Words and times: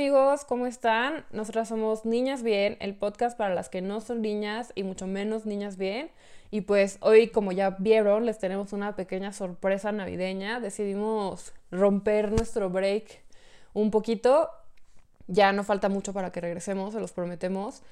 amigos, 0.00 0.46
¿cómo 0.46 0.66
están? 0.66 1.26
Nosotras 1.30 1.68
somos 1.68 2.06
Niñas 2.06 2.42
Bien, 2.42 2.78
el 2.80 2.94
podcast 2.94 3.36
para 3.36 3.54
las 3.54 3.68
que 3.68 3.82
no 3.82 4.00
son 4.00 4.22
niñas 4.22 4.72
y 4.74 4.82
mucho 4.82 5.06
menos 5.06 5.44
niñas 5.44 5.76
bien. 5.76 6.10
Y 6.50 6.62
pues 6.62 6.96
hoy, 7.02 7.28
como 7.28 7.52
ya 7.52 7.76
vieron, 7.78 8.24
les 8.24 8.38
tenemos 8.38 8.72
una 8.72 8.96
pequeña 8.96 9.34
sorpresa 9.34 9.92
navideña. 9.92 10.58
Decidimos 10.58 11.52
romper 11.70 12.32
nuestro 12.32 12.70
break 12.70 13.20
un 13.74 13.90
poquito. 13.90 14.48
Ya 15.26 15.52
no 15.52 15.64
falta 15.64 15.90
mucho 15.90 16.14
para 16.14 16.32
que 16.32 16.40
regresemos, 16.40 16.94
se 16.94 17.00
los 17.00 17.12
prometemos. 17.12 17.82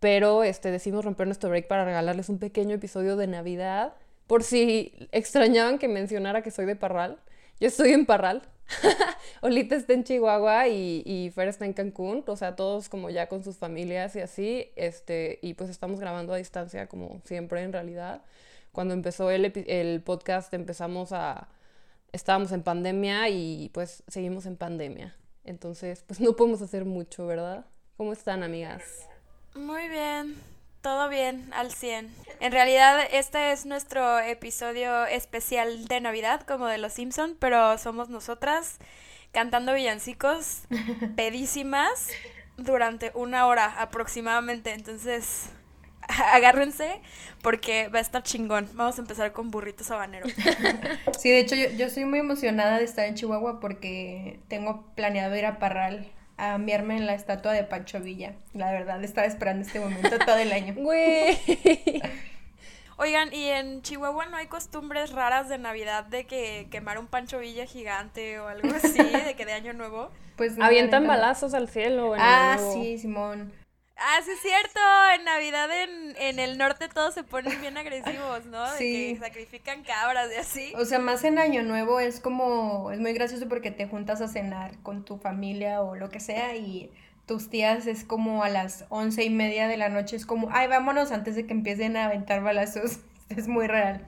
Pero 0.00 0.44
este, 0.44 0.70
decidimos 0.70 1.06
romper 1.06 1.28
nuestro 1.28 1.48
break 1.48 1.66
para 1.66 1.86
regalarles 1.86 2.28
un 2.28 2.38
pequeño 2.38 2.74
episodio 2.74 3.16
de 3.16 3.26
Navidad. 3.26 3.94
Por 4.26 4.42
si 4.42 5.08
extrañaban 5.12 5.78
que 5.78 5.88
mencionara 5.88 6.42
que 6.42 6.50
soy 6.50 6.66
de 6.66 6.76
Parral. 6.76 7.20
Yo 7.58 7.68
estoy 7.68 7.92
en 7.92 8.04
Parral, 8.04 8.42
Olita 9.42 9.76
está 9.76 9.92
en 9.92 10.04
Chihuahua 10.04 10.68
y, 10.68 11.02
y 11.04 11.30
Fer 11.30 11.48
está 11.48 11.66
en 11.66 11.72
Cancún, 11.72 12.24
o 12.26 12.36
sea, 12.36 12.56
todos 12.56 12.88
como 12.88 13.10
ya 13.10 13.28
con 13.28 13.44
sus 13.44 13.56
familias 13.56 14.16
y 14.16 14.20
así, 14.20 14.70
este, 14.76 15.38
y 15.42 15.54
pues 15.54 15.70
estamos 15.70 16.00
grabando 16.00 16.32
a 16.32 16.36
distancia 16.36 16.86
como 16.86 17.20
siempre 17.24 17.62
en 17.62 17.72
realidad. 17.72 18.22
Cuando 18.72 18.94
empezó 18.94 19.30
el, 19.30 19.52
el 19.66 20.02
podcast 20.02 20.52
empezamos 20.54 21.12
a, 21.12 21.48
estábamos 22.12 22.52
en 22.52 22.62
pandemia 22.62 23.28
y 23.28 23.70
pues 23.74 24.02
seguimos 24.08 24.46
en 24.46 24.56
pandemia. 24.56 25.14
Entonces, 25.44 26.02
pues 26.06 26.20
no 26.20 26.34
podemos 26.36 26.62
hacer 26.62 26.84
mucho, 26.84 27.26
¿verdad? 27.26 27.66
¿Cómo 27.96 28.12
están, 28.12 28.42
amigas? 28.42 28.82
Muy 29.54 29.88
bien. 29.88 30.53
Todo 30.84 31.08
bien, 31.08 31.50
al 31.54 31.72
100. 31.72 32.14
En 32.40 32.52
realidad, 32.52 33.00
este 33.10 33.52
es 33.52 33.64
nuestro 33.64 34.18
episodio 34.18 35.06
especial 35.06 35.86
de 35.86 35.98
Navidad, 36.02 36.42
como 36.42 36.66
de 36.66 36.76
Los 36.76 36.92
Simpson, 36.92 37.38
pero 37.40 37.78
somos 37.78 38.10
nosotras 38.10 38.76
cantando 39.32 39.72
villancicos 39.72 40.64
pedísimas 41.16 42.10
durante 42.58 43.12
una 43.14 43.46
hora 43.46 43.80
aproximadamente. 43.80 44.74
Entonces, 44.74 45.48
agárrense 46.34 47.00
porque 47.40 47.88
va 47.88 48.00
a 48.00 48.02
estar 48.02 48.22
chingón. 48.22 48.68
Vamos 48.74 48.98
a 48.98 49.00
empezar 49.00 49.32
con 49.32 49.50
burritos 49.50 49.90
habaneros. 49.90 50.30
Sí, 51.18 51.30
de 51.30 51.38
hecho 51.40 51.54
yo, 51.54 51.70
yo 51.70 51.86
estoy 51.86 52.04
muy 52.04 52.18
emocionada 52.18 52.76
de 52.76 52.84
estar 52.84 53.06
en 53.06 53.14
Chihuahua 53.14 53.58
porque 53.58 54.38
tengo 54.48 54.84
planeado 54.94 55.34
ir 55.34 55.46
a 55.46 55.58
Parral 55.58 56.12
a 56.36 56.58
miarme 56.58 56.96
en 56.96 57.06
la 57.06 57.14
estatua 57.14 57.52
de 57.52 57.64
Pancho 57.64 58.00
Villa. 58.00 58.34
La 58.52 58.70
verdad, 58.72 59.02
estaba 59.02 59.26
esperando 59.26 59.66
este 59.66 59.80
momento 59.80 60.18
todo 60.18 60.36
el 60.36 60.52
año. 60.52 60.74
Güey. 60.78 61.38
Oigan, 62.96 63.32
¿y 63.32 63.46
en 63.46 63.82
Chihuahua 63.82 64.26
no 64.26 64.36
hay 64.36 64.46
costumbres 64.46 65.10
raras 65.10 65.48
de 65.48 65.58
Navidad 65.58 66.04
de 66.04 66.26
que 66.26 66.68
quemar 66.70 66.98
un 66.98 67.08
Pancho 67.08 67.40
Villa 67.40 67.66
gigante 67.66 68.38
o 68.38 68.46
algo 68.46 68.68
así, 68.68 69.02
de 69.02 69.34
que 69.34 69.44
de 69.44 69.52
Año 69.52 69.72
Nuevo? 69.72 70.10
Pues 70.36 70.58
avientan 70.60 71.06
balazos 71.06 71.54
al 71.54 71.68
cielo. 71.68 72.14
ah, 72.16 72.56
sí, 72.72 72.98
Simón. 72.98 73.52
Ah, 73.96 74.20
sí 74.24 74.32
es 74.32 74.40
cierto, 74.40 74.80
en 75.16 75.24
Navidad 75.24 75.68
en, 75.82 76.16
en, 76.16 76.38
el 76.40 76.58
norte 76.58 76.88
todos 76.88 77.14
se 77.14 77.22
ponen 77.22 77.60
bien 77.60 77.76
agresivos, 77.76 78.44
¿no? 78.46 78.70
De 78.72 78.78
que 78.78 79.18
sacrifican 79.20 79.84
cabras 79.84 80.30
y 80.34 80.38
así. 80.38 80.72
O 80.76 80.84
sea, 80.84 80.98
más 80.98 81.22
en 81.22 81.38
Año 81.38 81.62
Nuevo 81.62 82.00
es 82.00 82.18
como, 82.18 82.90
es 82.90 82.98
muy 82.98 83.12
gracioso 83.12 83.48
porque 83.48 83.70
te 83.70 83.86
juntas 83.86 84.20
a 84.20 84.28
cenar 84.28 84.76
con 84.82 85.04
tu 85.04 85.18
familia 85.18 85.80
o 85.82 85.94
lo 85.94 86.10
que 86.10 86.18
sea 86.18 86.56
y 86.56 86.90
tus 87.26 87.50
tías 87.50 87.86
es 87.86 88.04
como 88.04 88.42
a 88.42 88.48
las 88.48 88.84
once 88.88 89.22
y 89.24 89.30
media 89.30 89.68
de 89.68 89.76
la 89.76 89.88
noche, 89.88 90.16
es 90.16 90.26
como, 90.26 90.48
ay, 90.50 90.66
vámonos 90.66 91.12
antes 91.12 91.36
de 91.36 91.46
que 91.46 91.52
empiecen 91.52 91.96
a 91.96 92.06
aventar 92.06 92.42
balazos. 92.42 92.98
Es 93.30 93.48
muy 93.48 93.66
real. 93.66 94.06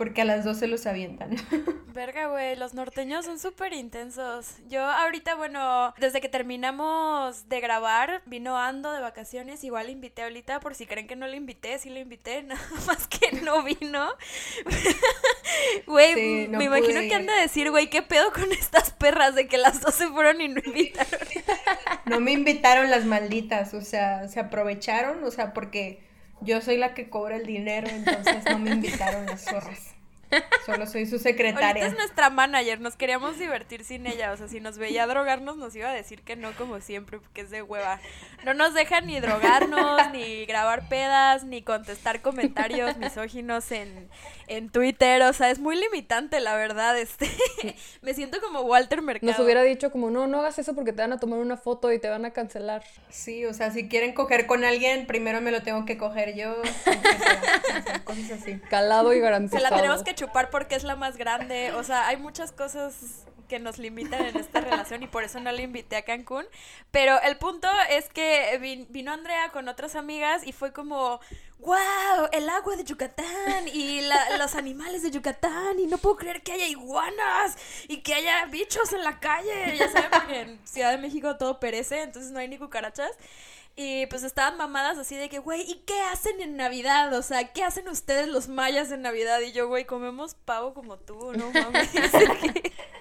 Porque 0.00 0.22
a 0.22 0.24
las 0.24 0.46
12 0.46 0.66
los 0.66 0.86
avientan. 0.86 1.36
Verga, 1.92 2.28
güey, 2.28 2.56
los 2.56 2.72
norteños 2.72 3.26
son 3.26 3.38
súper 3.38 3.74
intensos. 3.74 4.54
Yo 4.66 4.82
ahorita, 4.82 5.34
bueno, 5.34 5.92
desde 5.98 6.22
que 6.22 6.30
terminamos 6.30 7.50
de 7.50 7.60
grabar, 7.60 8.22
vino 8.24 8.56
Ando 8.56 8.92
de 8.92 9.02
vacaciones, 9.02 9.62
igual 9.62 9.88
le 9.88 9.92
invité 9.92 10.22
ahorita, 10.22 10.58
por 10.60 10.74
si 10.74 10.86
creen 10.86 11.06
que 11.06 11.16
no 11.16 11.26
le 11.26 11.36
invité, 11.36 11.78
sí 11.78 11.90
le 11.90 12.00
invité, 12.00 12.42
nada 12.44 12.62
más 12.86 13.06
que 13.08 13.42
no 13.42 13.62
vino. 13.62 14.08
Güey, 15.86 16.48
me 16.48 16.64
imagino 16.64 17.00
que 17.00 17.14
anda 17.14 17.34
a 17.34 17.40
decir, 17.42 17.70
güey, 17.70 17.90
¿qué 17.90 18.00
pedo 18.00 18.32
con 18.32 18.50
estas 18.52 18.92
perras 18.92 19.34
de 19.34 19.48
que 19.48 19.58
las 19.58 19.82
dos 19.82 19.94
se 19.94 20.08
fueron 20.08 20.40
y 20.40 20.48
no 20.48 20.62
invitaron? 20.64 21.20
no 22.06 22.20
me 22.20 22.32
invitaron 22.32 22.88
las 22.88 23.04
malditas, 23.04 23.74
o 23.74 23.82
sea, 23.82 24.28
se 24.28 24.40
aprovecharon, 24.40 25.22
o 25.24 25.30
sea, 25.30 25.52
porque 25.52 26.00
yo 26.40 26.62
soy 26.62 26.78
la 26.78 26.94
que 26.94 27.10
cobra 27.10 27.36
el 27.36 27.44
dinero, 27.44 27.88
entonces 27.90 28.44
no 28.46 28.58
me 28.58 28.70
invitaron 28.70 29.26
las 29.26 29.44
zorras. 29.44 29.99
Solo 30.66 30.86
soy 30.86 31.06
su 31.06 31.18
secretaria. 31.18 31.68
Ahorita 31.68 31.86
es 31.86 31.96
nuestra 31.96 32.30
manager, 32.30 32.80
nos 32.80 32.96
queríamos 32.96 33.38
divertir 33.38 33.84
sin 33.84 34.06
ella. 34.06 34.32
O 34.32 34.36
sea, 34.36 34.48
si 34.48 34.60
nos 34.60 34.78
veía 34.78 35.06
drogarnos, 35.06 35.56
nos 35.56 35.74
iba 35.74 35.88
a 35.88 35.94
decir 35.94 36.22
que 36.22 36.36
no, 36.36 36.52
como 36.52 36.80
siempre, 36.80 37.18
porque 37.18 37.42
es 37.42 37.50
de 37.50 37.62
hueva. 37.62 38.00
No 38.44 38.54
nos 38.54 38.74
deja 38.74 39.00
ni 39.00 39.20
drogarnos, 39.20 40.12
ni 40.12 40.46
grabar 40.46 40.88
pedas, 40.88 41.44
ni 41.44 41.62
contestar 41.62 42.22
comentarios 42.22 42.96
misóginos 42.96 43.70
en, 43.72 44.08
en 44.50 44.68
Twitter. 44.68 45.22
O 45.22 45.32
sea, 45.32 45.50
es 45.50 45.58
muy 45.58 45.76
limitante, 45.76 46.40
la 46.40 46.54
verdad. 46.56 46.98
Este, 46.98 47.30
me 48.02 48.12
siento 48.12 48.40
como 48.40 48.60
Walter 48.62 49.00
Mercado. 49.00 49.32
Nos 49.32 49.40
hubiera 49.40 49.62
dicho 49.62 49.90
como, 49.90 50.10
no, 50.10 50.26
no 50.26 50.40
hagas 50.40 50.58
eso 50.58 50.74
porque 50.74 50.92
te 50.92 51.00
van 51.00 51.12
a 51.12 51.20
tomar 51.20 51.38
una 51.38 51.56
foto 51.56 51.92
y 51.92 51.98
te 51.98 52.08
van 52.08 52.24
a 52.24 52.32
cancelar. 52.32 52.82
Sí, 53.08 53.46
o 53.46 53.54
sea, 53.54 53.70
si 53.70 53.88
quieren 53.88 54.12
coger 54.12 54.46
con 54.46 54.64
alguien, 54.64 55.06
primero 55.06 55.40
me 55.40 55.52
lo 55.52 55.62
tengo 55.62 55.84
que 55.86 55.96
coger 55.96 56.34
yo. 56.34 56.56
cosas 58.04 58.32
así. 58.32 58.58
Calado 58.68 59.14
y 59.14 59.20
garantizado. 59.20 59.64
Se 59.64 59.70
la 59.70 59.76
tenemos 59.76 60.02
que 60.02 60.14
chupar 60.14 60.50
porque 60.50 60.74
es 60.74 60.84
la 60.84 60.96
más 60.96 61.16
grande. 61.16 61.72
O 61.72 61.84
sea, 61.84 62.08
hay 62.08 62.16
muchas 62.16 62.50
cosas 62.52 63.24
que 63.50 63.58
nos 63.58 63.78
limitan 63.78 64.24
en 64.24 64.36
esta 64.36 64.60
relación 64.60 65.02
y 65.02 65.08
por 65.08 65.24
eso 65.24 65.40
no 65.40 65.50
le 65.50 65.64
invité 65.64 65.96
a 65.96 66.02
Cancún. 66.02 66.46
Pero 66.92 67.20
el 67.20 67.36
punto 67.36 67.68
es 67.90 68.08
que 68.08 68.86
vino 68.88 69.12
Andrea 69.12 69.50
con 69.50 69.68
otras 69.68 69.96
amigas 69.96 70.46
y 70.46 70.52
fue 70.52 70.72
como, 70.72 71.20
wow, 71.58 72.28
el 72.30 72.48
agua 72.48 72.76
de 72.76 72.84
Yucatán 72.84 73.66
y 73.66 74.02
los 74.38 74.54
animales 74.54 75.02
de 75.02 75.10
Yucatán 75.10 75.80
y 75.80 75.88
no 75.88 75.98
puedo 75.98 76.16
creer 76.16 76.42
que 76.42 76.52
haya 76.52 76.66
iguanas 76.66 77.58
y 77.88 78.02
que 78.02 78.14
haya 78.14 78.46
bichos 78.46 78.92
en 78.92 79.02
la 79.02 79.18
calle. 79.18 79.76
Ya 79.76 79.90
saben, 79.90 80.10
porque 80.12 80.40
en 80.40 80.66
Ciudad 80.66 80.92
de 80.92 80.98
México 80.98 81.36
todo 81.36 81.58
perece, 81.58 82.02
entonces 82.02 82.30
no 82.30 82.38
hay 82.38 82.46
ni 82.46 82.56
cucarachas. 82.56 83.10
Y 83.74 84.06
pues 84.06 84.22
estaban 84.22 84.58
mamadas 84.58 84.96
así 84.98 85.16
de 85.16 85.28
que, 85.28 85.40
güey, 85.40 85.62
¿y 85.62 85.82
qué 85.86 86.00
hacen 86.02 86.40
en 86.40 86.56
Navidad? 86.56 87.12
O 87.14 87.22
sea, 87.22 87.52
¿qué 87.52 87.64
hacen 87.64 87.88
ustedes 87.88 88.28
los 88.28 88.48
mayas 88.48 88.92
en 88.92 89.02
Navidad? 89.02 89.40
Y 89.40 89.52
yo, 89.52 89.66
güey, 89.66 89.86
comemos 89.86 90.34
pavo 90.34 90.72
como 90.72 90.98
tú, 90.98 91.32
¿no 91.32 91.50
mames? 91.50 91.88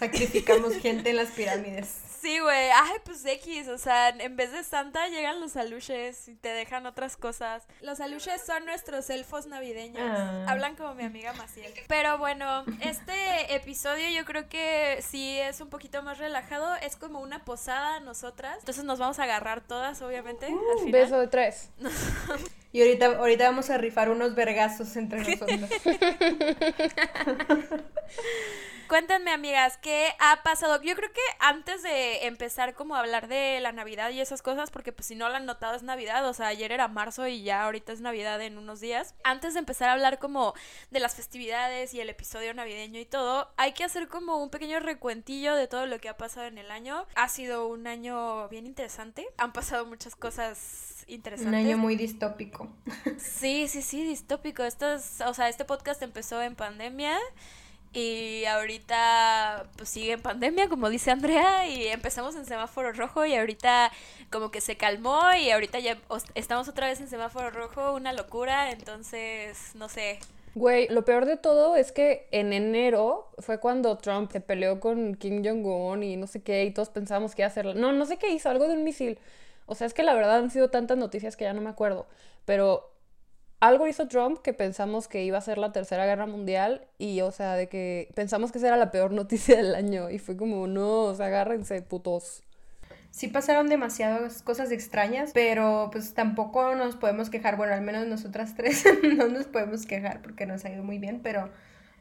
Sacrificamos 0.00 0.74
gente 0.82 1.10
en 1.10 1.16
las 1.16 1.28
pirámides. 1.28 1.88
Sí, 2.22 2.38
güey. 2.38 2.70
Ay, 2.74 2.98
pues 3.04 3.24
X. 3.24 3.68
O 3.68 3.78
sea, 3.78 4.10
en 4.10 4.36
vez 4.36 4.50
de 4.52 4.64
Santa 4.64 5.08
llegan 5.08 5.40
los 5.40 5.56
aluches 5.56 6.28
y 6.28 6.34
te 6.34 6.48
dejan 6.48 6.84
otras 6.86 7.16
cosas. 7.16 7.66
Los 7.80 8.00
aluches 8.00 8.42
son 8.44 8.64
nuestros 8.64 9.08
elfos 9.10 9.46
navideños. 9.46 10.02
Ah. 10.02 10.46
Hablan 10.48 10.74
como 10.74 10.94
mi 10.94 11.04
amiga 11.04 11.32
Maciel. 11.34 11.72
Pero 11.86 12.18
bueno, 12.18 12.64
este 12.80 13.54
episodio 13.54 14.08
yo 14.10 14.24
creo 14.24 14.48
que 14.48 15.02
sí 15.06 15.38
es 15.38 15.60
un 15.60 15.68
poquito 15.68 16.02
más 16.02 16.18
relajado. 16.18 16.74
Es 16.76 16.96
como 16.96 17.20
una 17.20 17.44
posada 17.44 18.00
nosotras. 18.00 18.56
Entonces 18.60 18.84
nos 18.84 18.98
vamos 18.98 19.18
a 19.18 19.24
agarrar 19.24 19.62
todas, 19.62 20.02
obviamente. 20.02 20.48
Uh, 20.48 20.90
beso 20.90 21.18
de 21.18 21.28
tres. 21.28 21.70
Y 22.72 22.82
ahorita, 22.82 23.06
ahorita 23.18 23.44
vamos 23.46 23.68
a 23.68 23.78
rifar 23.78 24.10
unos 24.10 24.36
vergazos 24.36 24.94
entre 24.94 25.18
nosotros. 25.24 25.68
Cuéntenme, 28.90 29.30
amigas, 29.30 29.78
¿qué 29.80 30.08
ha 30.18 30.42
pasado? 30.42 30.82
Yo 30.82 30.96
creo 30.96 31.12
que 31.12 31.20
antes 31.38 31.84
de 31.84 32.26
empezar 32.26 32.74
como 32.74 32.96
a 32.96 32.98
hablar 32.98 33.28
de 33.28 33.60
la 33.60 33.70
Navidad 33.70 34.10
y 34.10 34.20
esas 34.20 34.42
cosas, 34.42 34.72
porque 34.72 34.90
pues 34.90 35.06
si 35.06 35.14
no 35.14 35.28
lo 35.28 35.36
han 35.36 35.46
notado 35.46 35.76
es 35.76 35.84
Navidad, 35.84 36.26
o 36.26 36.34
sea, 36.34 36.48
ayer 36.48 36.72
era 36.72 36.88
marzo 36.88 37.28
y 37.28 37.44
ya 37.44 37.62
ahorita 37.62 37.92
es 37.92 38.00
Navidad 38.00 38.40
en 38.42 38.58
unos 38.58 38.80
días. 38.80 39.14
Antes 39.22 39.54
de 39.54 39.60
empezar 39.60 39.90
a 39.90 39.92
hablar 39.92 40.18
como 40.18 40.54
de 40.90 40.98
las 40.98 41.14
festividades 41.14 41.94
y 41.94 42.00
el 42.00 42.10
episodio 42.10 42.52
navideño 42.52 42.98
y 42.98 43.04
todo, 43.04 43.52
hay 43.56 43.74
que 43.74 43.84
hacer 43.84 44.08
como 44.08 44.42
un 44.42 44.50
pequeño 44.50 44.80
recuentillo 44.80 45.54
de 45.54 45.68
todo 45.68 45.86
lo 45.86 46.00
que 46.00 46.08
ha 46.08 46.16
pasado 46.16 46.48
en 46.48 46.58
el 46.58 46.72
año. 46.72 47.06
Ha 47.14 47.28
sido 47.28 47.68
un 47.68 47.86
año 47.86 48.48
bien 48.48 48.66
interesante. 48.66 49.24
Han 49.36 49.52
pasado 49.52 49.86
muchas 49.86 50.16
cosas 50.16 51.04
interesantes. 51.06 51.60
Un 51.60 51.64
año 51.64 51.78
muy 51.78 51.94
distópico. 51.94 52.68
Sí, 53.18 53.68
sí, 53.68 53.82
sí, 53.82 54.02
distópico. 54.02 54.64
Esto 54.64 54.94
es, 54.94 55.20
o 55.20 55.32
sea, 55.32 55.48
este 55.48 55.64
podcast 55.64 56.02
empezó 56.02 56.42
en 56.42 56.56
pandemia. 56.56 57.16
Y 57.92 58.44
ahorita 58.44 59.66
pues 59.76 59.88
sigue 59.88 60.12
en 60.12 60.22
pandemia, 60.22 60.68
como 60.68 60.88
dice 60.88 61.10
Andrea, 61.10 61.66
y 61.66 61.88
empezamos 61.88 62.36
en 62.36 62.46
semáforo 62.46 62.92
rojo 62.92 63.26
y 63.26 63.34
ahorita 63.34 63.90
como 64.30 64.52
que 64.52 64.60
se 64.60 64.76
calmó 64.76 65.20
y 65.34 65.50
ahorita 65.50 65.80
ya 65.80 65.98
estamos 66.36 66.68
otra 66.68 66.86
vez 66.86 67.00
en 67.00 67.08
semáforo 67.08 67.50
rojo, 67.50 67.92
una 67.94 68.12
locura, 68.12 68.70
entonces 68.70 69.74
no 69.74 69.88
sé. 69.88 70.20
Güey, 70.54 70.88
lo 70.88 71.04
peor 71.04 71.26
de 71.26 71.36
todo 71.36 71.74
es 71.74 71.90
que 71.90 72.28
en 72.30 72.52
enero 72.52 73.28
fue 73.38 73.58
cuando 73.58 73.98
Trump 73.98 74.30
se 74.30 74.40
peleó 74.40 74.78
con 74.78 75.16
Kim 75.16 75.44
Jong-un 75.44 76.02
y 76.02 76.16
no 76.16 76.28
sé 76.28 76.42
qué, 76.42 76.64
y 76.64 76.72
todos 76.72 76.90
pensábamos 76.90 77.34
que 77.34 77.42
iba 77.42 77.46
a 77.46 77.50
hacer... 77.50 77.74
No, 77.76 77.92
no 77.92 78.04
sé 78.04 78.18
qué 78.18 78.30
hizo, 78.30 78.50
algo 78.50 78.68
de 78.68 78.74
un 78.74 78.84
misil. 78.84 79.18
O 79.66 79.74
sea, 79.76 79.86
es 79.86 79.94
que 79.94 80.02
la 80.02 80.14
verdad 80.14 80.38
han 80.38 80.50
sido 80.50 80.68
tantas 80.68 80.98
noticias 80.98 81.36
que 81.36 81.44
ya 81.44 81.52
no 81.52 81.60
me 81.60 81.70
acuerdo. 81.70 82.06
Pero 82.44 82.90
algo 83.60 83.86
hizo 83.86 84.08
Trump 84.08 84.38
que 84.38 84.54
pensamos 84.54 85.06
que 85.06 85.22
iba 85.22 85.36
a 85.38 85.42
ser 85.42 85.58
la 85.58 85.70
tercera 85.70 86.06
guerra 86.06 86.26
mundial 86.26 86.86
y, 86.98 87.20
o 87.20 87.30
sea, 87.30 87.54
de 87.54 87.68
que 87.68 88.10
pensamos 88.14 88.52
que 88.52 88.58
esa 88.58 88.68
era 88.68 88.76
la 88.78 88.90
peor 88.90 89.12
noticia 89.12 89.56
del 89.56 89.74
año 89.74 90.10
y 90.10 90.18
fue 90.18 90.36
como, 90.36 90.66
no, 90.66 91.04
o 91.04 91.14
sea, 91.14 91.26
agárrense, 91.26 91.82
putos. 91.82 92.42
sí 93.10 93.28
pasaron 93.28 93.68
demasiadas 93.68 94.42
cosas 94.42 94.72
extrañas, 94.72 95.32
pero 95.34 95.90
pues 95.92 96.14
tampoco 96.14 96.74
nos 96.74 96.96
podemos 96.96 97.28
quejar, 97.28 97.56
bueno, 97.56 97.74
al 97.74 97.82
menos 97.82 98.06
nosotras 98.06 98.54
tres 98.56 98.84
no 99.16 99.28
nos 99.28 99.46
podemos 99.46 99.84
quejar 99.86 100.22
porque 100.22 100.46
nos 100.46 100.64
ha 100.64 100.70
ido 100.70 100.82
muy 100.82 100.98
bien, 100.98 101.20
pero 101.22 101.50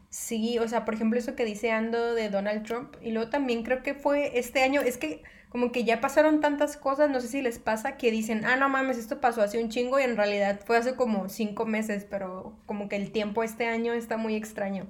sí, 0.09 0.59
o 0.59 0.67
sea, 0.67 0.85
por 0.85 0.93
ejemplo, 0.93 1.19
eso 1.19 1.35
que 1.35 1.43
dice 1.43 1.71
Ando 1.71 2.15
de 2.15 2.29
Donald 2.29 2.65
Trump, 2.65 2.95
y 3.01 3.11
luego 3.11 3.29
también 3.29 3.63
creo 3.63 3.83
que 3.83 3.93
fue 3.93 4.39
este 4.39 4.63
año, 4.63 4.81
es 4.81 4.97
que 4.97 5.23
como 5.49 5.71
que 5.71 5.83
ya 5.83 5.99
pasaron 5.99 6.41
tantas 6.41 6.77
cosas, 6.77 7.09
no 7.09 7.19
sé 7.19 7.27
si 7.27 7.41
les 7.41 7.59
pasa, 7.59 7.97
que 7.97 8.11
dicen, 8.11 8.45
ah, 8.45 8.55
no 8.55 8.69
mames, 8.69 8.97
esto 8.97 9.19
pasó 9.19 9.41
hace 9.41 9.61
un 9.61 9.69
chingo 9.69 9.99
y 9.99 10.03
en 10.03 10.15
realidad 10.15 10.61
fue 10.63 10.77
hace 10.77 10.95
como 10.95 11.27
cinco 11.27 11.65
meses, 11.65 12.05
pero 12.09 12.55
como 12.67 12.87
que 12.87 12.95
el 12.95 13.11
tiempo 13.11 13.43
este 13.43 13.67
año 13.67 13.93
está 13.93 14.17
muy 14.17 14.35
extraño. 14.35 14.87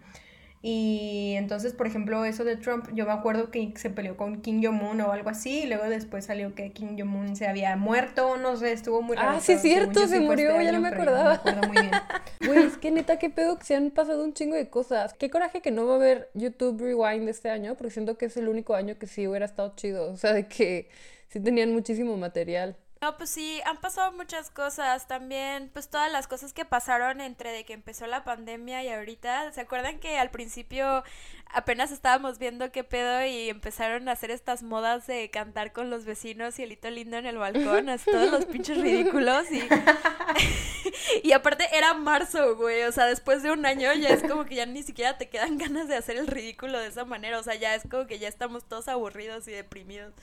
Y 0.61 1.35
entonces, 1.37 1.73
por 1.73 1.87
ejemplo, 1.87 2.25
eso 2.25 2.43
de 2.43 2.57
Trump, 2.57 2.89
yo 2.93 3.05
me 3.05 3.13
acuerdo 3.13 3.49
que 3.49 3.71
se 3.77 3.89
peleó 3.89 4.17
con 4.17 4.41
Kim 4.41 4.61
Jong-un 4.61 4.99
o 5.01 5.11
algo 5.13 5.29
así, 5.29 5.61
y 5.61 5.67
luego 5.67 5.85
después 5.85 6.25
salió 6.25 6.53
que 6.53 6.71
Kim 6.71 6.97
Jong-un 6.99 7.37
se 7.37 7.47
había 7.47 7.77
muerto, 7.77 8.35
no 8.35 8.57
sé, 8.57 8.73
estuvo 8.73 9.01
muy 9.01 9.15
raro. 9.15 9.37
Ah, 9.37 9.39
sí, 9.39 9.53
es 9.53 9.61
cierto, 9.61 10.05
se 10.07 10.19
murió, 10.19 10.51
este 10.51 10.65
ya 10.65 10.71
no 10.73 10.81
me 10.81 10.89
acordaba. 10.89 11.41
me 11.45 11.67
muy 11.67 11.77
bien. 11.81 11.91
Güey, 12.45 12.63
es 12.63 12.77
que 12.77 12.91
neta, 12.91 13.19
qué 13.19 13.29
pedo 13.29 13.57
que 13.59 13.65
se 13.65 13.75
han 13.75 13.91
pasado 13.91 14.23
un 14.23 14.33
chingo 14.33 14.55
de 14.55 14.69
cosas. 14.69 15.13
Qué 15.13 15.29
coraje 15.29 15.61
que 15.61 15.71
no 15.71 15.85
va 15.85 15.93
a 15.93 15.95
haber 15.97 16.29
YouTube 16.33 16.81
Rewind 16.81 17.27
este 17.27 17.49
año, 17.49 17.75
porque 17.75 17.91
siento 17.91 18.17
que 18.17 18.25
es 18.25 18.37
el 18.37 18.47
único 18.47 18.75
año 18.75 18.97
que 18.97 19.07
sí 19.07 19.27
hubiera 19.27 19.45
estado 19.45 19.73
chido. 19.75 20.11
O 20.11 20.17
sea, 20.17 20.33
de 20.33 20.47
que 20.47 20.89
sí 21.27 21.39
tenían 21.39 21.73
muchísimo 21.73 22.17
material. 22.17 22.75
No, 23.01 23.17
pues 23.17 23.29
sí, 23.29 23.61
han 23.65 23.77
pasado 23.77 24.11
muchas 24.11 24.49
cosas 24.49 25.07
también, 25.07 25.69
pues 25.71 25.89
todas 25.89 26.11
las 26.11 26.27
cosas 26.27 26.51
que 26.51 26.65
pasaron 26.65 27.21
entre 27.21 27.51
de 27.53 27.63
que 27.63 27.71
empezó 27.71 28.07
la 28.07 28.25
pandemia 28.25 28.83
y 28.83 28.89
ahorita. 28.89 29.53
¿Se 29.53 29.61
acuerdan 29.61 29.99
que 29.99 30.17
al 30.17 30.31
principio 30.31 31.03
apenas 31.45 31.91
estábamos 31.91 32.39
viendo 32.39 32.73
qué 32.73 32.83
pedo 32.83 33.25
y 33.25 33.49
empezaron 33.49 34.09
a 34.09 34.11
hacer 34.11 34.31
estas 34.31 34.63
modas 34.63 35.07
de 35.07 35.29
cantar 35.29 35.71
con 35.71 35.89
los 35.89 36.03
vecinos 36.03 36.59
y 36.59 36.63
el 36.63 36.73
hito 36.73 36.89
lindo 36.89 37.15
en 37.17 37.25
el 37.25 37.37
balcón, 37.37 37.87
así 37.87 38.11
todos 38.11 38.31
los 38.31 38.45
pinches 38.45 38.77
ridículos 38.77 39.49
y 39.49 39.63
y 41.23 41.31
aparte 41.31 41.67
era 41.71 41.93
marzo, 41.93 42.55
güey, 42.57 42.83
o 42.83 42.91
sea, 42.91 43.05
después 43.05 43.43
de 43.43 43.51
un 43.51 43.65
año 43.65 43.93
ya 43.93 44.09
es 44.09 44.23
como 44.23 44.45
que 44.45 44.55
ya 44.55 44.65
ni 44.65 44.83
siquiera 44.83 45.17
te 45.17 45.29
quedan 45.29 45.57
ganas 45.57 45.87
de 45.87 45.95
hacer 45.95 46.17
el 46.17 46.27
ridículo 46.27 46.77
de 46.77 46.87
esa 46.87 47.05
manera, 47.05 47.39
o 47.39 47.43
sea, 47.43 47.55
ya 47.55 47.75
es 47.75 47.83
como 47.89 48.07
que 48.07 48.19
ya 48.19 48.27
estamos 48.27 48.65
todos 48.65 48.87
aburridos 48.87 49.47
y 49.47 49.51
deprimidos. 49.51 50.13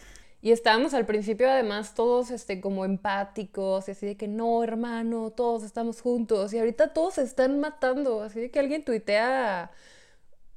Y 0.43 0.53
estábamos 0.53 0.95
al 0.95 1.07
principio 1.07 1.51
además 1.51 1.95
todos 1.95 2.31
este, 2.31 2.61
como 2.61 2.85
empáticos 2.85 3.89
y 3.89 3.93
así 3.93 4.07
de 4.07 4.17
que 4.17 4.29
no, 4.29 4.63
hermano, 4.63 5.31
todos 5.31 5.65
estamos 5.65 6.01
juntos. 6.01 6.53
Y 6.53 6.59
ahorita 6.59 6.93
todos 6.93 7.15
se 7.15 7.23
están 7.23 7.61
matando. 7.61 8.23
Así 8.23 8.41
de 8.41 8.51
que 8.51 8.61
alguien 8.61 8.85
tuitea 8.85 9.71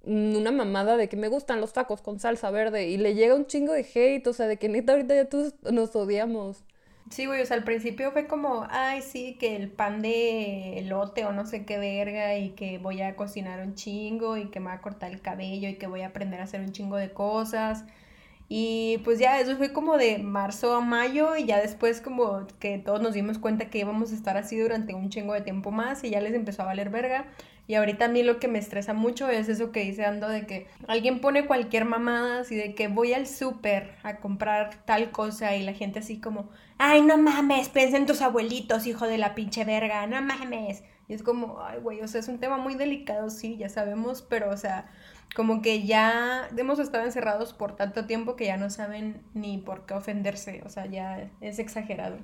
una 0.03 0.51
mamada 0.51 0.97
de 0.97 1.09
que 1.09 1.17
me 1.17 1.27
gustan 1.27 1.61
los 1.61 1.73
tacos 1.73 2.01
con 2.01 2.19
salsa 2.19 2.51
verde 2.51 2.87
y 2.89 2.97
le 2.97 3.15
llega 3.15 3.35
un 3.35 3.47
chingo 3.47 3.73
de 3.73 3.85
hate, 3.93 4.25
o 4.27 4.33
sea, 4.33 4.47
de 4.47 4.57
que 4.57 4.69
neta 4.69 4.93
ahorita 4.93 5.15
ya 5.15 5.25
todos 5.29 5.55
nos 5.71 5.95
odiamos. 5.95 6.63
Sí, 7.09 7.25
güey, 7.25 7.41
o 7.41 7.45
sea, 7.45 7.57
al 7.57 7.63
principio 7.63 8.11
fue 8.11 8.27
como, 8.27 8.67
ay, 8.69 9.01
sí, 9.01 9.35
que 9.39 9.55
el 9.55 9.71
pan 9.71 10.01
de 10.03 10.77
elote 10.77 11.25
o 11.25 11.31
no 11.31 11.45
sé 11.45 11.65
qué 11.65 11.79
verga 11.79 12.37
y 12.37 12.51
que 12.51 12.77
voy 12.77 13.01
a 13.01 13.15
cocinar 13.15 13.61
un 13.65 13.73
chingo 13.73 14.37
y 14.37 14.49
que 14.51 14.59
me 14.59 14.67
va 14.67 14.73
a 14.73 14.81
cortar 14.81 15.11
el 15.11 15.21
cabello 15.21 15.69
y 15.69 15.75
que 15.77 15.87
voy 15.87 16.01
a 16.01 16.07
aprender 16.07 16.39
a 16.39 16.43
hacer 16.43 16.61
un 16.61 16.71
chingo 16.71 16.97
de 16.97 17.11
cosas. 17.11 17.83
Y 18.51 18.97
pues 19.03 19.19
ya 19.19 19.39
eso 19.39 19.55
fue 19.57 19.71
como 19.71 19.97
de 19.97 20.17
marzo 20.17 20.75
a 20.75 20.81
mayo 20.81 21.35
y 21.37 21.45
ya 21.45 21.61
después 21.61 22.01
como 22.01 22.47
que 22.59 22.79
todos 22.79 22.99
nos 22.99 23.13
dimos 23.13 23.37
cuenta 23.37 23.69
que 23.69 23.77
íbamos 23.77 24.11
a 24.11 24.15
estar 24.15 24.37
así 24.37 24.57
durante 24.57 24.95
un 24.95 25.11
chingo 25.11 25.35
de 25.35 25.41
tiempo 25.41 25.69
más 25.69 26.03
y 26.03 26.09
ya 26.09 26.19
les 26.19 26.33
empezó 26.33 26.63
a 26.63 26.65
valer 26.65 26.89
verga. 26.89 27.27
Y 27.67 27.75
ahorita 27.75 28.05
a 28.05 28.07
mí 28.07 28.23
lo 28.23 28.39
que 28.39 28.47
me 28.47 28.57
estresa 28.57 28.95
mucho 28.95 29.29
es 29.29 29.47
eso 29.49 29.71
que 29.71 29.81
dice 29.81 30.03
Ando 30.03 30.27
de 30.27 30.47
que 30.47 30.65
alguien 30.87 31.21
pone 31.21 31.45
cualquier 31.45 31.85
mamada 31.85 32.39
así 32.39 32.55
de 32.55 32.73
que 32.73 32.87
voy 32.87 33.13
al 33.13 33.27
súper 33.27 33.91
a 34.01 34.15
comprar 34.17 34.83
tal 34.85 35.11
cosa 35.11 35.55
y 35.55 35.61
la 35.61 35.73
gente 35.73 35.99
así 35.99 36.19
como, 36.19 36.49
ay 36.79 37.03
no 37.03 37.19
mames, 37.19 37.69
piensa 37.69 38.03
tus 38.07 38.23
abuelitos, 38.23 38.87
hijo 38.87 39.05
de 39.05 39.19
la 39.19 39.35
pinche 39.35 39.63
verga, 39.63 40.07
no 40.07 40.19
mames. 40.23 40.81
Y 41.07 41.13
es 41.13 41.21
como, 41.21 41.61
ay 41.61 41.79
güey, 41.81 42.01
o 42.01 42.07
sea, 42.07 42.21
es 42.21 42.27
un 42.27 42.39
tema 42.39 42.57
muy 42.57 42.73
delicado, 42.73 43.29
sí, 43.29 43.57
ya 43.57 43.69
sabemos, 43.69 44.23
pero 44.23 44.49
o 44.49 44.57
sea 44.57 44.89
como 45.35 45.61
que 45.61 45.85
ya 45.85 46.49
hemos 46.57 46.79
estado 46.79 47.05
encerrados 47.05 47.53
por 47.53 47.75
tanto 47.75 48.05
tiempo 48.05 48.35
que 48.35 48.45
ya 48.45 48.57
no 48.57 48.69
saben 48.69 49.21
ni 49.33 49.57
por 49.57 49.85
qué 49.85 49.93
ofenderse, 49.93 50.61
o 50.65 50.69
sea, 50.69 50.85
ya 50.85 51.29
es 51.41 51.59
exagerado. 51.59 52.17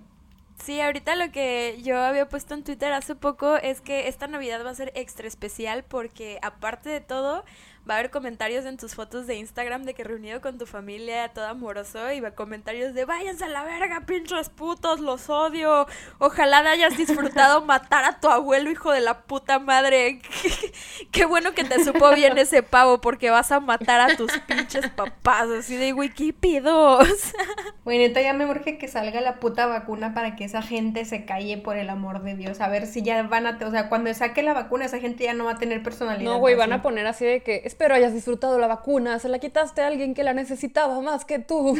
Sí, 0.63 0.79
ahorita 0.79 1.15
lo 1.15 1.31
que 1.31 1.79
yo 1.83 1.99
había 1.99 2.29
puesto 2.29 2.53
en 2.53 2.63
Twitter 2.63 2.93
hace 2.93 3.13
poco 3.13 3.57
es 3.57 3.81
que 3.81 4.07
esta 4.07 4.27
Navidad 4.27 4.65
va 4.65 4.69
a 4.69 4.75
ser 4.75 4.91
extra 4.95 5.27
especial 5.27 5.83
porque 5.83 6.39
aparte 6.41 6.89
de 6.89 7.01
todo, 7.01 7.43
va 7.87 7.95
a 7.95 7.97
haber 7.99 8.09
comentarios 8.09 8.65
en 8.65 8.77
tus 8.77 8.95
fotos 8.95 9.27
de 9.27 9.35
Instagram 9.35 9.83
de 9.83 9.93
que 9.93 10.03
reunido 10.03 10.41
con 10.41 10.57
tu 10.57 10.65
familia, 10.65 11.29
todo 11.29 11.45
amoroso, 11.45 12.11
y 12.11 12.19
va 12.19 12.31
comentarios 12.31 12.93
de 12.93 13.05
váyanse 13.05 13.45
a 13.45 13.47
la 13.47 13.63
verga, 13.63 14.01
pinches 14.05 14.49
putos, 14.49 14.99
los 14.99 15.29
odio. 15.29 15.87
Ojalá 16.17 16.59
hayas 16.59 16.97
disfrutado 16.97 17.61
matar 17.65 18.03
a 18.05 18.19
tu 18.19 18.27
abuelo, 18.27 18.71
hijo 18.71 18.91
de 18.91 19.01
la 19.01 19.21
puta 19.21 19.59
madre. 19.59 20.21
Qué 21.11 21.25
bueno 21.25 21.53
que 21.53 21.63
te 21.63 21.83
supo 21.83 22.11
bien 22.11 22.37
ese 22.37 22.63
pavo, 22.63 23.01
porque 23.01 23.29
vas 23.29 23.51
a 23.51 23.59
matar 23.59 24.01
a 24.01 24.17
tus 24.17 24.31
pinches 24.47 24.89
papás. 24.89 25.47
Así 25.49 25.75
de 25.75 25.93
wikipidos. 25.93 27.33
Bueno, 27.83 28.13
ya 28.19 28.33
me 28.33 28.45
urge 28.45 28.77
que 28.77 28.87
salga 28.87 29.21
la 29.21 29.39
puta 29.39 29.67
vacuna 29.67 30.13
para 30.13 30.35
que 30.35 30.45
esa 30.45 30.61
gente 30.61 31.05
se 31.05 31.25
calle 31.25 31.57
por 31.57 31.77
el 31.77 31.89
amor 31.89 32.23
de 32.23 32.35
Dios. 32.35 32.61
A 32.61 32.67
ver 32.67 32.87
si 32.87 33.03
ya 33.03 33.21
van 33.23 33.45
a. 33.45 33.59
O 33.65 33.71
sea, 33.71 33.89
cuando 33.89 34.13
saque 34.13 34.41
la 34.41 34.53
vacuna, 34.53 34.85
esa 34.85 34.99
gente 34.99 35.23
ya 35.23 35.33
no 35.33 35.45
va 35.45 35.51
a 35.51 35.57
tener 35.57 35.83
personalidad. 35.83 36.31
No, 36.31 36.39
güey, 36.39 36.55
van 36.55 36.73
a 36.73 36.81
poner 36.81 37.05
así 37.05 37.25
de 37.25 37.43
que 37.43 37.61
espero 37.75 37.93
hayas 37.93 38.13
disfrutado 38.13 38.57
la 38.57 38.67
vacuna, 38.67 39.19
se 39.19 39.27
la 39.27 39.37
quitaste 39.37 39.81
a 39.81 39.87
alguien 39.87 40.13
que 40.13 40.23
la 40.23 40.33
necesitaba 40.33 41.01
más 41.01 41.25
que 41.25 41.39
tú. 41.39 41.77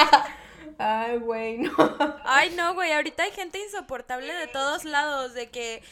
Ay, 0.78 1.18
güey, 1.18 1.58
no. 1.58 1.70
Ay, 2.24 2.54
no, 2.56 2.72
güey, 2.72 2.92
ahorita 2.92 3.24
hay 3.24 3.30
gente 3.32 3.62
insoportable 3.62 4.32
de 4.32 4.46
todos 4.46 4.86
lados, 4.86 5.34
de 5.34 5.50
que 5.50 5.82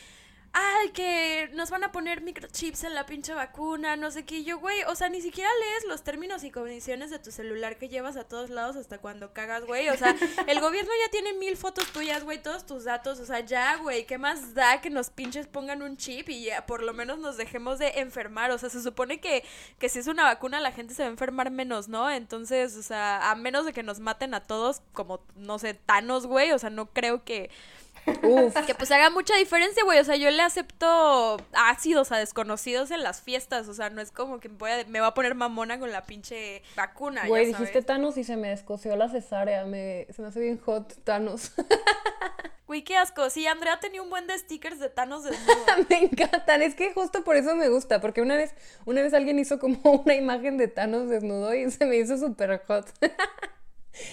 ay, 0.59 0.89
que 0.89 1.51
nos 1.53 1.69
van 1.69 1.85
a 1.85 1.93
poner 1.93 2.23
microchips 2.23 2.85
en 2.85 2.95
la 2.95 3.05
pinche 3.05 3.35
vacuna, 3.35 3.95
no 3.97 4.11
sé 4.11 4.25
qué. 4.25 4.43
yo, 4.43 4.59
güey, 4.59 4.85
o 4.85 4.95
sea, 4.95 5.11
ni 5.11 5.21
siquiera 5.21 5.51
lees 5.61 5.85
los 5.85 6.03
términos 6.03 6.45
y 6.45 6.51
condiciones 6.51 7.11
de 7.11 7.19
tu 7.19 7.31
celular 7.31 7.77
que 7.77 7.91
llevas 7.91 8.17
a 8.17 8.25
todos 8.25 8.49
lados 8.49 8.75
hasta 8.77 8.97
cuando 8.97 9.35
cagas, 9.35 9.67
güey. 9.67 9.91
O 9.91 9.97
sea, 9.99 10.17
el 10.47 10.61
gobierno 10.61 10.91
ya 11.05 11.11
tiene 11.11 11.35
mil 11.35 11.59
fotos 11.59 11.93
tuyas, 11.93 12.25
güey, 12.25 12.43
todos 12.43 12.65
tus 12.65 12.85
datos. 12.85 13.21
O 13.21 13.27
sea, 13.27 13.41
ya, 13.41 13.77
güey, 13.77 14.07
¿qué 14.07 14.17
más 14.17 14.55
da 14.55 14.81
que 14.81 14.89
nos 14.89 15.11
pinches 15.11 15.47
pongan 15.47 15.83
un 15.83 15.99
chip 15.99 16.31
y 16.31 16.45
ya 16.45 16.65
por 16.65 16.83
lo 16.83 16.95
menos 16.95 17.19
nos 17.19 17.37
dejemos 17.37 17.79
de 17.79 17.89
enfermar? 18.01 18.51
O 18.51 18.57
sea, 18.57 18.71
se 18.71 18.83
supone 18.83 19.21
que, 19.21 19.45
que 19.79 19.91
si 19.91 19.99
es 19.99 20.07
una 20.07 20.25
vacuna 20.25 20.61
la 20.61 20.73
gente 20.73 20.95
se 20.95 21.03
va 21.03 21.09
a 21.09 21.13
enfermar 21.13 21.51
menos, 21.51 21.89
¿no? 21.89 22.11
Entonces, 22.11 22.77
o 22.77 22.83
sea, 22.83 23.31
a 23.31 23.35
menos 23.35 23.67
de 23.67 23.75
que 23.75 23.83
nos 23.83 24.01
maten 24.01 24.33
a 24.33 24.41
todos, 24.43 24.81
como, 24.95 25.21
no 25.35 25.59
sé, 25.59 25.75
Thanos, 25.75 26.27
güey, 26.27 26.53
o 26.53 26.59
sea, 26.59 26.71
no 26.71 26.87
creo 26.87 27.25
que 27.25 27.51
Uf. 28.23 28.67
Que 28.67 28.75
pues 28.75 28.91
haga 28.91 29.11
mucha 29.11 29.37
diferencia, 29.37 29.85
güey. 29.85 29.99
O 29.99 30.05
sea, 30.05 30.17
yo 30.17 30.31
le 30.31 30.43
acepto 30.43 31.37
ácidos 31.53 32.13
a 32.13 32.19
desconocidos 32.19 32.91
en 32.91 33.03
las 33.03 33.21
fiestas. 33.21 33.69
O 33.69 33.75
sea, 33.75 33.91
no 33.91 34.01
es 34.01 34.11
como 34.11 34.41
que 34.41 34.49
me 34.49 35.01
va 35.01 35.09
a 35.09 35.15
poner 35.15 35.35
mamona 35.35 35.79
con 35.79 35.93
la 35.93 36.05
pinche 36.05 36.63
vacuna. 36.77 37.27
Güey, 37.27 37.47
dijiste 37.47 37.83
Thanos 37.83 38.17
y 38.17 38.25
se 38.25 38.37
me 38.37 38.49
descoció 38.49 38.97
la 38.97 39.09
cesárea. 39.09 39.65
Me, 39.65 40.07
se 40.15 40.23
me 40.23 40.29
hace 40.29 40.41
bien 40.41 40.59
hot 40.59 40.95
Thanos. 41.05 41.53
Güey, 42.67 42.83
qué 42.83 42.97
asco. 42.97 43.31
Sí, 43.31 43.47
Andrea 43.47 43.79
tenía 43.79 44.03
un 44.03 44.11
buen 44.11 44.27
de 44.27 44.37
stickers 44.37 44.81
de 44.81 44.89
Thanos 44.89 45.23
desnudo. 45.23 45.65
me 45.89 45.99
encantan. 46.05 46.63
Es 46.63 46.75
que 46.75 46.93
justo 46.93 47.23
por 47.23 47.37
eso 47.37 47.55
me 47.55 47.69
gusta. 47.69 48.01
Porque 48.01 48.23
una 48.23 48.35
vez, 48.35 48.55
una 48.85 49.03
vez 49.03 49.15
alguien 49.15 49.39
hizo 49.39 49.59
como 49.59 49.79
una 50.05 50.15
imagen 50.15 50.57
de 50.57 50.69
Thanos 50.69 51.09
desnudo 51.09 51.55
y 51.55 51.71
se 51.71 51.87
me 51.87 51.97
hizo 51.97 52.19
súper 52.19 52.61
hot. 52.67 52.87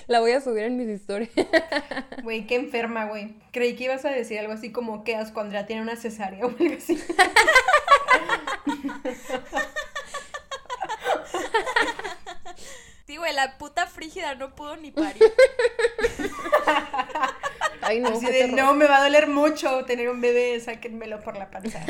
La 0.08 0.20
voy 0.20 0.32
a 0.32 0.42
subir 0.42 0.64
en 0.64 0.78
mis 0.78 0.88
historias. 0.88 1.32
Güey, 2.24 2.46
qué 2.48 2.56
enferma, 2.56 3.06
güey. 3.06 3.36
Creí 3.52 3.76
que 3.76 3.86
ibas 3.86 4.06
a 4.06 4.10
decir 4.10 4.40
algo 4.40 4.54
así 4.54 4.72
como 4.72 5.04
que 5.04 5.16
asco, 5.16 5.42
Andrea 5.42 5.66
tiene 5.66 5.82
una 5.82 5.98
cesárea 5.98 6.46
o 6.46 6.50
algo 6.50 6.76
así. 6.78 6.98
Sí, 13.06 13.18
güey, 13.18 13.34
la 13.34 13.58
puta 13.58 13.86
frígida 13.86 14.36
no 14.36 14.56
pudo 14.56 14.78
ni 14.78 14.92
parir. 14.92 15.22
Ay, 17.82 18.00
no. 18.00 18.10
Así 18.10 18.26
de, 18.26 18.48
no, 18.48 18.74
me 18.74 18.86
va 18.86 18.98
a 18.98 19.04
doler 19.04 19.28
mucho 19.28 19.84
tener 19.86 20.10
un 20.10 20.22
bebé, 20.22 20.60
sáquenmelo 20.62 21.20
por 21.20 21.38
la 21.38 21.52
panza. 21.52 21.86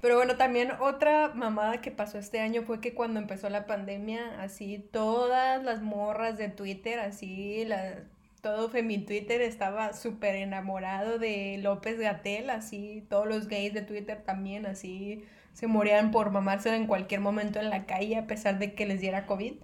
Pero 0.00 0.16
bueno, 0.16 0.36
también 0.36 0.72
otra 0.80 1.32
mamada 1.34 1.80
que 1.80 1.90
pasó 1.90 2.18
este 2.18 2.40
año 2.40 2.62
fue 2.62 2.80
que 2.80 2.94
cuando 2.94 3.20
empezó 3.20 3.50
la 3.50 3.66
pandemia, 3.66 4.40
así 4.40 4.78
todas 4.92 5.62
las 5.62 5.82
morras 5.82 6.38
de 6.38 6.48
Twitter, 6.48 6.98
así 6.98 7.64
la, 7.66 7.96
todo 8.40 8.70
Femi 8.70 8.98
Twitter 9.04 9.42
estaba 9.42 9.92
súper 9.92 10.36
enamorado 10.36 11.18
de 11.18 11.58
López 11.62 11.98
Gatel, 11.98 12.50
así 12.50 13.04
todos 13.10 13.26
los 13.26 13.48
gays 13.48 13.74
de 13.74 13.82
Twitter 13.82 14.22
también, 14.24 14.66
así 14.66 15.24
se 15.52 15.66
morían 15.66 16.10
por 16.10 16.30
mamárselo 16.30 16.76
en 16.76 16.86
cualquier 16.86 17.20
momento 17.20 17.58
en 17.60 17.70
la 17.70 17.84
calle 17.86 18.16
a 18.16 18.26
pesar 18.26 18.58
de 18.58 18.74
que 18.74 18.86
les 18.86 19.00
diera 19.00 19.26
COVID. 19.26 19.54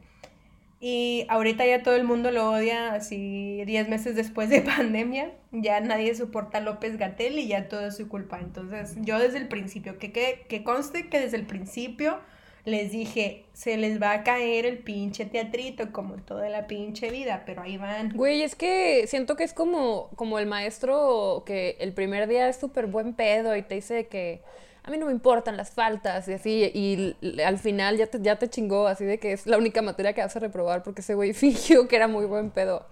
Y 0.79 1.27
ahorita 1.31 1.65
ya 1.65 1.83
todo 1.83 1.97
el 1.97 2.05
mundo 2.05 2.31
lo 2.31 2.51
odia, 2.51 2.93
así 2.93 3.65
10 3.65 3.89
meses 3.89 4.15
después 4.15 4.51
de 4.51 4.61
pandemia, 4.77 5.33
ya 5.53 5.81
nadie 5.81 6.15
soporta 6.15 6.59
a 6.59 6.61
López 6.61 6.99
Gatel 6.99 7.39
y 7.39 7.49
ya 7.49 7.69
todo 7.69 7.87
es 7.87 7.97
su 7.97 8.09
culpa. 8.09 8.41
Entonces, 8.41 8.97
yo 9.01 9.19
desde 9.19 9.39
el 9.39 9.49
principio, 9.49 9.99
que, 9.99 10.13
que, 10.13 10.45
que 10.49 10.63
conste 10.65 11.09
que 11.09 11.21
desde 11.21 11.39
el 11.39 11.47
principio 11.47 12.21
les 12.67 12.91
dije, 12.91 13.45
se 13.53 13.77
les 13.77 14.03
va 14.03 14.11
a 14.11 14.25
caer 14.25 14.67
el 14.67 14.79
pinche 14.79 15.25
teatrito 15.25 15.93
como 15.93 16.17
toda 16.17 16.49
la 16.51 16.67
pinche 16.67 17.11
vida, 17.11 17.45
pero 17.47 17.63
ahí 17.63 17.77
van. 17.79 18.11
Güey, 18.11 18.43
es 18.43 18.57
que 18.57 19.07
siento 19.07 19.37
que 19.37 19.45
es 19.45 19.55
como, 19.55 20.11
como 20.17 20.41
el 20.41 20.47
maestro 20.47 21.45
que 21.47 21.77
el 21.79 21.93
primer 21.93 22.27
día 22.27 22.49
es 22.49 22.57
súper 22.57 22.87
buen 22.87 23.15
pedo 23.15 23.57
y 23.57 23.63
te 23.63 23.77
dice 23.77 24.09
que 24.09 24.43
a 24.87 24.91
mí 24.91 24.99
no 24.99 25.07
me 25.07 25.13
importan 25.13 25.57
las 25.57 25.71
faltas 25.71 26.29
y 26.29 26.33
así, 26.33 26.71
y 26.73 27.43
al 27.43 27.59
final 27.59 27.97
ya 27.97 28.07
te, 28.07 28.21
ya 28.23 28.39
te 28.39 28.49
chingó, 28.49 28.87
así 28.87 29.05
de 29.05 29.19
que 29.19 29.33
es 29.33 29.45
la 29.45 29.59
única 29.59 29.83
materia 29.83 30.13
que 30.13 30.21
vas 30.21 30.37
a 30.37 30.39
reprobar 30.39 30.85
porque 30.85 31.01
ese 31.01 31.15
güey 31.15 31.33
fingió 31.35 31.89
que 31.89 31.97
era 31.97 32.07
muy 32.07 32.25
buen 32.25 32.51
pedo. 32.51 32.87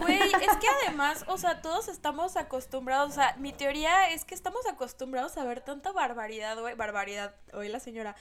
Güey, 0.00 0.18
es 0.18 0.56
que 0.56 0.66
además, 0.82 1.24
o 1.28 1.38
sea, 1.38 1.62
todos 1.62 1.86
estamos 1.86 2.36
acostumbrados, 2.36 3.12
o 3.12 3.14
sea, 3.14 3.36
mi 3.38 3.52
teoría 3.52 4.10
es 4.10 4.24
que 4.24 4.34
estamos 4.34 4.66
acostumbrados 4.66 5.36
a 5.38 5.44
ver 5.44 5.60
tanta 5.60 5.92
barbaridad, 5.92 6.58
güey, 6.58 6.74
barbaridad, 6.74 7.32
hoy 7.52 7.68
la 7.68 7.78
señora, 7.78 8.16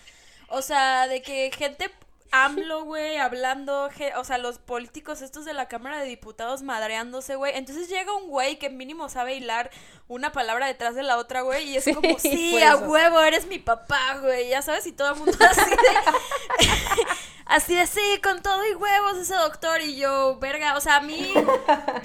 o 0.50 0.62
sea, 0.62 1.08
de 1.08 1.24
que 1.24 1.50
gente 1.52 1.90
AMLO, 2.32 2.86
güey, 2.86 3.18
hablando, 3.18 3.90
o 4.18 4.24
sea, 4.24 4.38
los 4.38 4.58
políticos 4.58 5.22
estos 5.22 5.44
de 5.44 5.54
la 5.54 5.68
Cámara 5.68 6.00
de 6.00 6.06
Diputados 6.06 6.64
madreándose, 6.64 7.36
güey. 7.36 7.54
Entonces 7.56 7.90
llega 7.90 8.16
un 8.16 8.30
güey 8.30 8.58
que 8.58 8.70
mínimo 8.70 9.10
sabe 9.10 9.36
hilar 9.36 9.70
una 10.08 10.32
palabra 10.32 10.68
detrás 10.68 10.96
de 10.96 11.04
la 11.04 11.18
otra, 11.18 11.42
güey, 11.42 11.70
y 11.70 11.78
es 11.78 11.86
como, 11.94 12.18
sí, 12.20 12.62
a 12.64 12.78
huevo, 12.78 13.22
eres 13.22 13.48
mi 13.48 13.60
papá, 13.60 14.20
güey, 14.22 14.50
ya 14.50 14.62
sabes, 14.62 14.88
y 14.88 14.94
todo 14.94 15.14
el 15.14 15.20
mundo 15.20 15.38
así 15.50 15.70
de... 15.70 15.76
así 17.52 17.76
de, 17.76 17.86
sí, 17.86 18.02
con 18.24 18.42
todo 18.42 18.66
y 18.66 18.74
huevos 18.74 19.18
ese 19.18 19.36
doctor, 19.36 19.82
y 19.82 19.98
yo, 19.98 20.40
verga, 20.40 20.78
o 20.78 20.82
sea, 20.82 20.96
a 20.96 21.02
mí, 21.02 21.34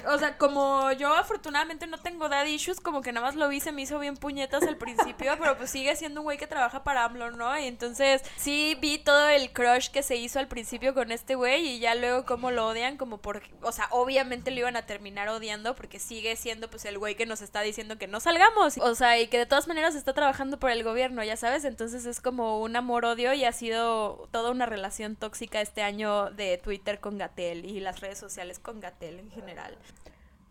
o 0.07 0.17
sea, 0.17 0.37
como 0.37 0.91
yo 0.91 1.13
afortunadamente 1.15 1.87
no 1.87 1.97
tengo 1.97 2.27
daddy 2.27 2.53
issues, 2.53 2.81
como 2.81 3.01
que 3.01 3.13
nada 3.13 3.25
más 3.25 3.35
lo 3.35 3.47
vi, 3.47 3.61
se 3.61 3.71
me 3.71 3.81
hizo 3.81 3.97
bien 3.97 4.17
puñetas 4.17 4.63
al 4.63 4.75
principio, 4.75 5.33
pero 5.39 5.57
pues 5.57 5.71
sigue 5.71 5.95
siendo 5.95 6.19
un 6.19 6.25
güey 6.25 6.37
que 6.37 6.47
trabaja 6.47 6.83
para 6.83 7.05
AMLO, 7.05 7.31
¿no? 7.31 7.57
Y 7.57 7.65
entonces 7.65 8.21
sí 8.35 8.77
vi 8.81 8.97
todo 8.97 9.29
el 9.29 9.53
crush 9.53 9.89
que 9.89 10.03
se 10.03 10.17
hizo 10.17 10.39
al 10.39 10.49
principio 10.49 10.93
con 10.93 11.13
este 11.13 11.35
güey 11.35 11.65
y 11.65 11.79
ya 11.79 11.95
luego 11.95 12.25
cómo 12.25 12.51
lo 12.51 12.67
odian, 12.67 12.97
como 12.97 13.19
por, 13.19 13.41
o 13.61 13.71
sea, 13.71 13.87
obviamente 13.91 14.51
lo 14.51 14.59
iban 14.59 14.75
a 14.75 14.85
terminar 14.85 15.29
odiando 15.29 15.75
porque 15.75 15.99
sigue 15.99 16.35
siendo 16.35 16.69
pues 16.69 16.83
el 16.83 16.97
güey 16.97 17.15
que 17.15 17.25
nos 17.25 17.41
está 17.41 17.61
diciendo 17.61 17.97
que 17.97 18.07
no 18.07 18.19
salgamos, 18.19 18.77
o 18.79 18.95
sea, 18.95 19.17
y 19.17 19.27
que 19.27 19.37
de 19.37 19.45
todas 19.45 19.69
maneras 19.69 19.95
está 19.95 20.13
trabajando 20.13 20.59
por 20.59 20.71
el 20.71 20.83
gobierno, 20.83 21.23
ya 21.23 21.37
sabes, 21.37 21.63
entonces 21.63 22.05
es 22.05 22.19
como 22.19 22.59
un 22.59 22.75
amor-odio 22.75 23.31
y 23.31 23.45
ha 23.45 23.53
sido 23.53 24.27
toda 24.31 24.51
una 24.51 24.65
relación 24.65 25.15
tóxica 25.15 25.36
este 25.41 25.81
año 25.81 26.31
de 26.31 26.57
Twitter 26.57 26.99
con 26.99 27.17
Gatel 27.17 27.65
y 27.65 27.79
las 27.79 27.99
redes 27.99 28.17
sociales 28.17 28.59
con 28.59 28.79
Gatel 28.79 29.19
en 29.19 29.31
general. 29.31 29.77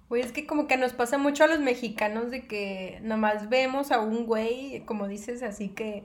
Güey, 0.08 0.22
es 0.22 0.32
que 0.32 0.46
como 0.46 0.66
que 0.66 0.76
nos 0.76 0.92
pasa 0.92 1.18
mucho 1.18 1.44
a 1.44 1.48
los 1.48 1.58
mexicanos 1.58 2.30
de 2.30 2.46
que 2.46 3.00
nomás 3.02 3.48
vemos 3.48 3.90
a 3.90 4.00
un 4.00 4.26
güey, 4.26 4.82
como 4.86 5.08
dices, 5.08 5.42
así 5.42 5.68
que 5.68 6.04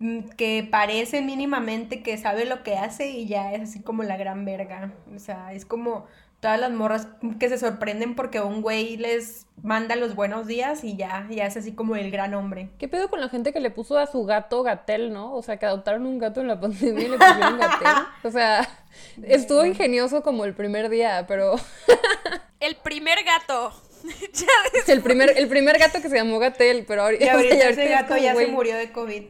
Mm, 0.00 0.30
que 0.30 0.66
parece 0.70 1.20
mínimamente 1.20 2.02
que 2.02 2.16
sabe 2.16 2.46
lo 2.46 2.62
que 2.62 2.76
hace 2.78 3.10
y 3.10 3.26
ya 3.26 3.52
es 3.52 3.60
así 3.62 3.80
como 3.82 4.02
la 4.02 4.16
gran 4.16 4.44
verga. 4.46 4.92
O 5.14 5.18
sea, 5.18 5.52
es 5.52 5.66
como 5.66 6.06
todas 6.40 6.58
las 6.58 6.72
morras 6.72 7.06
que 7.38 7.48
se 7.48 7.58
sorprenden 7.58 8.14
porque 8.16 8.40
un 8.40 8.62
güey 8.62 8.96
les 8.96 9.46
manda 9.62 9.94
los 9.94 10.14
buenos 10.14 10.46
días 10.46 10.84
y 10.84 10.96
ya, 10.96 11.26
ya 11.30 11.46
es 11.46 11.56
así 11.56 11.72
como 11.72 11.96
el 11.96 12.10
gran 12.10 12.32
hombre. 12.34 12.70
¿Qué 12.78 12.88
pedo 12.88 13.10
con 13.10 13.20
la 13.20 13.28
gente 13.28 13.52
que 13.52 13.60
le 13.60 13.70
puso 13.70 13.98
a 13.98 14.06
su 14.06 14.24
gato 14.24 14.62
Gatel, 14.62 15.12
no? 15.12 15.34
O 15.34 15.42
sea, 15.42 15.58
que 15.58 15.66
adoptaron 15.66 16.06
un 16.06 16.18
gato 16.18 16.40
en 16.40 16.48
la 16.48 16.58
pandemia 16.60 17.04
y 17.04 17.08
le 17.08 17.18
pusieron 17.18 17.58
Gatel. 17.58 18.04
O 18.24 18.30
sea, 18.30 18.68
estuvo 19.22 19.64
ingenioso 19.64 20.22
como 20.22 20.44
el 20.44 20.54
primer 20.54 20.88
día, 20.88 21.26
pero... 21.28 21.56
el 22.60 22.76
primer 22.76 23.18
gato. 23.24 23.72
el 24.86 25.02
primer, 25.02 25.34
el 25.36 25.46
primer 25.46 25.78
gato 25.78 26.00
que 26.00 26.08
se 26.08 26.16
llamó 26.16 26.38
Gatel, 26.38 26.86
pero 26.88 27.02
ahorita, 27.02 27.24
y 27.24 27.28
ahorita 27.28 27.68
ese 27.68 27.88
gato 27.88 28.16
ya 28.16 28.34
se 28.34 28.46
murió 28.46 28.76
de 28.76 28.90
COVID. 28.92 29.24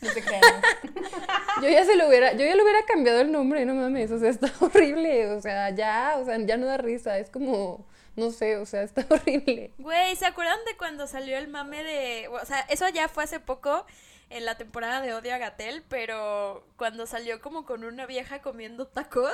No 0.00 0.12
te 0.12 0.22
creas. 0.22 0.42
yo 1.62 1.68
ya 1.68 1.84
se 1.84 1.96
lo 1.96 2.08
hubiera, 2.08 2.32
yo 2.32 2.44
ya 2.44 2.54
le 2.54 2.62
hubiera 2.62 2.84
cambiado 2.84 3.20
el 3.20 3.32
nombre, 3.32 3.64
no 3.64 3.74
mames, 3.74 4.10
o 4.10 4.18
sea, 4.18 4.30
está 4.30 4.52
horrible, 4.60 5.32
o 5.32 5.40
sea, 5.40 5.70
ya, 5.70 6.16
o 6.18 6.24
sea, 6.24 6.38
ya 6.38 6.56
no 6.56 6.66
da 6.66 6.76
risa, 6.76 7.18
es 7.18 7.30
como, 7.30 7.84
no 8.16 8.30
sé, 8.30 8.56
o 8.56 8.66
sea, 8.66 8.82
está 8.82 9.04
horrible. 9.10 9.72
Güey, 9.78 10.16
¿se 10.16 10.26
acuerdan 10.26 10.58
de 10.66 10.76
cuando 10.76 11.06
salió 11.06 11.36
el 11.36 11.48
mame 11.48 11.82
de, 11.82 12.28
o 12.28 12.44
sea, 12.44 12.60
eso 12.68 12.88
ya 12.88 13.08
fue 13.08 13.24
hace 13.24 13.40
poco 13.40 13.86
en 14.30 14.44
la 14.44 14.56
temporada 14.56 15.00
de 15.00 15.14
Odio 15.14 15.34
a 15.34 15.38
Gatel, 15.38 15.82
pero 15.88 16.64
cuando 16.76 17.06
salió 17.06 17.40
como 17.40 17.64
con 17.64 17.84
una 17.84 18.06
vieja 18.06 18.40
comiendo 18.40 18.86
tacos 18.86 19.32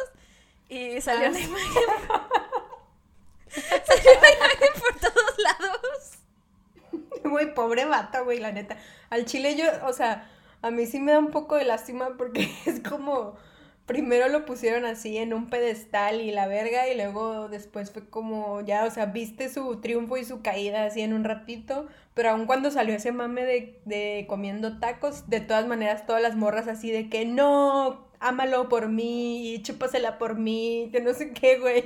y 0.68 1.00
salió 1.00 1.30
la 1.30 1.38
ah, 1.38 1.40
imagen 1.40 1.82
Salió 3.48 4.10
la 4.20 4.32
imagen 4.32 4.68
por 4.80 5.00
todos 5.00 5.38
lados. 5.38 6.18
Güey, 7.22 7.54
pobre 7.54 7.84
vato, 7.84 8.24
güey, 8.24 8.38
la 8.38 8.52
neta. 8.52 8.76
Al 9.10 9.24
chile 9.24 9.56
yo, 9.56 9.66
o 9.86 9.92
sea, 9.92 10.28
a 10.64 10.70
mí 10.70 10.86
sí 10.86 10.98
me 10.98 11.12
da 11.12 11.18
un 11.18 11.30
poco 11.30 11.56
de 11.56 11.64
lástima 11.64 12.16
porque 12.16 12.48
es 12.66 12.80
como 12.80 13.36
primero 13.86 14.28
lo 14.28 14.46
pusieron 14.46 14.86
así 14.86 15.18
en 15.18 15.34
un 15.34 15.50
pedestal 15.50 16.22
y 16.22 16.30
la 16.30 16.46
verga 16.46 16.88
y 16.88 16.96
luego 16.96 17.48
después 17.48 17.90
fue 17.90 18.08
como 18.08 18.62
ya, 18.62 18.86
o 18.86 18.90
sea, 18.90 19.06
viste 19.06 19.50
su 19.50 19.80
triunfo 19.82 20.16
y 20.16 20.24
su 20.24 20.40
caída 20.40 20.86
así 20.86 21.02
en 21.02 21.12
un 21.12 21.22
ratito, 21.24 21.86
pero 22.14 22.30
aun 22.30 22.46
cuando 22.46 22.70
salió 22.70 22.94
ese 22.94 23.12
mame 23.12 23.44
de, 23.44 23.78
de 23.84 24.24
comiendo 24.26 24.78
tacos, 24.78 25.28
de 25.28 25.40
todas 25.40 25.66
maneras 25.66 26.06
todas 26.06 26.22
las 26.22 26.34
morras 26.34 26.66
así 26.66 26.90
de 26.90 27.10
que 27.10 27.26
no, 27.26 28.06
ámalo 28.20 28.70
por 28.70 28.88
mí 28.88 29.52
y 29.52 29.62
chúpasela 29.62 30.16
por 30.16 30.36
mí, 30.36 30.88
que 30.90 31.00
no 31.02 31.12
sé 31.12 31.32
qué, 31.32 31.58
güey. 31.58 31.84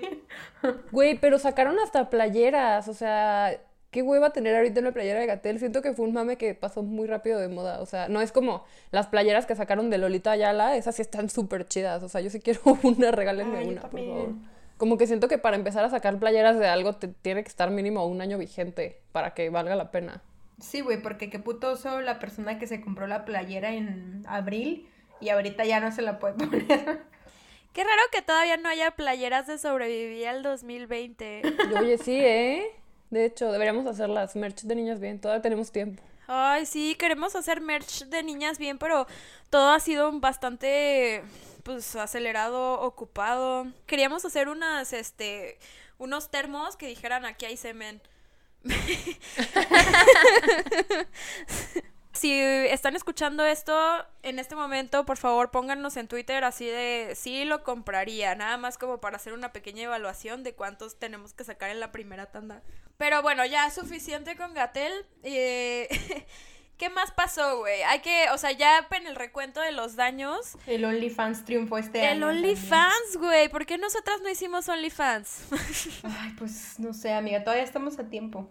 Güey, 0.93 1.19
pero 1.19 1.39
sacaron 1.39 1.79
hasta 1.81 2.11
playeras, 2.11 2.89
o 2.89 2.95
sea, 2.95 3.61
qué 3.91 4.03
hueva 4.03 4.31
tener 4.31 4.55
ahorita 4.57 4.81
una 4.81 4.93
playera 4.93 5.21
de 5.21 5.27
Gatel. 5.27 5.59
Siento 5.59 5.83
que 5.83 5.93
fue 5.95 6.07
un 6.07 6.13
mame 6.13 6.37
que 6.37 6.55
pasó 6.55 6.83
muy 6.83 7.07
rápido 7.07 7.39
de 7.39 7.49
moda. 7.49 7.81
O 7.81 7.87
sea, 7.87 8.09
no 8.09 8.21
es 8.21 8.33
como 8.33 8.65
las 8.91 9.07
playeras 9.07 9.47
que 9.47 9.57
sacaron 9.57 9.91
de 9.91 9.99
Lolita 9.99 10.33
Ayala, 10.33 10.77
esas 10.77 10.97
sí 10.97 11.03
están 11.03 11.31
súper 11.31 11.67
chidas. 11.67 12.03
O 12.03 12.09
sea, 12.09 12.21
yo 12.21 12.31
sí 12.31 12.41
quiero 12.41 12.61
una, 12.83 13.11
regálenme 13.11 13.67
una, 13.67 13.83
por 13.83 14.01
favor. 14.01 14.31
Como 14.77 14.97
que 14.97 15.07
siento 15.07 15.27
que 15.27 15.39
para 15.39 15.57
empezar 15.57 15.85
a 15.85 15.91
sacar 15.91 16.19
playeras 16.19 16.59
de 16.59 16.69
algo 16.69 16.93
te 16.95 17.09
tiene 17.09 17.43
que 17.43 17.49
estar 17.49 17.71
mínimo 17.71 18.07
un 18.07 18.21
año 18.21 18.39
vigente 18.39 19.01
para 19.13 19.35
que 19.35 19.51
valga 19.51 19.75
la 19.75 19.91
pena. 19.91 20.23
Sí, 20.61 20.81
güey, 20.81 21.01
porque 21.03 21.31
qué 21.31 21.39
putoso 21.39 22.01
la 22.01 22.19
persona 22.19 22.59
que 22.59 22.67
se 22.67 22.81
compró 22.81 23.07
la 23.07 23.25
playera 23.25 23.73
en 23.75 24.25
abril 24.27 24.89
y 25.21 25.31
ahorita 25.31 25.65
ya 25.65 25.81
no 25.81 25.91
se 25.91 26.03
la 26.03 26.19
puede 26.19 26.35
poner. 26.39 26.67
Qué 27.73 27.85
raro 27.85 28.03
que 28.13 28.23
todavía 28.23 28.57
no 28.57 28.69
haya 28.69 28.93
playeras 28.93 29.47
de 29.47 29.59
sobrevivir 29.59 30.27
al 30.29 30.43
2020. 30.43 31.43
Oye, 31.81 31.99
sí, 31.99 32.19
¿eh? 32.19 32.71
De 33.11 33.25
hecho, 33.25 33.51
deberíamos 33.53 33.87
hacer 33.87 34.09
las 34.09 34.37
merch 34.37 34.63
de 34.63 34.75
niñas 34.75 35.01
bien, 35.01 35.21
todavía 35.21 35.43
tenemos 35.43 35.73
tiempo. 35.73 36.03
Ay, 36.27 36.67
sí, 36.67 36.95
queremos 36.95 37.35
hacer 37.37 37.61
merch 37.61 38.05
de 38.05 38.23
niñas 38.23 38.59
bien, 38.59 38.79
pero 38.79 39.07
todo 39.49 39.71
ha 39.71 39.81
sido 39.81 40.13
bastante 40.21 41.23
pues 41.63 41.97
acelerado, 41.97 42.81
ocupado. 42.81 43.67
Queríamos 43.87 44.25
hacer 44.25 44.49
unas 44.49 44.93
este 44.93 45.59
unos 45.99 46.31
termos 46.31 46.77
que 46.77 46.87
dijeran 46.87 47.25
aquí 47.25 47.47
hay 47.47 47.57
semen. 47.57 48.01
Si 52.19 52.33
están 52.33 52.97
escuchando 52.97 53.45
esto 53.45 53.73
en 54.25 54.41
este 54.41 54.57
momento, 54.57 55.07
por 55.07 55.19
favor 55.19 55.53
pónganos 55.53 55.97
en 55.97 56.09
Twitter 56.09 56.43
así 56.43 56.67
de 56.67 57.13
sí 57.15 57.45
lo 57.45 57.63
compraría, 57.63 58.35
nada 58.35 58.57
más 58.57 58.77
como 58.77 59.01
para 59.01 59.15
hacer 59.15 59.35
una 59.35 59.53
pequeña 59.53 59.85
evaluación 59.85 60.43
de 60.43 60.53
cuántos 60.53 60.99
tenemos 60.99 61.33
que 61.33 61.45
sacar 61.45 61.71
en 61.71 61.79
la 61.79 61.93
primera 61.93 62.27
tanda. 62.27 62.65
Pero 62.97 63.23
bueno, 63.23 63.47
ya 63.47 63.71
suficiente 63.71 64.37
con 64.37 64.53
Gatel. 64.53 65.07
Eh, 65.23 65.89
¿Qué 66.77 66.91
más 66.91 67.13
pasó, 67.13 67.59
güey? 67.59 67.83
Hay 67.83 68.01
que, 68.01 68.27
o 68.33 68.39
sea, 68.39 68.51
ya 68.51 68.89
en 68.91 69.07
el 69.07 69.15
recuento 69.15 69.61
de 69.61 69.71
los 69.71 69.95
daños. 69.95 70.57
El 70.67 70.85
OnlyFans 70.85 71.45
triunfó 71.45 71.79
este 71.79 72.05
año. 72.05 72.31
El 72.31 72.37
OnlyFans, 72.37 73.17
güey. 73.17 73.49
¿Por 73.49 73.65
qué 73.65 73.79
nosotras 73.79 74.21
no 74.23 74.29
hicimos 74.29 74.69
OnlyFans? 74.69 75.43
Ay, 76.03 76.35
pues 76.37 76.81
no 76.81 76.93
sé, 76.93 77.13
amiga, 77.13 77.45
todavía 77.45 77.65
estamos 77.65 77.97
a 78.01 78.09
tiempo. 78.09 78.49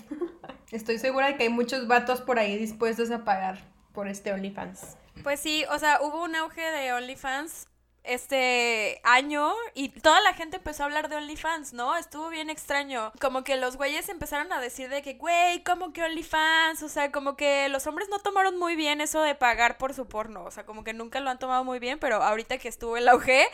Estoy 0.70 0.98
segura 0.98 1.26
de 1.26 1.36
que 1.36 1.44
hay 1.44 1.48
muchos 1.48 1.86
vatos 1.86 2.20
por 2.20 2.38
ahí 2.38 2.56
dispuestos 2.56 3.10
a 3.10 3.24
pagar 3.24 3.58
por 3.92 4.08
este 4.08 4.32
OnlyFans. 4.32 4.96
Pues 5.22 5.40
sí, 5.40 5.64
o 5.70 5.78
sea, 5.78 6.00
hubo 6.00 6.22
un 6.22 6.34
auge 6.34 6.62
de 6.62 6.92
OnlyFans 6.92 7.68
este 8.04 9.00
año 9.04 9.52
y 9.74 9.90
toda 9.90 10.20
la 10.22 10.34
gente 10.34 10.56
empezó 10.56 10.82
a 10.82 10.86
hablar 10.86 11.08
de 11.08 11.16
OnlyFans, 11.16 11.72
¿no? 11.72 11.96
Estuvo 11.96 12.28
bien 12.30 12.50
extraño. 12.50 13.12
Como 13.20 13.44
que 13.44 13.56
los 13.56 13.76
güeyes 13.76 14.08
empezaron 14.08 14.52
a 14.52 14.60
decir 14.60 14.88
de 14.88 15.02
que, 15.02 15.14
güey, 15.14 15.62
¿cómo 15.62 15.92
que 15.92 16.02
OnlyFans? 16.02 16.82
O 16.82 16.88
sea, 16.88 17.12
como 17.12 17.36
que 17.36 17.68
los 17.68 17.86
hombres 17.86 18.08
no 18.08 18.18
tomaron 18.18 18.58
muy 18.58 18.74
bien 18.74 19.00
eso 19.00 19.22
de 19.22 19.34
pagar 19.34 19.78
por 19.78 19.94
su 19.94 20.06
porno. 20.06 20.44
O 20.44 20.50
sea, 20.50 20.66
como 20.66 20.82
que 20.84 20.92
nunca 20.92 21.20
lo 21.20 21.30
han 21.30 21.38
tomado 21.38 21.64
muy 21.64 21.78
bien, 21.78 21.98
pero 21.98 22.22
ahorita 22.22 22.58
que 22.58 22.68
estuvo 22.68 22.96
el 22.96 23.08
auge, 23.08 23.46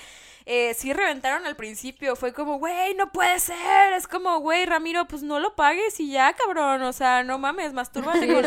eh, 0.47 0.73
sí 0.73 0.95
reventaron 0.95 1.45
al 1.45 1.57
principio. 1.57 2.17
Fue 2.17 2.33
como, 2.33 2.59
güey, 2.59 2.95
no 2.95 3.13
puede 3.13 3.39
ser. 3.41 3.93
Es 3.93 4.09
como, 4.09 4.39
güey, 4.41 4.65
Ramiro, 4.65 5.07
pues 5.07 5.23
no 5.23 5.41
lo 5.41 5.55
pagues 5.57 6.01
y 6.01 6.11
ya, 6.11 6.33
cabrón. 6.33 6.83
O 6.83 6.93
sea, 6.95 7.23
no 7.23 7.39
mames, 7.39 7.75
mastúrbate 7.75 8.27
con, 8.27 8.45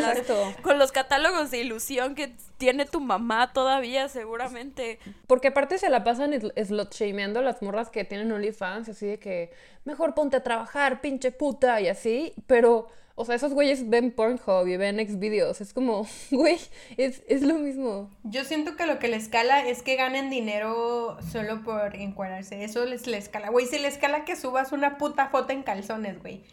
con 0.64 0.80
los 0.80 0.92
catálogos 0.92 1.52
de 1.52 1.60
ilusión 1.60 2.16
que 2.16 2.36
tiene 2.62 2.86
tu 2.86 3.02
mamá 3.02 3.54
todavía, 3.54 4.08
seguramente. 4.08 5.00
Porque 5.26 5.48
aparte 5.48 5.80
se 5.80 5.90
la 5.90 6.04
pasan 6.04 6.32
slot 6.40 6.94
shameando 6.94 7.40
a 7.40 7.42
las 7.42 7.64
morras 7.64 7.90
que 7.90 8.06
tienen 8.06 8.32
OnlyFans, 8.32 8.88
así 8.88 9.08
de 9.08 9.18
que 9.18 9.50
mejor 9.84 10.14
ponte 10.14 10.38
a 10.38 10.44
trabajar, 10.44 11.02
pinche 11.02 11.32
puta, 11.32 11.82
y 11.82 11.88
así. 11.88 12.34
Pero 12.46 12.88
O 13.16 13.26
sea, 13.26 13.36
esos 13.36 13.54
güeyes 13.54 13.90
ven 13.90 14.12
Pornhub 14.12 14.68
y 14.68 14.78
ven 14.78 14.98
Xvideos. 14.98 15.60
Es 15.60 15.74
como, 15.74 16.08
güey, 16.32 16.60
es, 16.98 17.24
es 17.28 17.42
lo 17.42 17.56
mismo. 17.56 18.12
Yo 18.24 18.44
siento 18.44 18.76
que 18.76 18.86
lo 18.86 19.00
que 19.00 19.08
les 19.08 19.24
escala 19.24 19.68
es 19.68 19.82
que 19.82 19.96
ganen 19.96 20.30
dinero 20.30 21.18
solo 21.32 21.64
por 21.64 21.96
encuadrarse. 21.96 22.64
Eso 22.64 22.86
les, 22.86 23.08
les 23.08 23.24
escala. 23.24 23.50
Güey, 23.50 23.66
si 23.66 23.80
les 23.80 23.94
escala 23.94 24.24
que 24.24 24.36
subas 24.36 24.72
una 24.72 25.00
puta 25.00 25.30
foto 25.30 25.52
en 25.52 25.64
calzones, 25.64 26.20
güey. 26.22 26.44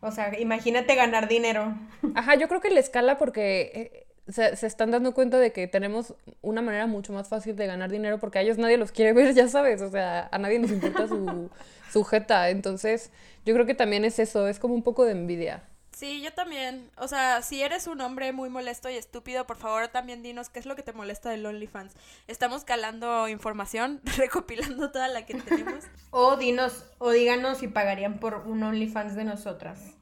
O 0.00 0.10
sea, 0.12 0.38
imagínate 0.38 0.94
ganar 0.94 1.28
dinero. 1.28 1.74
Ajá, 2.14 2.34
yo 2.34 2.46
creo 2.48 2.60
que 2.60 2.70
le 2.70 2.80
escala 2.80 3.16
porque 3.16 3.72
eh, 3.74 4.05
se, 4.28 4.56
se 4.56 4.66
están 4.66 4.90
dando 4.90 5.14
cuenta 5.14 5.38
de 5.38 5.52
que 5.52 5.66
tenemos 5.68 6.14
una 6.42 6.62
manera 6.62 6.86
mucho 6.86 7.12
más 7.12 7.28
fácil 7.28 7.56
de 7.56 7.66
ganar 7.66 7.90
dinero 7.90 8.18
porque 8.18 8.38
a 8.38 8.42
ellos 8.42 8.58
nadie 8.58 8.76
los 8.76 8.92
quiere 8.92 9.12
ver, 9.12 9.34
ya 9.34 9.48
sabes. 9.48 9.82
O 9.82 9.90
sea, 9.90 10.28
a 10.30 10.38
nadie 10.38 10.58
nos 10.58 10.70
importa 10.70 11.08
su 11.08 11.50
sujeta. 11.92 12.50
Entonces, 12.50 13.10
yo 13.44 13.54
creo 13.54 13.66
que 13.66 13.74
también 13.74 14.04
es 14.04 14.18
eso, 14.18 14.48
es 14.48 14.58
como 14.58 14.74
un 14.74 14.82
poco 14.82 15.04
de 15.04 15.12
envidia. 15.12 15.62
Sí, 15.96 16.20
yo 16.20 16.30
también. 16.34 16.90
O 16.98 17.08
sea, 17.08 17.40
si 17.40 17.62
eres 17.62 17.86
un 17.86 18.02
hombre 18.02 18.32
muy 18.32 18.50
molesto 18.50 18.90
y 18.90 18.96
estúpido, 18.96 19.46
por 19.46 19.56
favor 19.56 19.88
también 19.88 20.22
dinos 20.22 20.50
qué 20.50 20.58
es 20.58 20.66
lo 20.66 20.76
que 20.76 20.82
te 20.82 20.92
molesta 20.92 21.30
del 21.30 21.46
OnlyFans. 21.46 21.94
Estamos 22.26 22.64
calando 22.64 23.28
información, 23.28 24.02
recopilando 24.18 24.90
toda 24.90 25.08
la 25.08 25.24
que 25.24 25.40
tenemos. 25.40 25.84
O 26.10 26.36
dinos, 26.36 26.84
o 26.98 27.12
díganos 27.12 27.58
si 27.58 27.68
pagarían 27.68 28.18
por 28.18 28.46
un 28.46 28.62
OnlyFans 28.62 29.14
de 29.14 29.24
nosotras. 29.24 29.95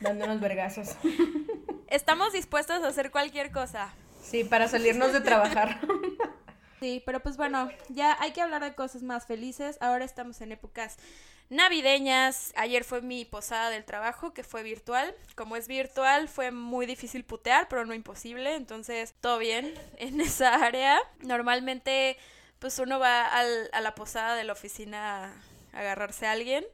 Dándonos 0.00 0.40
vergazos. 0.40 0.90
Estamos 1.88 2.32
dispuestos 2.32 2.82
a 2.82 2.88
hacer 2.88 3.10
cualquier 3.10 3.50
cosa. 3.52 3.92
Sí, 4.22 4.44
para 4.44 4.68
salirnos 4.68 5.12
de 5.12 5.20
trabajar. 5.20 5.80
Sí, 6.80 7.02
pero 7.06 7.20
pues 7.20 7.36
bueno, 7.36 7.70
ya 7.90 8.16
hay 8.20 8.32
que 8.32 8.40
hablar 8.42 8.62
de 8.64 8.74
cosas 8.74 9.02
más 9.02 9.26
felices. 9.26 9.78
Ahora 9.80 10.04
estamos 10.04 10.40
en 10.40 10.52
épocas 10.52 10.96
navideñas. 11.48 12.52
Ayer 12.56 12.82
fue 12.82 13.02
mi 13.02 13.24
posada 13.24 13.70
del 13.70 13.84
trabajo, 13.84 14.32
que 14.34 14.42
fue 14.42 14.62
virtual. 14.62 15.14
Como 15.36 15.56
es 15.56 15.68
virtual, 15.68 16.28
fue 16.28 16.50
muy 16.50 16.86
difícil 16.86 17.24
putear, 17.24 17.68
pero 17.68 17.84
no 17.86 17.94
imposible. 17.94 18.54
Entonces, 18.56 19.14
todo 19.20 19.38
bien 19.38 19.72
en 19.98 20.20
esa 20.20 20.54
área. 20.54 20.98
Normalmente, 21.20 22.16
pues 22.58 22.78
uno 22.78 22.98
va 22.98 23.26
al- 23.26 23.68
a 23.72 23.80
la 23.80 23.94
posada 23.94 24.34
de 24.34 24.44
la 24.44 24.52
oficina 24.54 25.34
a 25.72 25.78
agarrarse 25.78 26.26
a 26.26 26.32
alguien. 26.32 26.64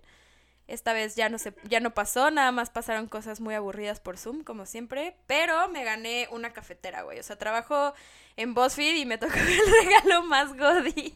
Esta 0.68 0.92
vez 0.92 1.16
ya 1.16 1.28
no 1.28 1.38
se, 1.38 1.54
ya 1.64 1.80
no 1.80 1.94
pasó, 1.94 2.30
nada 2.30 2.52
más 2.52 2.70
pasaron 2.70 3.08
cosas 3.08 3.40
muy 3.40 3.54
aburridas 3.54 4.00
por 4.00 4.18
Zoom, 4.18 4.44
como 4.44 4.66
siempre. 4.66 5.16
Pero 5.26 5.68
me 5.68 5.82
gané 5.82 6.28
una 6.30 6.52
cafetera, 6.52 7.02
güey. 7.02 7.18
O 7.18 7.22
sea, 7.22 7.37
trabajo 7.37 7.94
en 8.37 8.54
BuzzFeed 8.54 8.96
y 8.96 9.06
me 9.06 9.18
tocó 9.18 9.34
el 9.38 9.84
regalo 9.84 10.22
más 10.25 10.56
godi. 10.56 11.14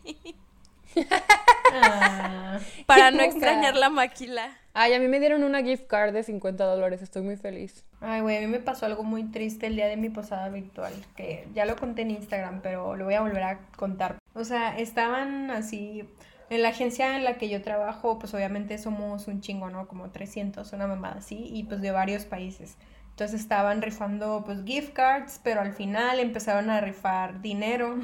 Ah. 1.73 2.59
Para 2.87 3.11
¡Qué 3.11 3.17
no 3.17 3.23
extrañar 3.23 3.77
la 3.77 3.91
maquila. 3.91 4.57
Ay, 4.75 4.95
a 4.95 4.99
mí 4.99 5.07
me 5.07 5.21
dieron 5.21 5.45
una 5.45 5.63
gift 5.63 5.87
card 5.87 6.15
de 6.15 6.23
50 6.23 6.65
dólares, 6.65 7.03
estoy 7.03 7.23
muy 7.23 7.37
feliz. 7.37 7.85
Ay, 8.01 8.23
güey, 8.23 8.39
a 8.39 8.41
mí 8.41 8.47
me 8.47 8.59
pasó 8.59 8.87
algo 8.87 9.03
muy 9.03 9.25
triste 9.25 9.67
el 9.67 9.77
día 9.77 9.87
de 9.87 9.99
mi 9.99 10.09
posada 10.09 10.49
virtual, 10.49 10.95
que 11.15 11.47
ya 11.55 11.67
lo 11.67 11.77
conté 11.77 12.03
en 12.03 12.13
Instagram, 12.13 12.63
pero 12.63 12.97
lo 12.97 13.05
voy 13.05 13.15
a 13.15 13.21
volver 13.21 13.43
a 13.43 13.59
contar. 13.77 14.17
O 14.35 14.45
sea, 14.45 14.79
estaban 14.79 15.51
así, 15.51 16.09
en 16.53 16.61
la 16.61 16.69
agencia 16.69 17.17
en 17.17 17.25
la 17.25 17.39
que 17.39 17.49
yo 17.49 17.63
trabajo, 17.63 18.19
pues 18.19 18.35
obviamente 18.35 18.77
somos 18.77 19.27
un 19.27 19.41
chingo, 19.41 19.71
¿no? 19.71 19.89
Como 19.89 20.11
300, 20.11 20.71
una 20.75 20.87
mamada 20.87 21.17
así, 21.17 21.49
y 21.51 21.65
pues 21.65 21.81
de 21.81 21.93
varios 21.93 22.27
países. 22.27 22.77
Entonces 23.09 23.41
estaban 23.41 23.81
rifando 23.81 24.43
pues 24.45 24.63
gift 24.67 24.93
cards, 24.93 25.41
pero 25.43 25.63
al 25.63 25.73
final 25.73 26.21
empezaron 26.21 26.69
a 26.69 26.83
rifar 26.83 27.41
dinero. 27.41 27.99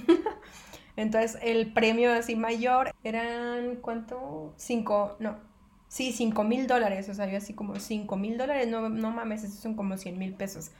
Entonces 0.97 1.39
el 1.43 1.75
premio 1.75 2.11
así 2.11 2.37
mayor 2.37 2.95
eran, 3.05 3.77
¿cuánto? 3.83 4.55
Cinco, 4.57 5.17
no, 5.19 5.37
sí, 5.89 6.13
cinco 6.13 6.43
mil 6.43 6.67
dólares, 6.67 7.07
o 7.11 7.15
sea, 7.15 7.27
yo 7.31 7.37
así 7.37 7.53
como 7.53 7.77
cinco 7.77 8.17
mil 8.17 8.39
dólares, 8.39 8.67
no, 8.69 8.89
no 8.89 9.11
mames, 9.11 9.45
esos 9.45 9.61
son 9.61 9.75
como 9.75 9.99
cien 9.99 10.19
mil 10.19 10.33
pesos. 10.33 10.71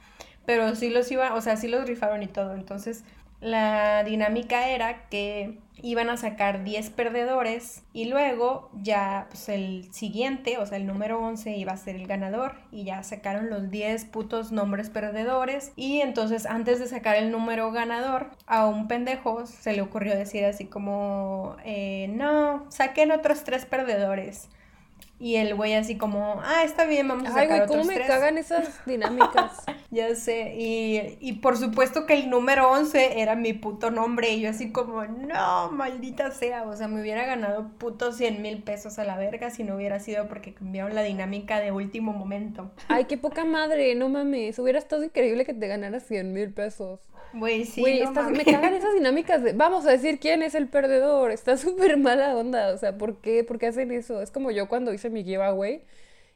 Pero 0.47 0.75
sí 0.75 0.89
los 0.89 1.11
iba, 1.11 1.35
o 1.35 1.41
sea, 1.41 1.55
sí 1.55 1.67
los 1.67 1.87
rifaron 1.87 2.23
y 2.23 2.27
todo. 2.27 2.55
Entonces 2.55 3.03
la 3.41 4.03
dinámica 4.03 4.69
era 4.69 5.07
que 5.09 5.59
iban 5.81 6.09
a 6.09 6.17
sacar 6.17 6.63
10 6.63 6.89
perdedores 6.89 7.83
y 7.93 8.05
luego 8.05 8.69
ya 8.73 9.27
pues 9.29 9.47
el 9.49 9.91
siguiente, 9.93 10.57
o 10.57 10.65
sea, 10.65 10.77
el 10.77 10.85
número 10.85 11.19
11 11.21 11.55
iba 11.55 11.71
a 11.71 11.77
ser 11.77 11.95
el 11.95 12.07
ganador 12.07 12.55
y 12.71 12.83
ya 12.83 13.01
sacaron 13.03 13.49
los 13.49 13.71
10 13.71 14.05
putos 14.05 14.51
nombres 14.51 14.89
perdedores 14.89 15.71
y 15.75 16.01
entonces 16.01 16.45
antes 16.45 16.79
de 16.79 16.87
sacar 16.87 17.15
el 17.15 17.31
número 17.31 17.71
ganador 17.71 18.31
a 18.45 18.65
un 18.65 18.87
pendejo 18.87 19.45
se 19.45 19.73
le 19.73 19.81
ocurrió 19.81 20.15
decir 20.15 20.43
así 20.45 20.65
como 20.65 21.55
eh, 21.63 22.07
no, 22.09 22.65
saquen 22.69 23.11
otros 23.11 23.43
tres 23.43 23.65
perdedores. 23.65 24.49
Y 25.19 25.35
el 25.35 25.53
güey 25.53 25.73
así 25.73 25.97
como, 25.97 26.39
ah, 26.43 26.63
está 26.63 26.85
bien, 26.85 27.07
vamos 27.07 27.25
a 27.25 27.33
sacar 27.33 27.41
Ay, 27.41 27.47
güey, 27.47 27.59
¿cómo 27.67 27.73
otros 27.81 27.87
me 27.87 27.95
tres". 27.95 28.07
cagan 28.07 28.37
esas 28.37 28.79
dinámicas? 28.85 29.63
Ya 29.91 30.13
sé, 30.13 30.53
y, 30.55 31.17
y 31.19 31.33
por 31.39 31.57
supuesto 31.57 32.05
que 32.05 32.13
el 32.13 32.29
número 32.29 32.69
11 32.69 33.21
era 33.21 33.35
mi 33.35 33.53
puto 33.53 33.89
nombre, 33.89 34.29
y 34.29 34.41
yo 34.41 34.51
así 34.51 34.71
como, 34.71 35.03
no, 35.03 35.71
maldita 35.71 36.29
sea, 36.29 36.61
o 36.65 36.75
sea, 36.75 36.87
me 36.87 37.01
hubiera 37.01 37.25
ganado 37.25 37.69
putos 37.79 38.15
100 38.17 38.39
mil 38.43 38.61
pesos 38.61 38.99
a 38.99 39.03
la 39.03 39.17
verga 39.17 39.49
si 39.49 39.63
no 39.63 39.75
hubiera 39.75 39.99
sido 39.99 40.27
porque 40.27 40.53
cambiaron 40.53 40.93
la 40.93 41.01
dinámica 41.01 41.59
de 41.59 41.71
último 41.71 42.13
momento. 42.13 42.69
Ay, 42.87 43.05
qué 43.05 43.17
poca 43.17 43.45
madre, 43.45 43.95
no 43.95 44.09
mames. 44.09 44.59
Hubiera 44.59 44.77
estado 44.77 45.03
increíble 45.03 45.43
que 45.43 45.55
te 45.55 45.67
ganaras 45.67 46.03
100 46.03 46.33
mil 46.33 46.53
pesos. 46.53 46.99
Güey, 47.33 47.65
sí, 47.65 47.81
Güey, 47.81 47.99
no 47.99 48.05
estas- 48.09 48.31
me 48.31 48.43
cagan 48.45 48.73
esas 48.73 48.93
dinámicas 48.93 49.43
de 49.43 49.53
vamos 49.53 49.85
a 49.85 49.91
decir 49.91 50.19
quién 50.19 50.41
es 50.43 50.55
el 50.55 50.67
perdedor. 50.67 51.31
Está 51.31 51.57
súper 51.57 51.97
mala 51.97 52.35
onda. 52.35 52.73
O 52.73 52.77
sea, 52.77 52.97
¿por 52.97 53.17
qué? 53.21 53.43
¿Por 53.43 53.59
qué 53.59 53.67
hacen 53.67 53.91
eso? 53.91 54.21
Es 54.21 54.31
como 54.31 54.51
yo 54.51 54.67
cuando 54.67 54.93
hice 54.93 55.09
mi 55.09 55.23
giveaway 55.23 55.83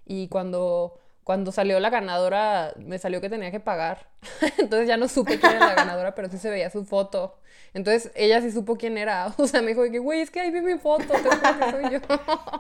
y 0.06 0.28
cuando, 0.28 1.00
cuando 1.24 1.52
salió 1.52 1.80
la 1.80 1.90
ganadora, 1.90 2.74
me 2.78 2.98
salió 3.00 3.22
que 3.22 3.30
tenía 3.30 3.52
que 3.52 3.60
pagar. 3.60 4.08
Entonces 4.58 4.88
ya 4.88 4.98
no 4.98 5.08
supe 5.08 5.40
quién 5.40 5.54
era 5.54 5.68
la 5.68 5.76
ganadora, 5.76 6.16
pero 6.16 6.30
sí 6.30 6.38
se 6.38 6.50
veía 6.50 6.70
su 6.70 6.86
foto. 6.86 7.38
Entonces 7.76 8.12
ella 8.16 8.40
sí 8.40 8.52
supo 8.52 8.76
quién 8.76 8.98
era. 9.00 9.34
O 9.38 9.48
sea, 9.48 9.62
me 9.62 9.70
dijo 9.70 9.82
que, 9.92 9.98
güey, 9.98 10.22
es 10.22 10.30
que 10.30 10.40
ahí 10.42 10.52
vi 10.52 10.62
mi 10.62 10.78
foto, 10.78 11.06
te 11.06 11.14
que 11.24 11.72
soy 11.72 11.92
yo. 11.92 12.00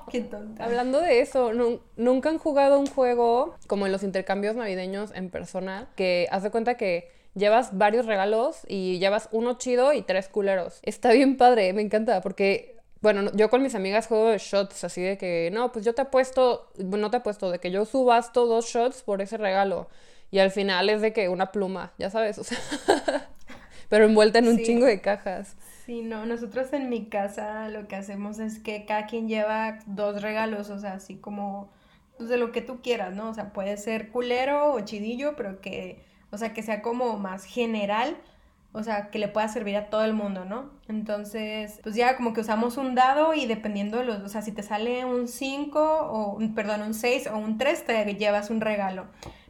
Qué 0.10 0.22
tonta. 0.22 0.65
Hablando 0.65 1.02
de 1.02 1.19
eso, 1.22 1.54
nu- 1.54 1.82
nunca 1.98 2.30
han 2.30 2.39
jugado 2.39 2.80
un 2.80 2.88
juego 2.88 3.56
como 3.67 3.86
en 3.86 3.91
los 3.91 4.02
intercambios 4.02 4.56
navideños 4.56 5.12
en 5.13 5.30
persona, 5.30 5.88
que 5.96 6.28
haz 6.32 6.41
de 6.41 6.50
cuenta 6.50 6.78
que 6.78 7.12
llevas 7.36 7.78
varios 7.78 8.06
regalos 8.06 8.62
y 8.67 9.00
llevas 9.00 9.30
uno 9.32 9.58
chido 9.58 9.93
y 9.93 10.02
tres 10.04 10.28
culeros. 10.30 10.80
Está 10.84 11.12
bien 11.13 11.38
padre, 11.38 11.74
me 11.74 11.82
encanta, 11.82 12.22
porque, 12.22 12.78
bueno, 13.02 13.22
no- 13.24 13.32
yo 13.34 13.50
con 13.50 13.62
mis 13.63 13.76
amigas 13.76 14.08
juego 14.08 14.30
de 14.30 14.38
shots, 14.38 14.84
así 14.84 15.02
de 15.02 15.17
que, 15.17 15.50
no, 15.54 15.72
pues 15.72 15.86
yo 15.86 15.93
te 15.96 16.02
apuesto, 16.04 16.72
no 16.78 17.10
te 17.12 17.17
apuesto, 17.17 17.52
de 17.52 17.60
que 17.60 17.72
yo 17.72 17.86
subasto 17.86 18.46
dos 18.48 18.65
shots 18.67 19.04
por 19.04 19.22
ese 19.22 19.38
regalo. 19.38 19.88
Y 20.32 20.39
al 20.39 20.52
final 20.52 20.89
es 20.89 21.02
de 21.02 21.13
que 21.13 21.30
una 21.30 21.52
pluma, 21.52 21.93
ya 22.00 22.10
sabes, 22.10 22.38
o 22.39 22.43
sea, 22.43 22.58
pero 23.89 24.06
envuelta 24.06 24.39
en 24.39 24.48
un 24.48 24.58
Sí. 24.58 24.63
chingo 24.63 24.86
de 24.86 25.02
cajas. 25.02 25.56
Sí, 25.86 26.02
no, 26.02 26.26
nosotros 26.26 26.72
en 26.74 26.89
mi 26.89 27.10
casa 27.10 27.67
lo 27.69 27.88
que 27.88 27.96
hacemos 27.98 28.39
es 28.39 28.60
que 28.60 28.86
cada 28.86 29.06
quien 29.06 29.28
lleva 29.28 29.80
dos 29.86 30.22
regalos, 30.22 30.69
o 30.69 30.80
sea, 30.80 30.93
así 30.93 31.17
como, 31.17 31.69
pues 32.17 32.30
de 32.30 32.38
lo 32.38 32.52
que 32.54 32.62
tú 32.62 32.82
quieras, 32.82 33.13
¿no? 33.13 33.30
O 33.30 33.34
sea, 33.34 33.52
puede 33.52 33.76
ser 33.78 34.10
culero 34.10 34.74
o 34.74 34.80
chidillo, 34.82 35.36
pero 35.36 35.60
que, 35.60 36.02
o 36.34 36.38
sea, 36.38 36.52
que 36.52 36.63
sea 36.63 36.82
como 36.82 37.17
más 37.19 37.46
general, 37.46 38.17
o 38.72 38.82
sea, 38.82 39.12
que 39.12 39.19
le 39.19 39.28
pueda 39.28 39.48
servir 39.48 39.78
a 39.78 39.91
todo 39.91 40.04
el 40.04 40.13
mundo, 40.13 40.46
¿no? 40.46 40.72
Entonces, 40.88 41.80
pues 41.84 41.93
ya 41.93 42.17
como 42.17 42.34
que 42.34 42.41
usamos 42.41 42.78
un 42.78 42.96
dado 42.96 43.36
y 43.36 43.46
dependiendo 43.46 44.00
de 44.00 44.06
los, 44.06 44.19
o 44.24 44.30
sea, 44.30 44.41
si 44.41 44.52
te 44.52 44.63
sale 44.63 45.06
un 45.06 45.28
5 45.28 45.80
o, 45.80 46.39
perdón, 46.56 46.82
un 46.82 46.96
6 46.96 47.28
o 47.28 47.38
un 47.38 47.60
3, 47.60 47.86
te 47.86 48.15
llevas 48.15 48.50
un 48.50 48.62
regalo. 48.62 49.06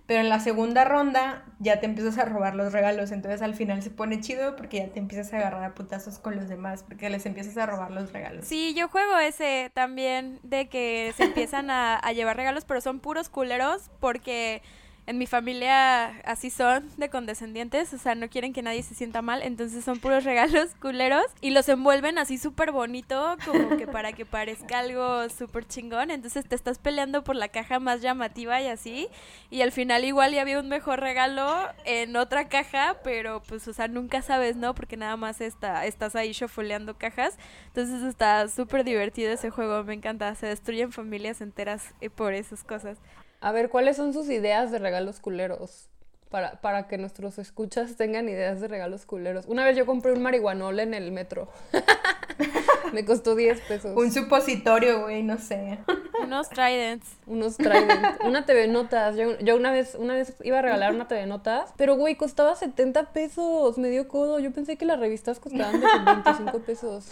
Pero 0.05 0.19
en 0.19 0.27
la 0.27 0.41
segunda 0.41 0.83
ronda 0.83 1.45
ya 1.59 1.79
te 1.79 1.85
empiezas 1.85 2.17
a 2.17 2.25
robar 2.25 2.55
los 2.55 2.73
regalos, 2.73 3.13
entonces 3.13 3.41
al 3.41 3.55
final 3.55 3.81
se 3.81 3.89
pone 3.89 4.19
chido 4.19 4.57
porque 4.57 4.79
ya 4.79 4.87
te 4.89 4.99
empiezas 4.99 5.33
a 5.33 5.37
agarrar 5.37 5.63
a 5.63 5.73
putazos 5.73 6.19
con 6.19 6.35
los 6.35 6.49
demás, 6.49 6.83
porque 6.83 7.09
les 7.09 7.25
empiezas 7.25 7.55
a 7.55 7.65
robar 7.65 7.91
los 7.91 8.11
regalos. 8.11 8.45
Sí, 8.45 8.73
yo 8.73 8.89
juego 8.89 9.17
ese 9.19 9.71
también 9.73 10.41
de 10.43 10.67
que 10.67 11.13
se 11.15 11.23
empiezan 11.23 11.69
a, 11.69 11.95
a 11.95 12.11
llevar 12.11 12.35
regalos, 12.35 12.65
pero 12.65 12.81
son 12.81 12.99
puros 12.99 13.29
culeros 13.29 13.89
porque 14.01 14.61
en 15.05 15.17
mi 15.17 15.25
familia 15.25 16.07
así 16.25 16.49
son 16.49 16.89
de 16.97 17.09
condescendientes, 17.09 17.93
o 17.93 17.97
sea, 17.97 18.15
no 18.15 18.29
quieren 18.29 18.53
que 18.53 18.61
nadie 18.61 18.83
se 18.83 18.95
sienta 18.95 19.21
mal, 19.21 19.41
entonces 19.41 19.83
son 19.83 19.99
puros 19.99 20.23
regalos 20.23 20.75
culeros 20.79 21.25
y 21.41 21.51
los 21.51 21.67
envuelven 21.69 22.17
así 22.17 22.37
súper 22.37 22.71
bonito, 22.71 23.37
como 23.45 23.77
que 23.77 23.87
para 23.87 24.13
que 24.13 24.25
parezca 24.25 24.79
algo 24.79 25.27
súper 25.29 25.67
chingón, 25.67 26.11
entonces 26.11 26.45
te 26.47 26.55
estás 26.55 26.79
peleando 26.79 27.23
por 27.23 27.35
la 27.35 27.49
caja 27.49 27.79
más 27.79 28.01
llamativa 28.01 28.61
y 28.61 28.67
así, 28.67 29.09
y 29.49 29.61
al 29.61 29.71
final 29.71 30.05
igual 30.05 30.33
ya 30.33 30.41
había 30.41 30.59
un 30.59 30.69
mejor 30.69 30.99
regalo 30.99 31.67
en 31.85 32.15
otra 32.15 32.47
caja, 32.47 32.97
pero 33.03 33.41
pues, 33.43 33.67
o 33.67 33.73
sea, 33.73 33.87
nunca 33.87 34.21
sabes, 34.21 34.55
¿no? 34.55 34.73
Porque 34.73 34.97
nada 34.97 35.17
más 35.17 35.41
está, 35.41 35.85
estás 35.85 36.15
ahí 36.15 36.31
shuffleando 36.31 36.97
cajas, 36.97 37.37
entonces 37.67 38.03
está 38.03 38.47
súper 38.47 38.83
divertido 38.83 39.31
ese 39.31 39.49
juego, 39.49 39.83
me 39.83 39.93
encanta, 39.93 40.33
se 40.35 40.47
destruyen 40.47 40.91
familias 40.91 41.41
enteras 41.41 41.93
eh, 42.01 42.09
por 42.09 42.33
esas 42.33 42.63
cosas. 42.63 42.97
A 43.43 43.51
ver, 43.51 43.67
¿cuáles 43.67 43.97
son 43.97 44.13
sus 44.13 44.29
ideas 44.29 44.71
de 44.71 44.79
regalos 44.79 45.19
culeros? 45.19 45.89
Para, 46.29 46.61
para 46.61 46.87
que 46.87 46.97
nuestros 46.97 47.37
escuchas 47.39 47.97
tengan 47.97 48.29
ideas 48.29 48.61
de 48.61 48.69
regalos 48.69 49.05
culeros. 49.05 49.45
Una 49.47 49.65
vez 49.65 49.75
yo 49.75 49.85
compré 49.85 50.13
un 50.13 50.21
marihuanol 50.21 50.79
en 50.79 50.93
el 50.93 51.11
metro. 51.11 51.49
Me 52.93 53.03
costó 53.03 53.35
10 53.35 53.59
pesos. 53.61 53.97
Un 53.97 54.13
supositorio, 54.13 55.01
güey, 55.01 55.23
no 55.23 55.37
sé. 55.37 55.77
Unos 56.23 56.47
Tridents. 56.49 57.17
Unos 57.27 57.57
Tridents. 57.57 58.23
una 58.23 58.45
TV 58.45 58.67
Notas. 58.69 59.17
Yo, 59.17 59.37
yo, 59.39 59.57
una 59.57 59.73
vez 59.73 59.95
una 59.95 60.13
vez 60.13 60.35
iba 60.41 60.59
a 60.59 60.61
regalar 60.61 60.95
una 60.95 61.09
TV 61.09 61.25
Notas, 61.25 61.73
pero 61.75 61.97
güey, 61.97 62.15
costaba 62.15 62.55
70 62.55 63.11
pesos. 63.11 63.77
Me 63.77 63.89
dio 63.89 64.07
codo. 64.07 64.39
Yo 64.39 64.53
pensé 64.53 64.77
que 64.77 64.85
las 64.85 65.01
revistas 65.01 65.41
costaban 65.41 65.81
de 65.81 65.87
25 66.05 66.59
pesos. 66.59 67.11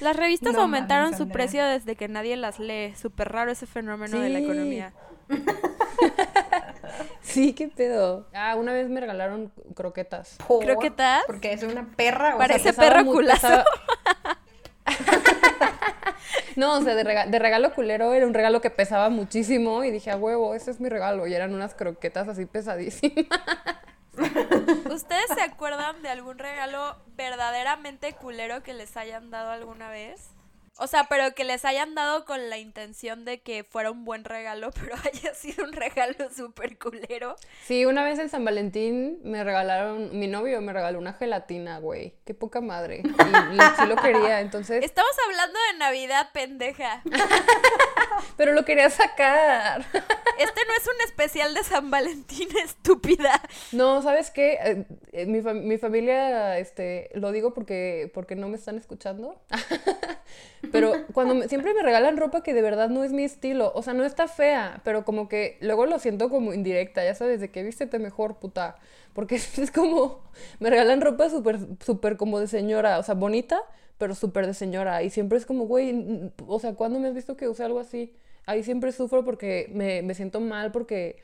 Las 0.00 0.16
revistas 0.16 0.54
aumentaron 0.56 1.16
su 1.16 1.28
precio 1.28 1.64
desde 1.64 1.96
que 1.96 2.08
nadie 2.08 2.36
las 2.36 2.58
lee. 2.58 2.94
Súper 2.94 3.32
raro 3.32 3.50
ese 3.52 3.66
fenómeno 3.66 4.20
de 4.20 4.28
la 4.28 4.40
economía. 4.40 4.92
sí, 7.22 7.52
qué 7.52 7.68
pedo. 7.68 8.26
Ah, 8.32 8.54
una 8.56 8.72
vez 8.72 8.88
me 8.88 9.00
regalaron 9.00 9.52
croquetas. 9.74 10.36
¿Croquetas? 10.46 11.24
Porque 11.26 11.52
es 11.52 11.62
una 11.62 11.88
perra. 11.96 12.36
Parece 12.38 12.72
perro 12.72 13.04
culazo. 13.04 13.48
No, 16.56 16.78
o 16.78 16.82
sea, 16.82 16.94
de, 16.94 17.38
regalo 17.38 17.74
culero 17.74 18.12
era 18.12 18.26
un 18.26 18.34
regalo 18.34 18.60
que 18.60 18.70
pesaba 18.70 19.08
muchísimo 19.08 19.82
y 19.82 19.90
dije, 19.90 20.10
a 20.10 20.16
huevo, 20.16 20.54
ese 20.54 20.70
es 20.70 20.80
mi 20.80 20.88
regalo. 20.88 21.26
Y 21.26 21.34
eran 21.34 21.52
unas 21.52 21.74
croquetas 21.74 22.28
así 22.28 22.46
pesadísimas. 22.46 23.26
¿Ustedes 24.90 25.26
se 25.34 25.42
acuerdan 25.42 26.00
de 26.02 26.08
algún 26.10 26.38
regalo 26.38 26.96
verdaderamente 27.16 28.12
culero 28.12 28.62
que 28.62 28.74
les 28.74 28.96
hayan 28.96 29.30
dado 29.30 29.50
alguna 29.50 29.88
vez? 29.88 30.30
O 30.76 30.88
sea, 30.88 31.04
pero 31.04 31.34
que 31.34 31.44
les 31.44 31.64
hayan 31.64 31.94
dado 31.94 32.24
con 32.24 32.50
la 32.50 32.58
intención 32.58 33.24
de 33.24 33.40
que 33.40 33.62
fuera 33.62 33.92
un 33.92 34.04
buen 34.04 34.24
regalo, 34.24 34.70
pero 34.80 34.96
haya 35.04 35.34
sido 35.34 35.64
un 35.64 35.72
regalo 35.72 36.30
súper 36.34 36.78
culero. 36.78 37.36
Sí, 37.64 37.84
una 37.84 38.02
vez 38.02 38.18
en 38.18 38.28
San 38.28 38.44
Valentín 38.44 39.20
me 39.22 39.44
regalaron, 39.44 40.18
mi 40.18 40.26
novio 40.26 40.60
me 40.60 40.72
regaló 40.72 40.98
una 40.98 41.12
gelatina, 41.12 41.78
güey. 41.78 42.14
Qué 42.24 42.34
poca 42.34 42.60
madre. 42.60 43.02
Y, 43.04 43.80
sí 43.80 43.86
lo 43.86 43.96
quería, 43.96 44.40
entonces. 44.40 44.84
Estamos 44.84 45.12
hablando 45.26 45.58
de 45.72 45.78
Navidad, 45.78 46.30
pendeja. 46.32 47.02
pero 48.36 48.52
lo 48.52 48.64
quería 48.64 48.90
sacar. 48.90 49.82
Este 50.38 50.60
no 50.66 50.74
es 50.76 50.88
un 50.88 51.00
especial 51.04 51.54
de 51.54 51.62
San 51.62 51.90
Valentín, 51.90 52.48
estúpida. 52.64 53.40
No, 53.70 54.02
¿sabes 54.02 54.32
qué? 54.32 54.54
Eh, 54.54 54.86
eh, 55.12 55.26
mi, 55.26 55.40
mi, 55.40 55.78
familia, 55.78 56.58
este, 56.58 57.10
lo 57.14 57.30
digo 57.30 57.54
porque, 57.54 58.10
porque 58.12 58.34
no 58.34 58.48
me 58.48 58.56
están 58.56 58.76
escuchando. 58.76 59.40
Pero 60.72 60.92
cuando 61.12 61.48
siempre 61.48 61.74
me 61.74 61.82
regalan 61.82 62.16
ropa 62.16 62.42
que 62.42 62.54
de 62.54 62.62
verdad 62.62 62.88
no 62.88 63.04
es 63.04 63.12
mi 63.12 63.24
estilo, 63.24 63.72
o 63.74 63.82
sea, 63.82 63.94
no 63.94 64.04
está 64.04 64.28
fea, 64.28 64.80
pero 64.84 65.04
como 65.04 65.28
que 65.28 65.58
luego 65.60 65.86
lo 65.86 65.98
siento 65.98 66.28
como 66.28 66.52
indirecta, 66.52 67.04
ya 67.04 67.14
sabes, 67.14 67.40
de 67.40 67.50
que 67.50 67.62
vístete 67.62 67.98
mejor, 67.98 68.38
puta. 68.38 68.76
Porque 69.12 69.34
es 69.56 69.70
como, 69.70 70.22
me 70.60 70.70
regalan 70.70 71.00
ropa 71.00 71.30
súper, 71.30 71.58
súper 71.80 72.16
como 72.16 72.38
de 72.40 72.48
señora, 72.48 72.98
o 72.98 73.02
sea, 73.02 73.14
bonita, 73.14 73.60
pero 73.98 74.14
súper 74.14 74.46
de 74.46 74.54
señora. 74.54 75.02
Y 75.02 75.10
siempre 75.10 75.38
es 75.38 75.46
como, 75.46 75.66
güey, 75.66 76.32
o 76.46 76.58
sea, 76.60 76.74
¿cuándo 76.74 76.98
me 77.00 77.08
has 77.08 77.14
visto 77.14 77.36
que 77.36 77.48
use 77.48 77.64
algo 77.64 77.80
así? 77.80 78.14
Ahí 78.46 78.62
siempre 78.62 78.92
sufro 78.92 79.24
porque 79.24 79.70
me, 79.72 80.02
me 80.02 80.14
siento 80.14 80.40
mal 80.40 80.70
porque 80.72 81.16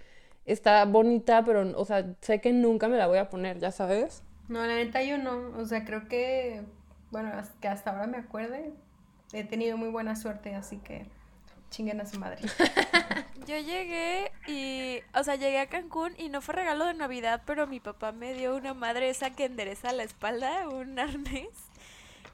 está 0.47 0.85
bonita, 0.85 1.45
pero, 1.45 1.79
o 1.79 1.85
sea, 1.85 2.15
sé 2.21 2.41
que 2.41 2.53
nunca 2.53 2.89
me 2.89 2.97
la 2.97 3.07
voy 3.07 3.19
a 3.19 3.31
poner, 3.31 3.59
ya 3.59 3.71
sabes. 3.71 4.23
No, 4.49 4.67
la 4.67 4.75
neta 4.77 5.03
yo 5.03 5.19
no, 5.19 5.57
o 5.59 5.65
sea, 5.65 5.85
creo 5.85 6.09
que, 6.09 6.63
bueno, 7.11 7.31
que 7.61 7.69
hasta 7.69 7.91
ahora 7.91 8.07
me 8.07 8.19
acuerde, 8.19 8.73
he 9.33 9.45
tenido 9.45 9.77
muy 9.77 9.89
buena 9.89 10.17
suerte, 10.17 10.55
así 10.55 10.79
que 10.79 11.07
chinguen 11.71 12.01
a 12.01 12.07
su 12.07 12.19
madre. 12.19 12.41
Yo 13.47 13.57
llegué 13.59 14.31
y, 14.47 15.01
o 15.19 15.25
sea, 15.25 15.37
llegué 15.37 15.61
a 15.61 15.69
Cancún 15.69 16.13
y 16.19 16.29
no 16.29 16.41
fue 16.41 16.55
regalo 16.55 16.85
de 16.85 16.95
Navidad, 16.95 17.43
pero 17.47 17.67
mi 17.67 17.81
papá 17.81 18.13
me 18.13 18.35
dio 18.35 18.57
una 18.57 18.75
madre 18.75 19.09
esa 19.09 19.31
que 19.31 19.45
endereza 19.45 19.93
la 19.93 20.03
espalda, 20.03 20.69
un 20.69 20.99
arnés 20.99 21.70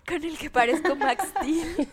con 0.06 0.22
el 0.24 0.38
que 0.38 0.50
parezco 0.50 0.94
Max 0.94 1.28
Steel. 1.36 1.88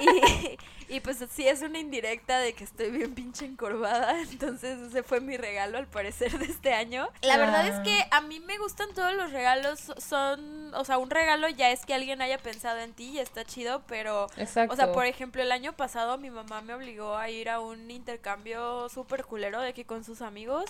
y, 0.00 0.96
y, 0.96 1.00
pues 1.00 1.24
sí 1.30 1.46
es 1.46 1.62
una 1.62 1.78
indirecta 1.78 2.38
de 2.40 2.52
que 2.52 2.64
estoy 2.64 2.90
bien 2.90 3.14
pinche 3.14 3.46
encorvada. 3.46 4.20
Entonces 4.30 4.80
ese 4.80 5.02
fue 5.02 5.20
mi 5.20 5.36
regalo 5.36 5.78
al 5.78 5.86
parecer 5.86 6.36
de 6.38 6.46
este 6.46 6.74
año. 6.74 7.08
La 7.22 7.36
verdad 7.36 7.66
es 7.66 7.80
que 7.80 8.06
a 8.10 8.20
mí 8.20 8.40
me 8.40 8.58
gustan 8.58 8.92
todos 8.94 9.14
los 9.14 9.32
regalos. 9.32 9.92
Son, 9.98 10.74
o 10.74 10.84
sea, 10.84 10.98
un 10.98 11.10
regalo 11.10 11.48
ya 11.48 11.70
es 11.70 11.86
que 11.86 11.94
alguien 11.94 12.20
haya 12.20 12.38
pensado 12.38 12.80
en 12.80 12.92
ti 12.92 13.10
y 13.10 13.18
está 13.18 13.44
chido, 13.44 13.82
pero... 13.86 14.26
O 14.68 14.76
sea, 14.76 14.92
por 14.92 15.06
ejemplo, 15.06 15.42
el 15.42 15.52
año 15.52 15.74
pasado 15.74 16.18
mi 16.18 16.30
mamá 16.30 16.60
me 16.60 16.74
obligó 16.74 17.16
a 17.16 17.30
ir 17.30 17.48
a 17.48 17.60
un 17.60 17.90
intercambio 17.90 18.88
súper 18.88 19.24
culero 19.24 19.60
de 19.60 19.68
aquí 19.68 19.84
con 19.84 20.04
sus 20.04 20.22
amigos. 20.22 20.64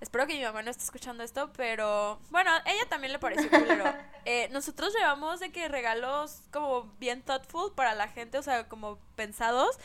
Espero 0.00 0.28
que 0.28 0.34
mi 0.34 0.42
mamá 0.42 0.62
no 0.62 0.70
esté 0.70 0.84
escuchando 0.84 1.24
esto, 1.24 1.50
pero 1.56 2.20
bueno, 2.30 2.50
ella 2.66 2.88
también 2.88 3.12
le 3.12 3.18
pareció 3.18 3.50
culero. 3.50 3.84
Eh, 4.30 4.50
nosotros 4.50 4.92
llevamos 4.92 5.40
de 5.40 5.50
que 5.52 5.68
regalos 5.68 6.42
como 6.52 6.92
bien 7.00 7.22
thoughtful 7.22 7.72
para 7.74 7.94
la 7.94 8.08
gente, 8.08 8.36
o 8.36 8.42
sea, 8.42 8.68
como 8.68 8.98
pensados. 9.16 9.78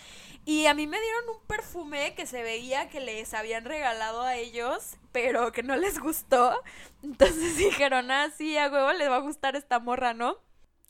Y 0.44 0.66
a 0.66 0.74
mí 0.74 0.86
me 0.86 1.00
dieron 1.00 1.30
un 1.30 1.48
perfume 1.48 2.14
que 2.14 2.26
se 2.26 2.44
veía 2.44 2.90
que 2.90 3.00
les 3.00 3.34
habían 3.34 3.64
regalado 3.64 4.22
a 4.22 4.36
ellos, 4.36 4.98
pero 5.14 5.54
que 5.54 5.64
no 5.64 5.78
les 5.78 5.98
gustó. 5.98 6.62
Entonces 7.04 7.56
dijeron, 7.58 8.12
ah, 8.12 8.32
sí, 8.38 8.58
a 8.58 8.70
huevo 8.70 8.92
les 8.92 9.10
va 9.10 9.16
a 9.16 9.20
gustar 9.20 9.56
esta 9.56 9.80
morra, 9.80 10.14
¿no? 10.14 10.36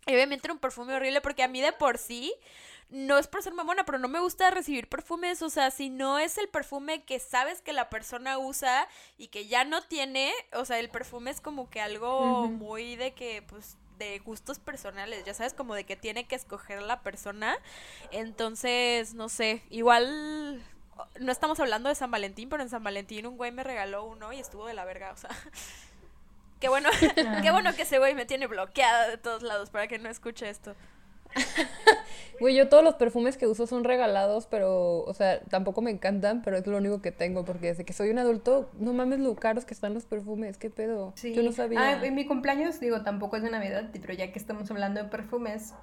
Y 0.07 0.15
obviamente 0.15 0.47
era 0.47 0.53
un 0.55 0.59
perfume 0.59 0.95
horrible 0.95 1.21
porque 1.21 1.43
a 1.43 1.47
mí 1.47 1.61
de 1.61 1.73
por 1.73 1.99
sí 1.99 2.33
no 2.93 3.17
es 3.17 3.27
por 3.27 3.41
ser 3.41 3.53
mamona, 3.53 3.85
pero 3.85 3.97
no 3.97 4.07
me 4.07 4.19
gusta 4.19 4.51
recibir 4.51 4.87
perfumes, 4.87 5.41
o 5.41 5.49
sea, 5.49 5.71
si 5.71 5.89
no 5.89 6.19
es 6.19 6.37
el 6.37 6.47
perfume 6.47 7.03
que 7.03 7.19
sabes 7.19 7.59
que 7.61 7.73
la 7.73 7.89
persona 7.89 8.37
usa 8.37 8.87
y 9.17 9.29
que 9.29 9.47
ya 9.47 9.65
no 9.65 9.81
tiene, 9.81 10.31
o 10.53 10.63
sea, 10.63 10.77
el 10.77 10.89
perfume 10.89 11.31
es 11.31 11.41
como 11.41 11.71
que 11.71 11.81
algo 11.81 12.47
muy 12.47 12.95
de 12.95 13.13
que, 13.13 13.41
pues, 13.41 13.77
de 13.97 14.19
gustos 14.19 14.59
personales, 14.59 15.25
ya 15.25 15.33
sabes, 15.33 15.55
como 15.55 15.73
de 15.73 15.85
que 15.85 15.95
tiene 15.95 16.27
que 16.27 16.35
escoger 16.35 16.83
la 16.83 17.01
persona. 17.01 17.57
Entonces, 18.11 19.15
no 19.15 19.27
sé, 19.27 19.63
igual 19.71 20.63
no 21.19 21.31
estamos 21.31 21.59
hablando 21.59 21.89
de 21.89 21.95
San 21.95 22.11
Valentín, 22.11 22.47
pero 22.49 22.61
en 22.61 22.69
San 22.69 22.83
Valentín 22.83 23.25
un 23.25 23.37
güey 23.37 23.51
me 23.51 23.63
regaló 23.63 24.05
uno 24.05 24.33
y 24.33 24.39
estuvo 24.39 24.67
de 24.67 24.75
la 24.75 24.85
verga, 24.85 25.11
o 25.11 25.17
sea. 25.17 25.31
Qué 26.59 26.69
bueno, 26.69 26.89
qué 27.41 27.51
bueno 27.51 27.75
que 27.75 27.81
ese 27.81 27.99
güey 27.99 28.15
me 28.15 28.25
tiene 28.25 28.47
bloqueada 28.47 29.09
de 29.09 29.17
todos 29.17 29.43
lados 29.43 29.69
para 29.69 29.89
que 29.89 29.99
no 29.99 30.07
escuche 30.07 30.49
esto. 30.49 30.77
Güey, 32.39 32.55
yo 32.55 32.69
todos 32.69 32.83
los 32.83 32.95
perfumes 32.95 33.37
que 33.37 33.47
uso 33.47 33.67
son 33.67 33.83
regalados, 33.83 34.47
pero, 34.47 34.99
o 35.03 35.13
sea, 35.13 35.41
tampoco 35.41 35.81
me 35.81 35.91
encantan, 35.91 36.41
pero 36.41 36.57
es 36.57 36.67
lo 36.67 36.77
único 36.77 37.01
que 37.01 37.11
tengo, 37.11 37.45
porque 37.45 37.67
desde 37.67 37.85
que 37.85 37.93
soy 37.93 38.09
un 38.09 38.19
adulto, 38.19 38.69
no 38.79 38.93
mames 38.93 39.19
lo 39.19 39.35
caros 39.35 39.65
que 39.65 39.73
están 39.73 39.93
los 39.93 40.05
perfumes, 40.05 40.57
qué 40.57 40.69
pedo. 40.69 41.13
Yo 41.21 41.43
no 41.43 41.51
sabía. 41.51 41.79
Ah, 41.81 42.05
en 42.05 42.15
mi 42.15 42.25
cumpleaños, 42.25 42.79
digo, 42.79 43.01
tampoco 43.03 43.37
es 43.37 43.43
de 43.43 43.49
Navidad, 43.49 43.89
pero 43.91 44.13
ya 44.13 44.31
que 44.31 44.39
estamos 44.39 44.69
hablando 44.71 45.01
de 45.03 45.09
perfumes, 45.09 45.73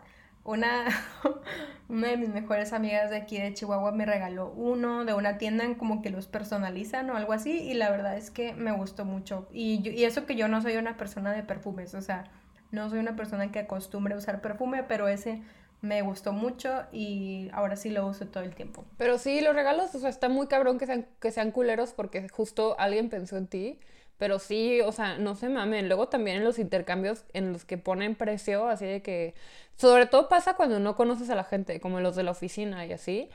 una, 0.44 0.86
una 1.88 2.08
de 2.08 2.16
mis 2.16 2.30
mejores 2.30 2.72
amigas 2.72 3.10
de 3.10 3.16
aquí 3.16 3.38
de 3.38 3.54
Chihuahua 3.54 3.92
me 3.92 4.06
regaló 4.06 4.52
uno 4.56 5.04
de 5.04 5.14
una 5.14 5.38
tienda 5.38 5.64
en 5.64 5.74
como 5.74 6.02
que 6.02 6.10
los 6.10 6.26
personalizan 6.26 7.10
o 7.10 7.16
algo 7.16 7.32
así, 7.32 7.52
y 7.52 7.74
la 7.74 7.90
verdad 7.90 8.16
es 8.16 8.30
que 8.30 8.54
me 8.54 8.72
gustó 8.72 9.04
mucho. 9.04 9.48
Y, 9.52 9.88
y 9.88 10.04
eso 10.04 10.26
que 10.26 10.36
yo 10.36 10.48
no 10.48 10.60
soy 10.62 10.76
una 10.76 10.96
persona 10.96 11.32
de 11.32 11.42
perfumes, 11.42 11.94
o 11.94 12.00
sea 12.00 12.24
no 12.72 12.88
soy 12.88 13.00
una 13.00 13.16
persona 13.16 13.50
que 13.50 13.58
acostumbre 13.58 14.14
a 14.14 14.18
usar 14.18 14.40
perfume, 14.40 14.84
pero 14.84 15.08
ese 15.08 15.42
me 15.81 16.03
gustó 16.03 16.33
mucho 16.33 16.85
y 16.93 17.49
ahora 17.53 17.77
sí 17.77 17.90
lo 17.90 18.07
uso 18.07 18.27
todo 18.27 18.43
el 18.43 18.55
tiempo. 18.55 18.85
Pero 18.97 19.19
sí, 19.19 19.40
los 19.40 19.55
regalos, 19.55 19.95
o 19.95 19.99
sea, 19.99 20.11
está 20.11 20.29
muy 20.29 20.47
cabrón 20.47 20.79
que 20.79 20.87
sean, 20.87 21.07
que 21.21 21.31
sean 21.31 21.51
culeros 21.51 21.93
porque 21.93 22.29
justo 22.29 22.77
alguien 22.79 23.09
pensó 23.09 23.37
en 23.37 23.47
ti. 23.47 23.79
Pero 24.19 24.38
sí, 24.38 24.83
o 24.83 24.93
sea, 24.93 25.16
no 25.16 25.35
se 25.35 25.49
mamen. 25.49 25.88
Luego 25.88 26.09
también 26.09 26.37
en 26.37 26.45
los 26.45 26.59
intercambios 26.59 27.25
en 27.33 27.55
los 27.55 27.64
que 27.64 27.79
ponen 27.79 28.14
precio, 28.14 28.69
así 28.69 28.85
de 28.85 29.03
que... 29.03 29.35
Sobre 29.77 30.05
todo 30.05 30.29
pasa 30.29 30.55
cuando 30.55 30.79
no 30.79 30.95
conoces 30.95 31.31
a 31.31 31.35
la 31.35 31.45
gente, 31.45 31.81
como 31.81 32.01
los 32.01 32.16
de 32.16 32.25
la 32.25 32.33
oficina 32.33 32.85
y 32.85 32.93
así 32.93 33.31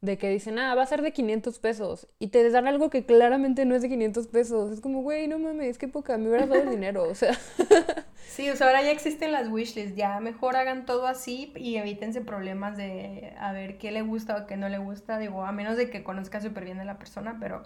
de 0.00 0.18
que 0.18 0.28
dicen, 0.28 0.58
ah, 0.58 0.74
va 0.74 0.82
a 0.82 0.86
ser 0.86 1.02
de 1.02 1.12
500 1.12 1.58
pesos, 1.58 2.08
y 2.18 2.28
te 2.28 2.48
dan 2.50 2.68
algo 2.68 2.90
que 2.90 3.04
claramente 3.04 3.64
no 3.64 3.74
es 3.74 3.82
de 3.82 3.88
500 3.88 4.26
pesos. 4.28 4.72
Es 4.72 4.80
como, 4.80 5.02
güey, 5.02 5.26
no 5.28 5.38
mames, 5.38 5.68
es 5.68 5.78
que 5.78 5.88
poca, 5.88 6.18
me 6.18 6.28
hubieras 6.28 6.48
dado 6.48 6.62
el 6.62 6.70
dinero, 6.70 7.04
o 7.04 7.14
sea. 7.14 7.36
Sí, 8.28 8.50
o 8.50 8.56
sea, 8.56 8.66
ahora 8.66 8.82
ya 8.82 8.90
existen 8.90 9.32
las 9.32 9.48
wishlists, 9.48 9.96
ya 9.96 10.20
mejor 10.20 10.56
hagan 10.56 10.84
todo 10.84 11.06
así 11.06 11.52
y 11.56 11.76
evítense 11.76 12.20
problemas 12.20 12.76
de 12.76 13.32
a 13.38 13.52
ver 13.52 13.78
qué 13.78 13.92
le 13.92 14.02
gusta 14.02 14.36
o 14.36 14.46
qué 14.46 14.58
no 14.58 14.68
le 14.68 14.76
gusta, 14.76 15.18
digo, 15.18 15.44
a 15.44 15.52
menos 15.52 15.78
de 15.78 15.88
que 15.88 16.02
conozca 16.02 16.40
súper 16.42 16.64
bien 16.64 16.78
a 16.80 16.84
la 16.84 16.98
persona, 16.98 17.38
pero 17.40 17.62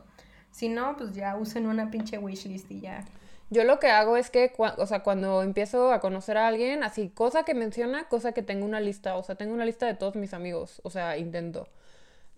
si 0.52 0.68
no, 0.68 0.96
pues 0.96 1.12
ya 1.12 1.36
usen 1.36 1.66
una 1.66 1.90
pinche 1.90 2.18
wishlist 2.18 2.70
y 2.70 2.82
ya. 2.82 3.04
Yo 3.48 3.64
lo 3.64 3.80
que 3.80 3.88
hago 3.88 4.16
es 4.16 4.30
que, 4.30 4.52
o 4.58 4.86
sea, 4.86 5.02
cuando 5.02 5.42
empiezo 5.42 5.92
a 5.92 5.98
conocer 5.98 6.36
a 6.36 6.46
alguien, 6.46 6.84
así, 6.84 7.08
cosa 7.08 7.42
que 7.42 7.54
menciona, 7.54 8.04
cosa 8.04 8.30
que 8.30 8.42
tengo 8.42 8.64
una 8.64 8.78
lista, 8.78 9.16
o 9.16 9.24
sea, 9.24 9.34
tengo 9.34 9.54
una 9.54 9.64
lista 9.64 9.86
de 9.86 9.94
todos 9.94 10.14
mis 10.14 10.34
amigos, 10.34 10.80
o 10.84 10.90
sea, 10.90 11.16
intento 11.16 11.66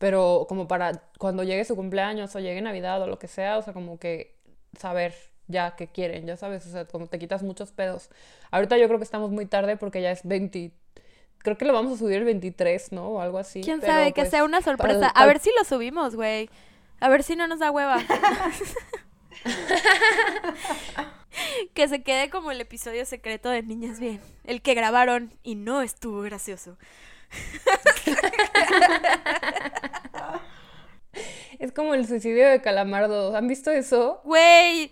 pero 0.03 0.47
como 0.49 0.67
para 0.67 1.01
cuando 1.17 1.45
llegue 1.45 1.65
su 1.65 1.77
cumpleaños 1.77 2.35
o 2.35 2.41
llegue 2.41 2.61
Navidad 2.61 3.01
o 3.03 3.07
lo 3.07 3.21
que 3.21 3.29
sea, 3.29 3.57
o 3.57 3.63
sea, 3.63 3.73
como 3.73 4.01
que 4.01 4.35
saber 4.77 5.15
ya 5.47 5.77
qué 5.77 5.87
quieren, 5.87 6.27
ya 6.27 6.37
sabes, 6.37 6.67
o 6.67 6.73
sea, 6.73 6.87
como 6.87 7.07
te 7.07 7.21
quitas 7.21 7.45
muchos 7.45 7.71
pedos. 7.71 8.11
Ahorita 8.51 8.77
yo 8.79 8.89
creo 8.89 8.99
que 8.99 9.05
estamos 9.05 9.31
muy 9.31 9.47
tarde 9.47 9.77
porque 9.77 10.03
ya 10.03 10.11
es 10.11 10.23
20, 10.25 10.73
creo 11.39 11.57
que 11.57 11.65
lo 11.65 11.73
vamos 11.73 11.93
a 11.93 11.99
subir 11.99 12.17
el 12.17 12.25
23, 12.25 12.91
¿no? 12.91 13.11
O 13.11 13.21
algo 13.21 13.39
así. 13.39 13.61
¿Quién 13.61 13.81
sabe? 13.81 14.07
que 14.07 14.23
pues, 14.23 14.31
sea 14.31 14.43
una 14.43 14.61
sorpresa. 14.61 15.07
A 15.07 15.25
ver 15.25 15.39
si 15.39 15.51
lo 15.57 15.63
subimos, 15.63 16.17
güey. 16.17 16.51
A 16.99 17.09
ver 17.09 17.23
si 17.23 17.37
no 17.37 17.47
nos 17.47 17.61
da 17.61 17.71
hueva. 17.71 17.99
que 21.75 21.87
se 21.87 22.03
quede 22.03 22.29
como 22.29 22.51
el 22.51 22.61
episodio 22.61 23.07
secreto 23.07 23.51
de 23.51 23.63
Niñas 23.63 24.01
Bien. 24.01 24.21
El 24.43 24.63
que 24.63 24.75
grabaron 24.75 25.33
y 25.45 25.55
no 25.55 25.81
estuvo 25.81 26.23
gracioso. 26.23 26.77
Es 31.63 31.71
como 31.71 31.95
el 31.95 32.09
suicidio 32.09 32.49
de 32.49 32.61
Calamardo. 32.61 33.37
¿Han 33.37 33.47
visto 33.47 33.71
eso? 33.71 34.21
Güey, 34.25 34.91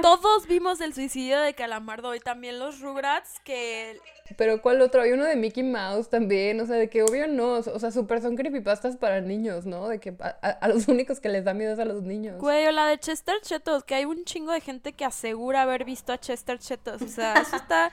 todos 0.00 0.46
vimos 0.46 0.80
el 0.80 0.94
suicidio 0.94 1.38
de 1.38 1.52
Calamardo 1.52 2.14
y 2.14 2.20
también 2.20 2.58
los 2.58 2.80
Rugrats 2.80 3.38
que... 3.44 4.00
Pero 4.38 4.62
¿cuál 4.62 4.80
otro? 4.80 5.02
Hay 5.02 5.12
uno 5.12 5.24
de 5.24 5.36
Mickey 5.36 5.62
Mouse 5.62 6.08
también, 6.08 6.58
o 6.60 6.66
sea, 6.66 6.76
de 6.76 6.88
que 6.88 7.02
obvio 7.02 7.26
no, 7.26 7.54
o 7.54 7.78
sea, 7.78 7.90
súper 7.90 8.22
son 8.22 8.34
creepypastas 8.34 8.96
para 8.96 9.20
niños, 9.20 9.66
¿no? 9.66 9.88
De 9.88 9.98
que 9.98 10.14
a, 10.20 10.28
a, 10.28 10.68
los 10.68 10.88
únicos 10.88 11.20
que 11.20 11.28
les 11.28 11.44
da 11.44 11.52
miedo 11.52 11.74
es 11.74 11.78
a 11.78 11.84
los 11.84 12.02
niños. 12.02 12.38
Güey, 12.38 12.66
o 12.66 12.70
la 12.70 12.86
de 12.86 12.96
Chester 12.98 13.40
Chetos, 13.42 13.84
que 13.84 13.96
hay 13.96 14.06
un 14.06 14.24
chingo 14.24 14.52
de 14.52 14.62
gente 14.62 14.94
que 14.94 15.04
asegura 15.04 15.62
haber 15.62 15.84
visto 15.84 16.14
a 16.14 16.18
Chester 16.18 16.58
Chetos, 16.58 17.02
o 17.02 17.08
sea, 17.08 17.34
eso 17.34 17.56
está 17.56 17.90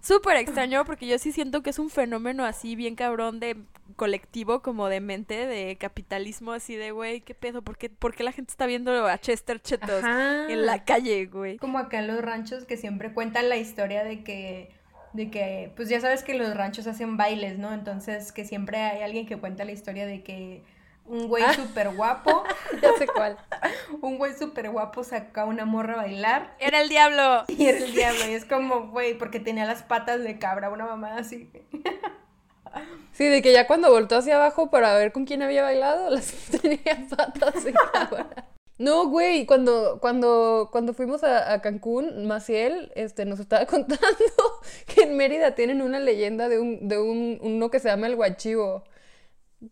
súper 0.00 0.36
extraño 0.36 0.84
porque 0.84 1.06
yo 1.06 1.18
sí 1.18 1.32
siento 1.32 1.62
que 1.62 1.70
es 1.70 1.78
un 1.78 1.90
fenómeno 1.90 2.44
así 2.44 2.76
bien 2.76 2.94
cabrón 2.94 3.40
de 3.40 3.56
colectivo 3.96 4.62
como 4.62 4.88
de 4.88 5.00
mente, 5.00 5.46
de 5.46 5.76
capitalismo 5.76 6.52
así 6.52 6.76
de, 6.76 6.90
güey, 6.90 7.20
¿qué 7.20 7.34
pedo? 7.34 7.62
¿Por 7.62 7.76
qué, 7.76 7.90
¿Por 7.90 8.14
qué 8.14 8.24
la 8.24 8.32
gente 8.32 8.50
está 8.50 8.66
viendo 8.66 9.06
a 9.06 9.18
Chester 9.18 9.60
Chetos 9.60 10.04
en 10.04 10.66
la 10.66 10.84
calle, 10.84 11.26
güey? 11.26 11.58
Como 11.58 11.78
acá 11.78 11.98
en 11.98 12.06
los 12.06 12.20
ranchos 12.22 12.64
que 12.64 12.76
siempre 12.76 13.12
cuentan 13.12 13.48
la 13.48 13.56
historia 13.56 14.04
de 14.04 14.22
que 14.22 14.80
de 15.12 15.28
que, 15.30 15.72
pues 15.74 15.88
ya 15.88 16.00
sabes 16.00 16.22
que 16.22 16.34
los 16.34 16.54
ranchos 16.54 16.86
hacen 16.86 17.16
bailes, 17.16 17.58
¿no? 17.58 17.72
Entonces 17.72 18.32
que 18.32 18.44
siempre 18.44 18.78
hay 18.78 19.02
alguien 19.02 19.26
que 19.26 19.36
cuenta 19.36 19.64
la 19.64 19.72
historia 19.72 20.06
de 20.06 20.22
que 20.22 20.62
un 21.10 21.26
güey 21.28 21.42
ah. 21.42 21.52
súper 21.52 21.94
guapo. 21.94 22.44
ya 22.82 22.96
sé 22.96 23.06
cuál. 23.06 23.36
un 24.00 24.16
güey 24.16 24.32
súper 24.34 24.70
guapo 24.70 25.04
saca 25.04 25.42
a 25.42 25.44
una 25.44 25.64
morra 25.64 25.94
a 25.94 25.96
bailar. 25.96 26.54
Era 26.58 26.80
el 26.80 26.88
diablo. 26.88 27.44
Y 27.48 27.66
era 27.66 27.78
el 27.78 27.92
diablo. 27.92 28.26
Y 28.28 28.34
es 28.34 28.44
como, 28.44 28.88
güey, 28.88 29.18
porque 29.18 29.40
tenía 29.40 29.64
las 29.66 29.82
patas 29.82 30.22
de 30.22 30.38
cabra, 30.38 30.70
una 30.70 30.86
mamada 30.86 31.18
así. 31.18 31.50
sí, 33.12 33.26
de 33.26 33.42
que 33.42 33.52
ya 33.52 33.66
cuando 33.66 33.90
voltó 33.90 34.16
hacia 34.16 34.36
abajo 34.36 34.70
para 34.70 34.94
ver 34.94 35.12
con 35.12 35.24
quién 35.24 35.42
había 35.42 35.62
bailado, 35.62 36.10
las 36.10 36.32
tenía 36.62 37.06
patas 37.14 37.64
de 37.64 37.72
cabra. 37.72 38.46
No, 38.78 39.08
güey, 39.08 39.44
cuando, 39.44 39.98
cuando, 40.00 40.70
cuando 40.72 40.94
fuimos 40.94 41.22
a, 41.22 41.60
Cancún, 41.60 42.26
Maciel 42.26 42.90
este, 42.94 43.26
nos 43.26 43.38
estaba 43.38 43.66
contando 43.66 44.06
que 44.86 45.02
en 45.02 45.16
Mérida 45.18 45.54
tienen 45.54 45.82
una 45.82 45.98
leyenda 45.98 46.48
de 46.48 46.60
un, 46.60 46.88
de 46.88 46.98
un 46.98 47.38
uno 47.42 47.70
que 47.70 47.78
se 47.78 47.88
llama 47.88 48.06
el 48.06 48.16
guachivo 48.16 48.84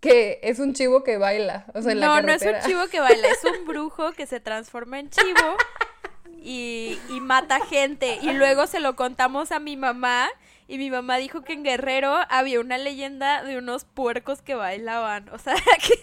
que 0.01 0.38
es 0.42 0.59
un 0.59 0.74
chivo 0.74 1.03
que 1.03 1.16
baila, 1.16 1.66
o 1.74 1.83
sea, 1.83 1.92
en 1.92 2.01
no, 2.01 2.14
la 2.14 2.22
No, 2.22 2.33
es 2.33 2.42
un 2.42 2.61
chivo 2.66 2.87
que 2.88 3.01
baila, 3.01 3.29
es 3.29 3.44
un 3.44 3.64
brujo 3.66 4.12
que 4.12 4.27
se 4.27 4.40
transforma 4.40 4.98
en 4.98 5.11
chivo 5.11 5.57
y, 6.42 6.98
y 7.09 7.20
mata 7.20 7.61
gente. 7.66 8.18
Y 8.22 8.33
luego 8.33 8.66
se 8.66 8.81
lo 8.81 8.96
contamos 8.96 9.51
a 9.53 9.59
mi 9.59 9.77
mamá 9.77 10.29
y 10.68 10.77
mi 10.77 10.90
mamá 10.90 11.16
dijo 11.16 11.42
que 11.42 11.55
en 11.55 11.64
Guerrero 11.64 12.18
había 12.29 12.61
una 12.61 12.77
leyenda 12.77 13.42
de 13.42 13.57
unos 13.57 13.85
puercos 13.85 14.42
que 14.42 14.55
bailaban. 14.55 15.29
O 15.31 15.38
sea, 15.38 15.55
que, 15.87 15.98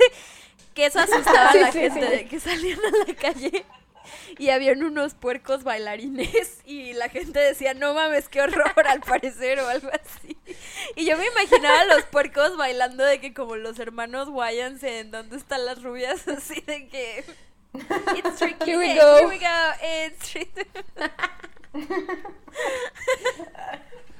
que 0.74 0.88
eso 0.88 1.00
asustaba 1.00 1.50
a 1.50 1.56
la 1.56 1.71
gente 1.71 2.04
de 2.04 2.26
que 2.26 2.39
salían 2.39 2.80
a 2.80 3.08
la 3.08 3.13
calle 3.13 3.65
y 4.38 4.50
habían 4.50 4.84
unos 4.84 5.13
puercos 5.13 5.63
bailarines 5.63 6.60
y 6.65 6.94
la 6.94 7.10
gente 7.10 7.39
decía, 7.39 7.74
no 7.74 7.94
mames, 7.94 8.30
qué 8.30 8.41
horror 8.41 8.88
al 8.88 9.02
parecer 9.02 9.60
o 9.60 9.68
algo 9.68 9.89
así. 9.89 10.38
Y 10.96 11.06
yo 11.06 11.18
me 11.18 11.26
imaginaba 11.28 11.82
a 11.82 11.86
los 11.86 12.04
puercos 12.04 12.58
bailando 12.58 13.04
de 13.04 13.20
que 13.20 13.34
como 13.34 13.56
los 13.56 13.80
hermanos 13.80 14.30
Wyans 14.30 14.84
en 14.84 15.12
¿Dónde 15.12 15.38
están 15.38 15.65
las 15.65 15.82
rubias? 15.82 16.28
Así 16.28 16.62
de 16.62 16.88
que... 16.88 17.24
It's 18.15 18.38
tricky, 18.38 18.72
here 18.72 18.78
we 18.78 18.96
go. 18.96 19.18
Here 19.18 19.28
we 19.28 19.39
go. 19.39 19.74
It's 19.82 20.34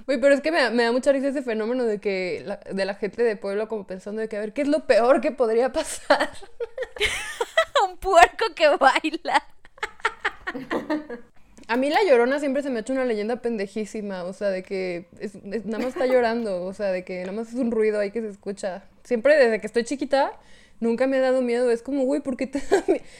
Uy, 0.08 0.18
pero 0.20 0.36
es 0.36 0.42
que 0.42 0.52
me, 0.52 0.70
me, 0.70 0.84
da 0.84 0.92
mucha 0.92 1.12
risa 1.12 1.30
ese 1.30 1.42
fenómeno 1.42 1.84
de 1.84 2.00
que 2.00 2.44
la, 2.46 2.58
de 2.58 2.86
la 2.86 2.96
gente 2.96 3.24
de 3.24 3.36
pueblo 3.36 3.68
como 3.68 3.88
pensando 3.88 4.22
de 4.22 4.30
que 4.30 4.38
a 4.38 4.40
ver, 4.40 4.54
¿qué 4.54 4.62
es 4.62 4.68
lo 4.68 4.86
peor 4.86 5.20
que 5.20 5.32
podría 5.32 5.72
pasar? 5.72 6.30
Un 7.86 7.98
puerco 7.98 8.46
que 8.56 8.70
baila. 8.70 9.44
A 11.76 11.78
mí 11.78 11.90
la 11.90 12.02
llorona 12.06 12.40
siempre 12.40 12.64
se 12.64 12.70
me 12.70 12.78
ha 12.78 12.82
hecho 12.84 12.94
una 12.94 13.04
leyenda 13.04 13.42
pendejísima, 13.42 14.24
o 14.24 14.32
sea, 14.32 14.48
de 14.48 14.64
que 14.64 15.08
nada 15.66 15.80
más 15.80 15.88
está 15.90 16.06
llorando, 16.06 16.64
o 16.64 16.72
sea, 16.72 16.90
de 16.90 17.04
que 17.04 17.20
nada 17.20 17.34
más 17.34 17.50
es 17.50 17.56
un 17.56 17.70
ruido 17.70 18.00
ahí 18.00 18.12
que 18.12 18.22
se 18.22 18.30
escucha. 18.30 18.86
Siempre 19.04 19.36
desde 19.36 19.60
que 19.60 19.68
estoy 19.68 19.84
chiquita, 19.84 20.40
nunca 20.80 21.06
me 21.06 21.18
ha 21.18 21.20
dado 21.20 21.42
miedo, 21.42 21.70
es 21.70 21.82
como, 21.82 22.06
güey, 22.06 22.22
¿por 22.22 22.38
qué 22.38 22.48
te? 22.48 22.64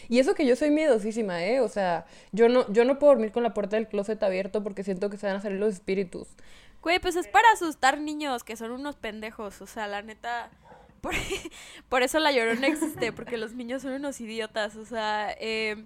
Y 0.08 0.20
eso 0.20 0.36
que 0.36 0.46
yo 0.46 0.56
soy 0.56 0.72
miedosísima, 0.72 1.44
¿eh? 1.44 1.60
O 1.60 1.68
sea, 1.68 2.06
yo 2.32 2.48
no, 2.48 2.72
yo 2.72 2.86
no 2.86 2.98
puedo 2.98 3.12
dormir 3.12 3.34
con 3.34 3.44
la 3.44 3.54
puerta 3.54 3.76
del 3.76 3.90
closet 3.90 4.24
abierto 4.24 4.64
porque 4.64 4.86
siento 4.86 5.10
que 5.10 5.18
se 5.18 5.28
van 5.28 5.36
a 5.36 5.42
salir 5.42 5.60
los 5.60 5.74
espíritus. 5.74 6.30
Güey, 6.82 7.00
pues 7.00 7.18
es 7.18 7.28
para 7.28 7.52
asustar 7.52 8.00
niños 8.00 8.46
que 8.46 8.56
son 8.56 8.72
unos 8.72 8.96
pendejos, 8.96 9.60
o 9.60 9.68
sea, 9.68 9.86
la 9.88 10.02
neta... 10.02 10.50
Por, 11.02 11.14
por 11.90 12.04
eso 12.04 12.20
la 12.20 12.32
llorona 12.32 12.68
existe, 12.68 13.12
porque 13.12 13.36
los 13.36 13.52
niños 13.52 13.82
son 13.82 13.92
unos 13.92 14.22
idiotas, 14.22 14.78
o 14.78 14.86
sea, 14.86 15.36
eh 15.42 15.84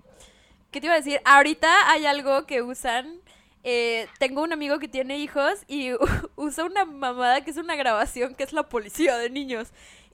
¿Qué 0.71 0.79
te 0.79 0.85
iba 0.85 0.93
a 0.93 0.99
decir? 0.99 1.19
Ahorita 1.25 1.91
hay 1.91 2.05
algo 2.05 2.45
que 2.45 2.61
usan. 2.61 3.21
Eh, 3.63 4.07
tengo 4.19 4.43
un 4.43 4.53
amigo 4.53 4.79
que 4.79 4.87
tiene 4.87 5.17
hijos 5.17 5.63
y 5.67 5.91
usa 6.35 6.65
una 6.65 6.85
mamada 6.85 7.41
que 7.43 7.51
es 7.51 7.57
una 7.57 7.75
grabación 7.75 8.35
que 8.35 8.43
es 8.43 8.53
la 8.53 8.63
policía 8.63 9.17
de 9.17 9.29
niños. 9.29 9.69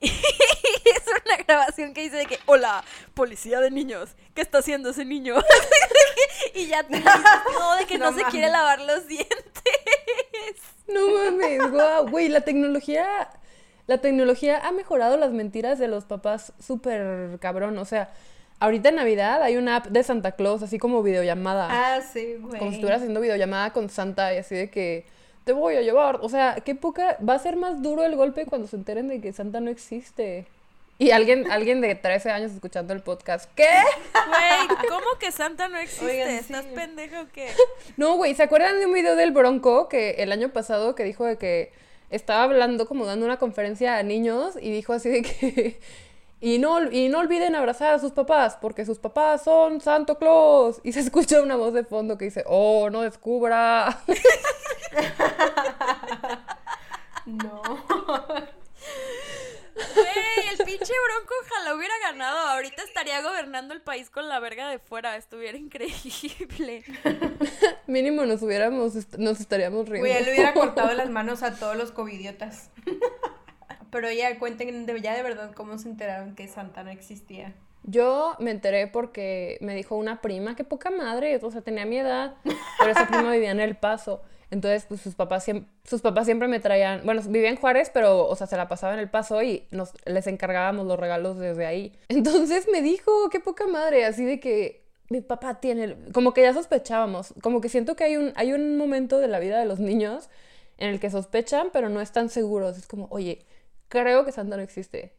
Y 0.86 0.88
es 0.88 1.02
una 1.24 1.36
grabación 1.38 1.94
que 1.94 2.02
dice 2.02 2.16
de 2.16 2.26
que, 2.26 2.38
hola, 2.46 2.84
policía 3.14 3.60
de 3.60 3.72
niños, 3.72 4.10
¿qué 4.34 4.42
está 4.42 4.58
haciendo 4.58 4.90
ese 4.90 5.04
niño? 5.04 5.34
y 6.54 6.66
ya 6.66 6.84
te 6.84 6.98
dices, 6.98 7.12
no, 7.58 7.76
de 7.76 7.86
que 7.86 7.98
no, 7.98 8.12
se 8.12 8.22
quiere 8.24 8.48
lavar 8.48 8.80
los 8.82 9.08
dientes. 9.08 9.34
No 10.86 11.00
mames, 11.08 11.70
guau, 11.72 12.08
güey, 12.08 12.28
la 12.28 12.42
tecnología, 12.42 13.30
la 13.88 13.98
tecnología 13.98 14.64
ha 14.64 14.70
mejorado 14.70 15.16
las 15.16 15.32
mentiras 15.32 15.80
de 15.80 15.88
los 15.88 16.04
papás 16.04 16.52
súper 16.60 17.40
cabrón, 17.40 17.76
o 17.78 17.84
sea, 17.84 18.12
Ahorita 18.58 18.88
en 18.88 18.94
Navidad 18.94 19.42
hay 19.42 19.56
una 19.56 19.76
app 19.76 19.86
de 19.88 20.02
Santa 20.02 20.32
Claus, 20.32 20.62
así 20.62 20.78
como 20.78 21.02
videollamada. 21.02 21.68
Ah, 21.70 22.00
sí, 22.00 22.36
güey. 22.40 22.58
Como 22.58 22.70
si 22.70 22.76
estuvieras 22.76 23.00
haciendo 23.00 23.20
videollamada 23.20 23.72
con 23.72 23.90
Santa 23.90 24.32
y 24.34 24.38
así 24.38 24.54
de 24.54 24.70
que 24.70 25.04
te 25.44 25.52
voy 25.52 25.76
a 25.76 25.82
llevar. 25.82 26.20
O 26.22 26.28
sea, 26.28 26.56
qué 26.64 26.74
poca. 26.74 27.18
Va 27.26 27.34
a 27.34 27.38
ser 27.38 27.56
más 27.56 27.82
duro 27.82 28.04
el 28.04 28.16
golpe 28.16 28.46
cuando 28.46 28.66
se 28.66 28.76
enteren 28.76 29.08
de 29.08 29.20
que 29.20 29.32
Santa 29.32 29.60
no 29.60 29.70
existe. 29.70 30.46
Y 30.98 31.10
alguien, 31.10 31.50
alguien 31.52 31.82
de 31.82 31.94
13 31.94 32.30
años 32.30 32.52
escuchando 32.52 32.94
el 32.94 33.02
podcast. 33.02 33.50
¿Qué? 33.54 33.68
Güey, 34.28 34.88
¿cómo 34.88 35.18
que 35.20 35.30
Santa 35.32 35.68
no 35.68 35.76
existe? 35.76 36.36
¿Estás 36.38 36.64
pendejo 36.64 37.20
o 37.20 37.26
qué? 37.32 37.48
No, 37.96 38.16
güey, 38.16 38.34
¿se 38.34 38.42
acuerdan 38.42 38.80
de 38.80 38.86
un 38.86 38.92
video 38.92 39.16
del 39.16 39.32
Bronco 39.32 39.88
que 39.88 40.12
el 40.18 40.32
año 40.32 40.48
pasado 40.48 40.94
que 40.94 41.04
dijo 41.04 41.24
de 41.24 41.36
que 41.36 41.72
estaba 42.10 42.44
hablando 42.44 42.86
como 42.86 43.04
dando 43.04 43.26
una 43.26 43.38
conferencia 43.38 43.98
a 43.98 44.02
niños 44.02 44.54
y 44.60 44.70
dijo 44.70 44.92
así 44.92 45.10
de 45.10 45.22
que 45.22 45.80
y 46.40 46.58
no, 46.58 46.90
y 46.90 47.08
no 47.08 47.20
olviden 47.20 47.54
abrazar 47.54 47.94
a 47.94 47.98
sus 47.98 48.12
papás, 48.12 48.58
porque 48.60 48.84
sus 48.84 48.98
papás 48.98 49.44
son 49.44 49.80
Santo 49.80 50.18
Claus. 50.18 50.80
Y 50.84 50.92
se 50.92 51.00
escucha 51.06 51.40
una 51.42 51.56
voz 51.56 51.72
de 51.72 51.84
fondo 51.84 52.18
que 52.18 52.26
dice, 52.26 52.44
oh, 52.46 52.90
no 52.90 53.02
descubra. 53.02 54.02
no. 57.26 57.62
Güey, 59.76 60.48
el 60.52 60.56
pinche 60.64 60.92
bronco 61.04 61.34
ojalá 61.44 61.74
hubiera 61.74 61.94
ganado. 62.02 62.38
Ahorita 62.48 62.82
estaría 62.82 63.20
gobernando 63.22 63.74
el 63.74 63.82
país 63.82 64.08
con 64.08 64.28
la 64.28 64.40
verga 64.40 64.70
de 64.70 64.78
fuera. 64.78 65.16
Estuviera 65.16 65.58
increíble. 65.58 66.84
Mínimo 67.86 68.24
nos 68.24 68.42
hubiéramos, 68.42 68.94
nos 69.18 69.40
estaríamos 69.40 69.88
riendo. 69.88 70.08
Güey, 70.08 70.22
él 70.22 70.28
hubiera 70.32 70.54
cortado 70.54 70.92
las 70.94 71.10
manos 71.10 71.42
a 71.42 71.58
todos 71.58 71.76
los 71.76 71.92
covidiotas. 71.92 72.70
Pero 73.96 74.12
ya 74.12 74.38
cuenten 74.38 74.84
de, 74.84 75.00
ya 75.00 75.16
de 75.16 75.22
verdad 75.22 75.52
cómo 75.54 75.78
se 75.78 75.88
enteraron 75.88 76.34
que 76.34 76.48
Santa 76.48 76.82
no 76.82 76.90
existía. 76.90 77.54
Yo 77.82 78.36
me 78.40 78.50
enteré 78.50 78.88
porque 78.88 79.56
me 79.62 79.74
dijo 79.74 79.96
una 79.96 80.20
prima, 80.20 80.54
que 80.54 80.64
poca 80.64 80.90
madre, 80.90 81.40
o 81.42 81.50
sea, 81.50 81.62
tenía 81.62 81.86
mi 81.86 81.96
edad, 81.96 82.34
pero 82.78 82.90
esa 82.90 83.08
prima 83.08 83.32
vivía 83.32 83.52
en 83.52 83.60
El 83.60 83.74
Paso. 83.74 84.20
Entonces, 84.50 84.84
pues 84.86 85.00
sus 85.00 85.14
papás, 85.14 85.44
siempre, 85.44 85.72
sus 85.84 86.02
papás 86.02 86.26
siempre 86.26 86.46
me 86.46 86.60
traían, 86.60 87.06
bueno, 87.06 87.22
vivía 87.22 87.48
en 87.48 87.56
Juárez, 87.56 87.90
pero, 87.94 88.26
o 88.26 88.36
sea, 88.36 88.46
se 88.46 88.58
la 88.58 88.68
pasaba 88.68 88.92
en 88.92 89.00
El 89.00 89.08
Paso 89.08 89.42
y 89.42 89.66
nos, 89.70 89.92
les 90.04 90.26
encargábamos 90.26 90.86
los 90.86 91.00
regalos 91.00 91.38
desde 91.38 91.64
ahí. 91.64 91.98
Entonces 92.10 92.68
me 92.70 92.82
dijo, 92.82 93.30
qué 93.30 93.40
poca 93.40 93.66
madre, 93.66 94.04
así 94.04 94.26
de 94.26 94.40
que 94.40 94.84
mi 95.08 95.22
papá 95.22 95.58
tiene, 95.58 95.96
como 96.12 96.34
que 96.34 96.42
ya 96.42 96.52
sospechábamos, 96.52 97.32
como 97.40 97.62
que 97.62 97.70
siento 97.70 97.96
que 97.96 98.04
hay 98.04 98.18
un, 98.18 98.34
hay 98.36 98.52
un 98.52 98.76
momento 98.76 99.16
de 99.20 99.28
la 99.28 99.38
vida 99.38 99.58
de 99.58 99.64
los 99.64 99.78
niños 99.78 100.28
en 100.76 100.90
el 100.90 101.00
que 101.00 101.08
sospechan, 101.08 101.68
pero 101.72 101.88
no 101.88 102.02
están 102.02 102.28
seguros. 102.28 102.76
Es 102.76 102.86
como, 102.86 103.06
oye, 103.10 103.46
creo 103.88 104.24
que 104.24 104.32
Santa 104.32 104.56
no 104.56 104.62
existe. 104.62 105.12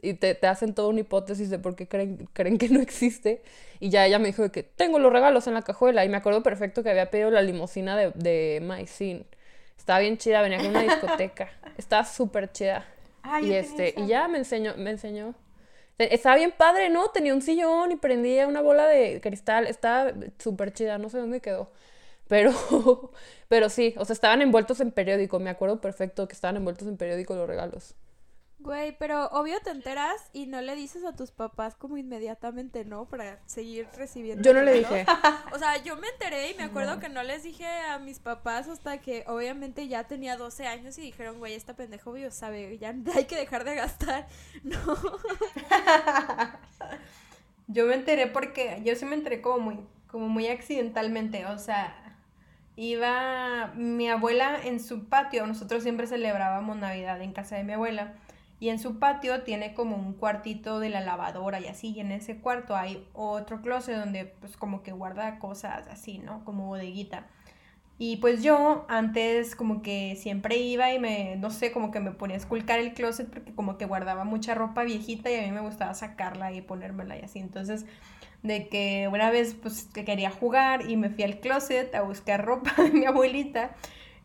Y 0.00 0.14
te, 0.14 0.34
te, 0.34 0.46
hacen 0.46 0.74
toda 0.74 0.88
una 0.88 1.00
hipótesis 1.00 1.50
de 1.50 1.58
por 1.58 1.74
qué 1.74 1.88
creen, 1.88 2.28
creen 2.32 2.58
que 2.58 2.68
no 2.68 2.80
existe. 2.80 3.42
Y 3.80 3.90
ya 3.90 4.06
ella 4.06 4.18
me 4.18 4.28
dijo 4.28 4.50
que 4.52 4.62
tengo 4.62 4.98
los 4.98 5.12
regalos 5.12 5.46
en 5.46 5.54
la 5.54 5.62
cajuela. 5.62 6.04
Y 6.04 6.08
me 6.08 6.16
acuerdo 6.16 6.42
perfecto 6.42 6.82
que 6.82 6.90
había 6.90 7.10
pedido 7.10 7.30
la 7.30 7.42
limusina 7.42 7.96
de, 7.96 8.12
de 8.14 8.60
Maicin. 8.62 9.26
Estaba 9.76 10.00
bien 10.00 10.18
chida, 10.18 10.42
venía 10.42 10.58
con 10.58 10.68
una 10.68 10.82
discoteca. 10.82 11.50
Estaba 11.78 12.04
súper 12.04 12.52
chida. 12.52 12.86
y 13.42 13.52
este, 13.52 13.94
y 13.96 14.06
ya 14.06 14.28
me 14.28 14.38
enseñó, 14.38 14.74
me 14.76 14.90
enseñó. 14.90 15.34
Estaba 15.98 16.36
bien 16.36 16.52
padre, 16.56 16.90
¿no? 16.90 17.08
Tenía 17.08 17.34
un 17.34 17.42
sillón 17.42 17.90
y 17.90 17.96
prendía 17.96 18.46
una 18.46 18.60
bola 18.60 18.86
de 18.86 19.20
cristal. 19.20 19.66
Estaba 19.66 20.12
súper 20.38 20.72
chida, 20.72 20.98
no 20.98 21.08
sé 21.08 21.18
dónde 21.18 21.40
quedó. 21.40 21.70
Pero, 22.28 22.52
pero 23.48 23.68
sí, 23.68 23.94
o 23.96 24.04
sea, 24.04 24.14
estaban 24.14 24.42
envueltos 24.42 24.80
en 24.80 24.92
periódico. 24.92 25.40
Me 25.40 25.50
acuerdo 25.50 25.80
perfecto 25.80 26.28
que 26.28 26.34
estaban 26.34 26.56
envueltos 26.56 26.86
en 26.86 26.96
periódico 26.96 27.34
los 27.34 27.48
regalos. 27.48 27.94
Güey, 28.60 28.96
pero 28.98 29.26
obvio 29.28 29.60
te 29.60 29.70
enteras 29.70 30.30
y 30.32 30.46
no 30.46 30.60
le 30.60 30.74
dices 30.74 31.04
a 31.04 31.14
tus 31.14 31.30
papás 31.30 31.76
como 31.76 31.96
inmediatamente, 31.96 32.84
¿no? 32.84 33.04
Para 33.04 33.38
seguir 33.46 33.86
recibiendo. 33.96 34.42
Yo 34.42 34.52
no 34.52 34.62
le 34.62 34.72
dije. 34.72 35.06
O 35.52 35.58
sea, 35.58 35.82
yo 35.82 35.96
me 35.96 36.08
enteré 36.08 36.50
y 36.50 36.54
me 36.54 36.64
acuerdo 36.64 37.00
que 37.00 37.08
no 37.08 37.22
les 37.22 37.42
dije 37.42 37.66
a 37.66 37.98
mis 37.98 38.18
papás 38.18 38.68
hasta 38.68 38.98
que 38.98 39.24
obviamente 39.26 39.88
ya 39.88 40.04
tenía 40.04 40.36
12 40.36 40.66
años 40.66 40.98
y 40.98 41.02
dijeron, 41.02 41.38
güey, 41.38 41.54
esta 41.54 41.74
pendeja 41.74 42.10
obvio 42.10 42.30
sabe, 42.30 42.76
ya 42.78 42.94
hay 43.14 43.24
que 43.24 43.36
dejar 43.36 43.64
de 43.64 43.76
gastar. 43.76 44.26
No. 44.62 44.78
Yo 47.68 47.86
me 47.86 47.94
enteré 47.94 48.26
porque, 48.26 48.80
yo 48.84 48.94
sí 48.96 49.04
me 49.04 49.14
enteré 49.14 49.40
como 49.40 49.58
muy, 49.58 49.80
como 50.08 50.28
muy 50.28 50.48
accidentalmente, 50.48 51.46
o 51.46 51.58
sea, 51.58 51.94
iba 52.76 53.72
mi 53.74 54.08
abuela 54.08 54.58
en 54.62 54.80
su 54.80 55.08
patio, 55.08 55.46
nosotros 55.46 55.82
siempre 55.82 56.06
celebrábamos 56.06 56.76
Navidad 56.76 57.20
en 57.20 57.32
casa 57.32 57.56
de 57.56 57.64
mi 57.64 57.74
abuela, 57.74 58.14
y 58.60 58.70
en 58.70 58.78
su 58.78 58.98
patio 58.98 59.42
tiene 59.42 59.74
como 59.74 59.96
un 59.96 60.14
cuartito 60.14 60.80
de 60.80 60.90
la 60.90 61.00
lavadora 61.00 61.60
y 61.60 61.66
así, 61.66 61.92
y 61.92 62.00
en 62.00 62.12
ese 62.12 62.38
cuarto 62.38 62.76
hay 62.76 63.06
otro 63.12 63.62
closet 63.62 63.96
donde 63.96 64.24
pues 64.24 64.56
como 64.56 64.82
que 64.82 64.92
guarda 64.92 65.38
cosas 65.38 65.86
así, 65.88 66.18
¿no? 66.18 66.44
Como 66.44 66.66
bodeguita. 66.66 67.26
Y 68.00 68.18
pues 68.18 68.44
yo 68.44 68.86
antes 68.88 69.56
como 69.56 69.82
que 69.82 70.14
siempre 70.16 70.56
iba 70.56 70.92
y 70.92 71.00
me, 71.00 71.36
no 71.36 71.50
sé, 71.50 71.72
como 71.72 71.90
que 71.90 71.98
me 71.98 72.12
ponía 72.12 72.36
a 72.36 72.38
esculcar 72.38 72.78
el 72.78 72.94
closet 72.94 73.28
porque 73.28 73.54
como 73.54 73.76
que 73.76 73.86
guardaba 73.86 74.22
mucha 74.24 74.54
ropa 74.54 74.84
viejita 74.84 75.30
y 75.30 75.36
a 75.36 75.42
mí 75.42 75.50
me 75.50 75.60
gustaba 75.60 75.94
sacarla 75.94 76.52
y 76.52 76.62
ponérmela 76.62 77.18
y 77.18 77.22
así. 77.22 77.40
Entonces, 77.40 77.86
de 78.44 78.68
que 78.68 79.08
una 79.12 79.30
vez 79.30 79.54
pues 79.60 79.84
que 79.92 80.04
quería 80.04 80.30
jugar 80.30 80.88
y 80.88 80.96
me 80.96 81.10
fui 81.10 81.24
al 81.24 81.40
closet 81.40 81.92
a 81.94 82.02
buscar 82.02 82.44
ropa 82.44 82.72
de 82.82 82.90
mi 82.90 83.04
abuelita 83.04 83.72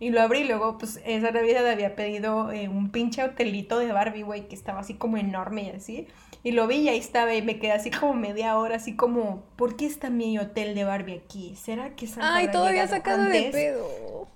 y 0.04 0.10
lo 0.10 0.22
abrí 0.22 0.40
y 0.40 0.44
luego 0.44 0.78
pues 0.78 1.00
esa 1.06 1.32
Navidad 1.32 1.66
había 1.66 1.96
pedido 1.96 2.52
eh, 2.52 2.68
un 2.68 2.92
pinche 2.92 3.24
hotelito 3.24 3.80
de 3.80 3.94
Barbie, 3.94 4.24
güey, 4.24 4.50
que 4.50 4.56
estaba 4.56 4.82
así 4.82 4.96
como 4.96 5.16
enorme 5.16 5.64
y 5.64 5.70
así. 5.70 6.08
Y 6.44 6.52
lo 6.52 6.68
vi 6.68 6.80
y 6.80 6.90
ahí 6.90 7.00
estaba 7.00 7.34
y 7.34 7.42
me 7.42 7.58
quedé 7.58 7.72
así 7.72 7.90
como 7.90 8.14
media 8.14 8.58
hora, 8.58 8.76
así 8.76 8.98
como, 8.98 9.44
¿por 9.56 9.78
qué 9.78 9.86
está 9.86 10.10
mi 10.10 10.38
hotel 10.38 10.76
de 10.76 10.84
Barbie 10.84 11.22
aquí? 11.24 11.56
¿Será 11.56 11.96
que 11.96 12.08
Santa 12.08 12.36
Ay, 12.36 12.52
todavía 12.52 12.86
sacado 12.86 13.24
de 13.24 13.38
antes?" 13.38 13.52
pedo. 13.52 14.28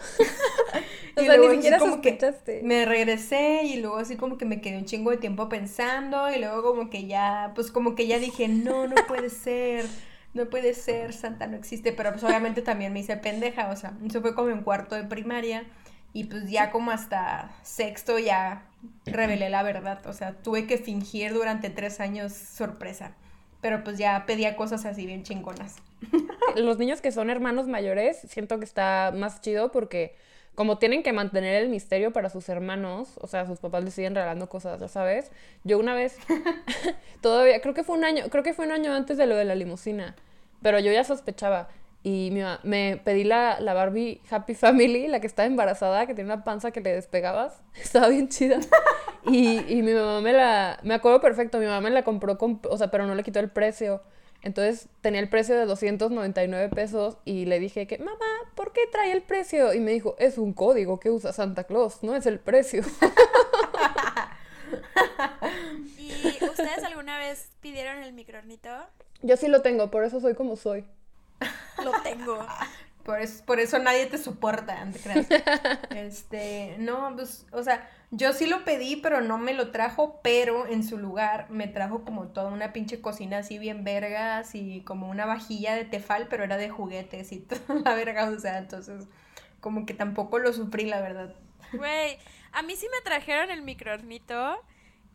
Y 1.16 1.22
o 1.22 1.24
sea, 1.24 1.36
luego 1.36 1.48
ni 1.48 1.56
siquiera 1.56 1.78
como 1.78 2.00
que 2.00 2.10
sospechaste. 2.10 2.62
Me 2.62 2.86
regresé 2.86 3.64
y 3.64 3.76
luego 3.78 3.96
así 3.96 4.16
como 4.16 4.38
que 4.38 4.46
me 4.46 4.60
quedé 4.60 4.78
un 4.78 4.84
chingo 4.84 5.10
de 5.10 5.16
tiempo 5.16 5.48
pensando 5.48 6.30
y 6.30 6.38
luego 6.38 6.62
como 6.62 6.88
que 6.88 7.06
ya, 7.06 7.52
pues 7.56 7.70
como 7.72 7.94
que 7.96 8.06
ya 8.06 8.18
dije, 8.18 8.48
no, 8.48 8.86
no 8.86 8.94
puede 9.06 9.28
ser, 9.28 9.84
no 10.32 10.48
puede 10.48 10.74
ser, 10.74 11.12
Santa 11.12 11.46
no 11.46 11.56
existe, 11.56 11.92
pero 11.92 12.12
pues 12.12 12.22
obviamente 12.24 12.62
también 12.62 12.92
me 12.92 13.00
hice 13.00 13.16
pendeja, 13.16 13.68
o 13.70 13.76
sea, 13.76 13.94
eso 14.04 14.20
fue 14.20 14.34
como 14.34 14.50
en 14.50 14.62
cuarto 14.62 14.94
de 14.94 15.04
primaria 15.04 15.64
y 16.12 16.24
pues 16.24 16.50
ya 16.50 16.70
como 16.70 16.90
hasta 16.90 17.50
sexto 17.62 18.18
ya 18.18 18.66
revelé 19.06 19.50
la 19.50 19.62
verdad, 19.62 20.06
o 20.06 20.12
sea, 20.12 20.34
tuve 20.34 20.66
que 20.66 20.78
fingir 20.78 21.32
durante 21.32 21.70
tres 21.70 22.00
años 22.00 22.32
sorpresa, 22.32 23.14
pero 23.60 23.82
pues 23.84 23.98
ya 23.98 24.24
pedía 24.26 24.56
cosas 24.56 24.84
así 24.86 25.06
bien 25.06 25.22
chingonas. 25.22 25.76
Los 26.56 26.78
niños 26.78 27.00
que 27.00 27.12
son 27.12 27.28
hermanos 27.30 27.66
mayores, 27.66 28.18
siento 28.28 28.58
que 28.58 28.64
está 28.64 29.12
más 29.14 29.40
chido 29.40 29.70
porque 29.70 30.16
como 30.54 30.78
tienen 30.78 31.02
que 31.02 31.12
mantener 31.12 31.54
el 31.62 31.68
misterio 31.68 32.12
para 32.12 32.28
sus 32.28 32.48
hermanos, 32.48 33.18
o 33.20 33.26
sea, 33.26 33.46
sus 33.46 33.58
papás 33.58 33.84
les 33.84 33.94
siguen 33.94 34.14
regalando 34.14 34.48
cosas, 34.48 34.80
ya 34.80 34.88
sabes. 34.88 35.30
Yo 35.64 35.78
una 35.78 35.94
vez, 35.94 36.18
todavía, 37.20 37.60
creo 37.60 37.74
que 37.74 37.84
fue 37.84 37.96
un 37.96 38.04
año, 38.04 38.24
creo 38.30 38.42
que 38.42 38.52
fue 38.52 38.66
un 38.66 38.72
año 38.72 38.92
antes 38.92 39.16
de 39.16 39.26
lo 39.26 39.36
de 39.36 39.44
la 39.44 39.54
limusina, 39.54 40.16
pero 40.62 40.78
yo 40.78 40.92
ya 40.92 41.04
sospechaba. 41.04 41.68
Y 42.02 42.30
mi 42.32 42.42
me 42.62 42.98
pedí 43.04 43.24
la, 43.24 43.60
la 43.60 43.74
Barbie 43.74 44.22
Happy 44.30 44.54
Family, 44.54 45.06
la 45.08 45.20
que 45.20 45.26
estaba 45.26 45.46
embarazada, 45.46 46.06
que 46.06 46.14
tiene 46.14 46.32
una 46.32 46.44
panza 46.44 46.70
que 46.70 46.80
le 46.80 46.94
despegabas. 46.94 47.60
Estaba 47.74 48.08
bien 48.08 48.28
chida. 48.28 48.58
Y, 49.26 49.58
y 49.68 49.82
mi 49.82 49.92
mamá 49.92 50.22
me 50.22 50.32
la... 50.32 50.78
Me 50.82 50.94
acuerdo 50.94 51.20
perfecto, 51.20 51.58
mi 51.58 51.66
mamá 51.66 51.82
me 51.82 51.90
la 51.90 52.02
compró 52.02 52.38
con... 52.38 52.58
O 52.70 52.78
sea, 52.78 52.90
pero 52.90 53.06
no 53.06 53.14
le 53.14 53.22
quitó 53.22 53.38
el 53.38 53.50
precio. 53.50 54.02
Entonces 54.42 54.88
tenía 55.02 55.20
el 55.20 55.28
precio 55.28 55.56
de 55.56 55.66
299 55.66 56.74
pesos 56.74 57.18
y 57.24 57.44
le 57.44 57.60
dije 57.60 57.86
que, 57.86 57.98
mamá, 57.98 58.18
¿por 58.54 58.72
qué 58.72 58.80
trae 58.90 59.12
el 59.12 59.22
precio? 59.22 59.74
Y 59.74 59.80
me 59.80 59.92
dijo, 59.92 60.16
es 60.18 60.38
un 60.38 60.54
código 60.54 60.98
que 60.98 61.10
usa 61.10 61.32
Santa 61.32 61.64
Claus, 61.64 62.02
no 62.02 62.16
es 62.16 62.26
el 62.26 62.38
precio. 62.38 62.82
¿Y 65.98 66.44
ustedes 66.44 66.84
alguna 66.84 67.18
vez 67.18 67.50
pidieron 67.60 68.02
el 68.02 68.12
microornito? 68.12 68.70
Yo 69.22 69.36
sí 69.36 69.48
lo 69.48 69.62
tengo, 69.62 69.90
por 69.90 70.04
eso 70.04 70.20
soy 70.20 70.34
como 70.34 70.56
soy. 70.56 70.84
Lo 71.84 71.92
tengo. 72.02 72.46
Por 73.10 73.20
eso, 73.20 73.44
por 73.44 73.58
eso 73.58 73.76
nadie 73.80 74.06
te 74.06 74.18
soporta, 74.18 74.84
no 74.84 74.92
te 74.92 75.00
creas. 75.00 75.26
Este, 75.90 76.76
no, 76.78 77.12
pues, 77.16 77.44
o 77.50 77.60
sea, 77.64 77.90
yo 78.12 78.32
sí 78.32 78.46
lo 78.46 78.64
pedí, 78.64 78.94
pero 78.94 79.20
no 79.20 79.36
me 79.36 79.52
lo 79.52 79.72
trajo, 79.72 80.20
pero 80.22 80.68
en 80.68 80.84
su 80.84 80.96
lugar 80.96 81.50
me 81.50 81.66
trajo 81.66 82.04
como 82.04 82.28
toda 82.28 82.52
una 82.52 82.72
pinche 82.72 83.00
cocina 83.00 83.38
así 83.38 83.58
bien 83.58 83.82
vergas 83.82 84.54
y 84.54 84.82
como 84.82 85.10
una 85.10 85.26
vajilla 85.26 85.74
de 85.74 85.84
tefal, 85.84 86.28
pero 86.30 86.44
era 86.44 86.56
de 86.56 86.70
juguetes 86.70 87.32
y 87.32 87.38
toda 87.40 87.80
la 87.80 87.96
verga, 87.96 88.30
o 88.30 88.38
sea, 88.38 88.58
entonces 88.58 89.08
como 89.58 89.86
que 89.86 89.94
tampoco 89.94 90.38
lo 90.38 90.52
sufrí, 90.52 90.84
la 90.84 91.00
verdad. 91.00 91.34
Güey, 91.72 92.16
a 92.52 92.62
mí 92.62 92.76
sí 92.76 92.86
me 92.92 93.00
trajeron 93.02 93.50
el 93.50 93.62
microornito 93.62 94.62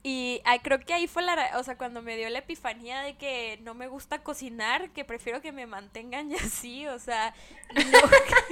y 0.08 0.39
ay, 0.46 0.60
creo 0.60 0.80
que 0.80 0.94
ahí 0.94 1.08
fue 1.08 1.24
la, 1.24 1.50
o 1.58 1.63
sea, 1.63 1.80
cuando 1.80 2.04
me 2.04 2.15
dio 2.15 2.30
la 2.30 2.38
epifanía 2.39 3.02
de 3.02 3.18
que 3.18 3.58
no 3.63 3.74
me 3.74 3.88
gusta 3.88 4.22
cocinar, 4.22 4.91
que 4.91 5.04
prefiero 5.04 5.41
que 5.41 5.52
me 5.52 5.65
mantengan 5.65 6.30
y 6.32 6.36
así, 6.36 6.88
o 6.88 7.00
sea, 7.00 7.34
no, 7.74 8.00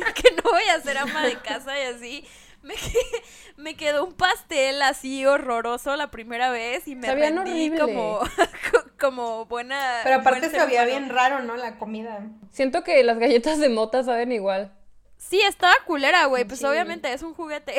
que 0.16 0.32
no 0.32 0.50
voy 0.52 0.64
a 0.76 0.82
ser 0.82 0.98
ama 0.98 1.24
de 1.28 1.40
casa 1.42 1.80
y 1.80 1.84
así. 1.84 2.28
Me, 2.64 2.74
me 3.58 3.76
quedó 3.76 4.06
un 4.06 4.14
pastel 4.14 4.82
así 4.82 5.26
horroroso 5.28 5.96
la 5.98 6.10
primera 6.10 6.50
vez 6.50 6.88
y 6.88 6.96
me 6.96 7.06
Sabían 7.08 7.36
rendí 7.36 7.52
horrible. 7.52 7.80
como 7.82 8.20
como 9.00 9.46
buena 9.46 10.00
Pero 10.04 10.16
aparte 10.22 10.50
sabía 10.50 10.84
humano. 10.84 11.00
bien 11.00 11.10
raro, 11.10 11.40
¿no? 11.44 11.56
La 11.58 11.78
comida. 11.78 12.26
Siento 12.52 12.84
que 12.86 13.04
las 13.04 13.20
galletas 13.20 13.60
de 13.60 13.68
mota 13.70 14.02
saben 14.04 14.32
igual. 14.32 14.72
Sí, 15.18 15.42
estaba 15.42 15.74
culera, 15.86 16.26
güey, 16.26 16.46
pues 16.46 16.62
Sí. 16.62 16.66
obviamente 16.66 17.12
es 17.12 17.22
un 17.22 17.34
juguete. 17.34 17.76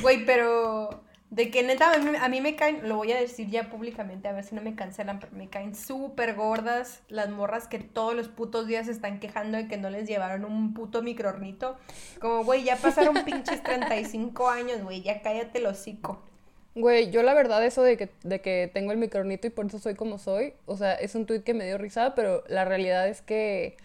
Güey, 0.00 0.24
pero 0.24 1.03
de 1.34 1.50
que 1.50 1.64
neta 1.64 1.92
a 1.92 1.98
mí, 1.98 2.12
a 2.16 2.28
mí 2.28 2.40
me 2.40 2.54
caen, 2.54 2.88
lo 2.88 2.96
voy 2.96 3.10
a 3.10 3.18
decir 3.18 3.50
ya 3.50 3.68
públicamente, 3.68 4.28
a 4.28 4.32
ver 4.32 4.44
si 4.44 4.54
no 4.54 4.62
me 4.62 4.76
cancelan, 4.76 5.18
pero 5.18 5.32
me 5.32 5.48
caen 5.48 5.74
súper 5.74 6.36
gordas 6.36 7.00
las 7.08 7.28
morras 7.28 7.66
que 7.66 7.80
todos 7.80 8.14
los 8.14 8.28
putos 8.28 8.68
días 8.68 8.86
se 8.86 8.92
están 8.92 9.18
quejando 9.18 9.58
de 9.58 9.66
que 9.66 9.76
no 9.76 9.90
les 9.90 10.06
llevaron 10.06 10.44
un 10.44 10.74
puto 10.74 11.02
microornito. 11.02 11.76
Como, 12.20 12.44
güey, 12.44 12.62
ya 12.62 12.76
pasaron 12.76 13.16
pinches 13.24 13.64
35 13.64 14.48
años, 14.48 14.84
güey, 14.84 15.02
ya 15.02 15.22
cállate 15.22 15.58
el 15.58 15.66
hocico. 15.66 16.22
Güey, 16.76 17.10
yo 17.10 17.24
la 17.24 17.34
verdad 17.34 17.64
eso 17.64 17.82
de 17.82 17.96
que, 17.96 18.10
de 18.22 18.40
que 18.40 18.70
tengo 18.72 18.92
el 18.92 18.98
micronito 18.98 19.48
y 19.48 19.50
por 19.50 19.66
eso 19.66 19.80
soy 19.80 19.96
como 19.96 20.18
soy, 20.18 20.54
o 20.66 20.76
sea, 20.76 20.94
es 20.94 21.16
un 21.16 21.26
tuit 21.26 21.42
que 21.42 21.52
me 21.54 21.66
dio 21.66 21.78
risa, 21.78 22.14
pero 22.14 22.44
la 22.46 22.64
realidad 22.64 23.08
es 23.08 23.22
que, 23.22 23.76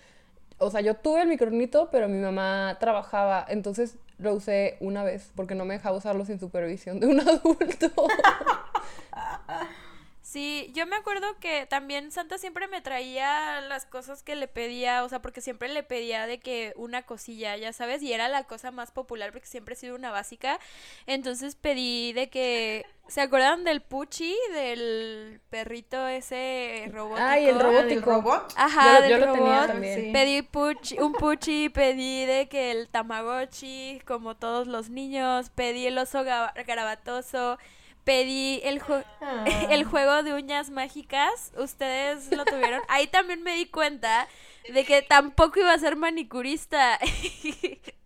o 0.59 0.69
sea, 0.69 0.81
yo 0.81 0.93
tuve 0.95 1.23
el 1.23 1.27
micronito, 1.27 1.89
pero 1.91 2.07
mi 2.07 2.19
mamá 2.19 2.77
trabajaba, 2.79 3.43
entonces 3.49 3.95
lo 4.19 4.33
usé 4.33 4.77
una 4.79 5.03
vez 5.03 5.31
porque 5.35 5.55
no 5.55 5.65
me 5.65 5.73
dejaba 5.73 5.97
usarlo 5.97 6.25
sin 6.25 6.39
supervisión 6.39 6.99
de 6.99 7.07
un 7.07 7.19
adulto. 7.27 7.91
Sí, 10.31 10.69
yo 10.75 10.85
me 10.85 10.95
acuerdo 10.95 11.25
que 11.39 11.65
también 11.65 12.11
Santa 12.11 12.37
siempre 12.37 12.67
me 12.67 12.81
traía 12.81 13.61
las 13.61 13.87
cosas 13.87 14.21
que 14.21 14.35
le 14.35 14.47
pedía, 14.47 15.03
o 15.03 15.09
sea, 15.09 15.23
porque 15.23 15.41
siempre 15.41 15.69
le 15.69 15.81
pedía 15.81 16.27
de 16.27 16.39
que 16.39 16.71
una 16.75 17.01
cosilla, 17.01 17.57
ya 17.57 17.73
sabes, 17.73 18.03
y 18.03 18.13
era 18.13 18.27
la 18.27 18.43
cosa 18.43 18.69
más 18.69 18.91
popular 18.91 19.31
porque 19.31 19.47
siempre 19.47 19.73
he 19.73 19.77
sido 19.77 19.95
una 19.95 20.11
básica. 20.11 20.59
Entonces 21.07 21.55
pedí 21.55 22.13
de 22.13 22.29
que, 22.29 22.85
¿se 23.07 23.21
acuerdan 23.21 23.63
del 23.63 23.81
Puchi, 23.81 24.35
del 24.53 25.41
perrito 25.49 26.07
ese 26.07 26.87
robótico? 26.93 27.25
Ay, 27.27 27.45
el 27.47 27.55
Ah, 27.55 27.57
¿del 27.57 27.61
robótico. 27.63 28.11
robot? 28.11 28.53
Ajá, 28.55 28.85
Yo 28.85 28.93
lo- 28.93 29.01
del 29.01 29.09
yo 29.09 29.25
lo 29.25 29.33
tenía 29.33 29.53
robot. 29.55 29.67
también. 29.67 29.99
Sí. 29.99 30.11
Pedí 30.13 30.41
puchi, 30.43 30.99
un 30.99 31.13
puchi, 31.13 31.69
pedí 31.69 32.25
de 32.27 32.47
que 32.47 32.69
el 32.69 32.87
tamagotchi, 32.89 33.99
como 34.05 34.35
todos 34.37 34.67
los 34.67 34.89
niños, 34.91 35.49
pedí 35.49 35.87
el 35.87 35.97
oso 35.97 36.23
ga- 36.23 36.53
garabatoso, 36.67 37.57
pedí 38.03 38.61
el, 38.63 38.81
jue- 38.81 39.05
Ah. 39.21 39.45
el 39.69 39.83
juego 39.85 40.23
de 40.23 40.33
uñas 40.33 40.69
mágicas, 40.69 41.51
ustedes 41.57 42.31
lo 42.31 42.45
tuvieron. 42.45 42.81
Ahí 42.87 43.07
también 43.07 43.43
me 43.43 43.55
di 43.55 43.65
cuenta 43.67 44.27
de 44.73 44.85
que 44.85 45.01
tampoco 45.01 45.59
iba 45.59 45.73
a 45.73 45.77
ser 45.79 45.95
manicurista. 45.95 46.97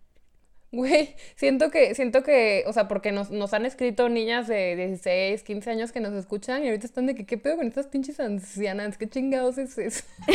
Güey, 0.73 1.15
siento 1.35 1.69
que, 1.69 1.93
siento 1.93 2.23
que, 2.23 2.63
o 2.65 2.73
sea, 2.73 2.87
porque 2.87 3.11
nos, 3.11 3.29
nos 3.29 3.53
han 3.53 3.63
escrito 3.67 4.09
niñas 4.09 4.47
de 4.47 4.75
16, 4.75 5.43
15 5.43 5.69
años 5.69 5.91
que 5.91 5.99
nos 5.99 6.13
escuchan 6.13 6.63
y 6.63 6.67
ahorita 6.69 6.87
están 6.87 7.05
de 7.05 7.13
que, 7.13 7.27
¿qué 7.27 7.37
pedo 7.37 7.57
con 7.57 7.67
estas 7.67 7.85
pinches 7.85 8.19
ancianas? 8.19 8.97
¿Qué 8.97 9.07
chingados 9.07 9.59
es 9.59 9.77
eso? 9.77 10.03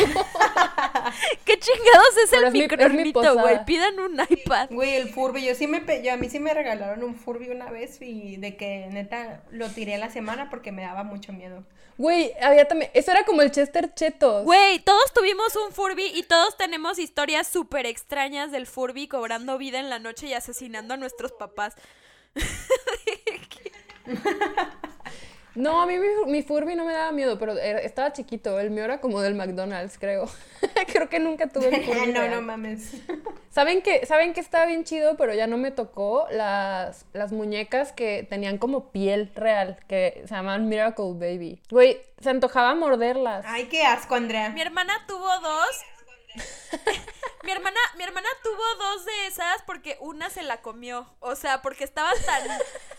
¿Qué 1.43 1.59
chingados 1.59 2.17
es 2.23 2.29
Pero 2.29 2.47
el 2.47 2.53
micronito, 2.53 3.35
güey? 3.37 3.65
Pidan 3.65 3.99
un 3.99 4.17
iPad. 4.29 4.69
Güey, 4.71 4.95
el 4.95 5.09
Furby, 5.09 5.45
yo 5.45 5.55
sí 5.55 5.67
me, 5.67 5.81
pe- 5.81 6.03
yo, 6.03 6.13
a 6.13 6.17
mí 6.17 6.29
sí 6.29 6.39
me 6.39 6.53
regalaron 6.53 7.03
un 7.03 7.15
Furby 7.15 7.49
una 7.49 7.69
vez 7.69 8.01
y 8.01 8.37
de 8.37 8.55
que 8.55 8.87
neta 8.91 9.43
lo 9.51 9.67
tiré 9.69 9.95
a 9.95 9.97
la 9.97 10.09
semana 10.09 10.49
porque 10.49 10.71
me 10.71 10.83
daba 10.83 11.03
mucho 11.03 11.33
miedo. 11.33 11.65
Güey, 11.97 12.31
había 12.41 12.65
también, 12.65 12.89
eso 12.93 13.11
era 13.11 13.25
como 13.25 13.41
el 13.41 13.51
Chester 13.51 13.93
Chetos. 13.93 14.45
Güey, 14.45 14.79
todos 14.79 15.11
tuvimos 15.13 15.53
un 15.57 15.73
Furby 15.73 16.05
y 16.15 16.23
todos 16.23 16.55
tenemos 16.55 16.97
historias 16.97 17.45
súper 17.45 17.85
extrañas 17.85 18.53
del 18.53 18.67
Furby 18.67 19.09
cobrando 19.09 19.57
vida 19.57 19.79
en 19.81 19.89
la 19.89 19.99
noche 19.99 20.28
y 20.29 20.33
asesinando 20.33 20.93
a 20.93 20.97
nuestros 20.97 21.31
papás. 21.33 21.75
No, 25.55 25.81
a 25.81 25.85
mí 25.87 25.95
mi, 25.97 26.31
mi 26.31 26.43
Furby 26.43 26.75
no 26.75 26.85
me 26.85 26.93
daba 26.93 27.11
miedo, 27.11 27.37
pero 27.37 27.57
era- 27.57 27.79
estaba 27.79 28.13
chiquito. 28.13 28.59
El 28.59 28.69
mío 28.69 28.85
era 28.85 29.01
como 29.01 29.19
del 29.19 29.33
McDonald's, 29.35 29.97
creo. 29.97 30.29
creo 30.93 31.09
que 31.09 31.19
nunca 31.19 31.47
tuve 31.47 31.67
el 31.75 31.83
Furby. 31.83 32.07
no, 32.13 32.21
real. 32.21 32.31
no 32.35 32.41
mames. 32.43 32.93
¿Saben 33.49 33.81
que, 33.81 34.05
¿Saben 34.05 34.33
que 34.33 34.39
estaba 34.39 34.67
bien 34.67 34.85
chido, 34.85 35.17
pero 35.17 35.33
ya 35.33 35.47
no 35.47 35.57
me 35.57 35.71
tocó? 35.71 36.27
Las, 36.31 37.05
las 37.13 37.31
muñecas 37.33 37.91
que 37.91 38.25
tenían 38.29 38.57
como 38.57 38.91
piel 38.91 39.31
real, 39.35 39.79
que 39.87 40.21
se 40.27 40.33
llaman 40.35 40.69
Miracle 40.69 41.13
Baby. 41.15 41.61
Güey, 41.71 41.99
se 42.21 42.29
antojaba 42.29 42.73
morderlas. 42.75 43.43
Ay, 43.47 43.65
qué 43.65 43.83
asco, 43.83 44.15
Andrea. 44.15 44.51
Mi 44.51 44.61
hermana 44.61 44.93
tuvo 45.07 45.27
dos. 45.41 45.81
mi 47.43 47.51
hermana, 47.51 47.79
mi 47.97 48.03
hermana 48.03 48.27
tuvo 48.43 48.63
dos 48.77 49.05
de 49.05 49.27
esas 49.27 49.61
porque 49.65 49.97
una 50.01 50.29
se 50.29 50.43
la 50.43 50.61
comió. 50.61 51.07
O 51.19 51.35
sea, 51.35 51.61
porque 51.61 51.83
estaba 51.83 52.11
tan, 52.25 52.47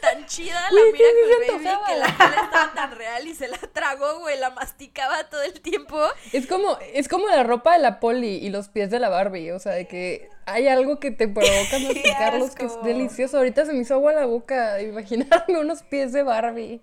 tan 0.00 0.26
chida 0.26 0.60
la 0.70 0.80
Güey, 0.80 0.92
¿qué 0.92 1.04
sí 1.04 1.14
Miracle 1.24 1.70
Baby 1.70 1.84
que 1.86 1.96
la 1.96 2.16
piel 2.16 2.44
estaba 2.44 2.74
tan 2.74 2.96
real 2.96 3.26
y 3.26 3.34
se 3.34 3.48
la 3.48 3.58
tragó, 3.58 4.20
güey, 4.20 4.38
la 4.38 4.50
masticaba 4.50 5.24
todo 5.28 5.42
el 5.42 5.60
tiempo. 5.60 6.00
Es 6.32 6.46
como, 6.46 6.78
es 6.92 7.08
como 7.08 7.28
la 7.28 7.42
ropa 7.42 7.74
de 7.74 7.78
la 7.80 8.00
poli 8.00 8.36
y 8.36 8.50
los 8.50 8.68
pies 8.68 8.90
de 8.90 8.98
la 8.98 9.08
Barbie. 9.08 9.52
O 9.52 9.58
sea, 9.58 9.72
de 9.72 9.86
que 9.86 10.28
hay 10.46 10.68
algo 10.68 10.98
que 10.98 11.10
te 11.10 11.28
provoca 11.28 11.78
masticarlos 11.82 12.54
que 12.54 12.66
es 12.66 12.82
delicioso. 12.82 13.38
Ahorita 13.38 13.66
se 13.66 13.72
me 13.72 13.80
hizo 13.80 13.94
agua 13.94 14.12
la 14.12 14.26
boca 14.26 14.80
imaginarme 14.82 15.58
unos 15.60 15.82
pies 15.82 16.12
de 16.12 16.22
Barbie. 16.22 16.80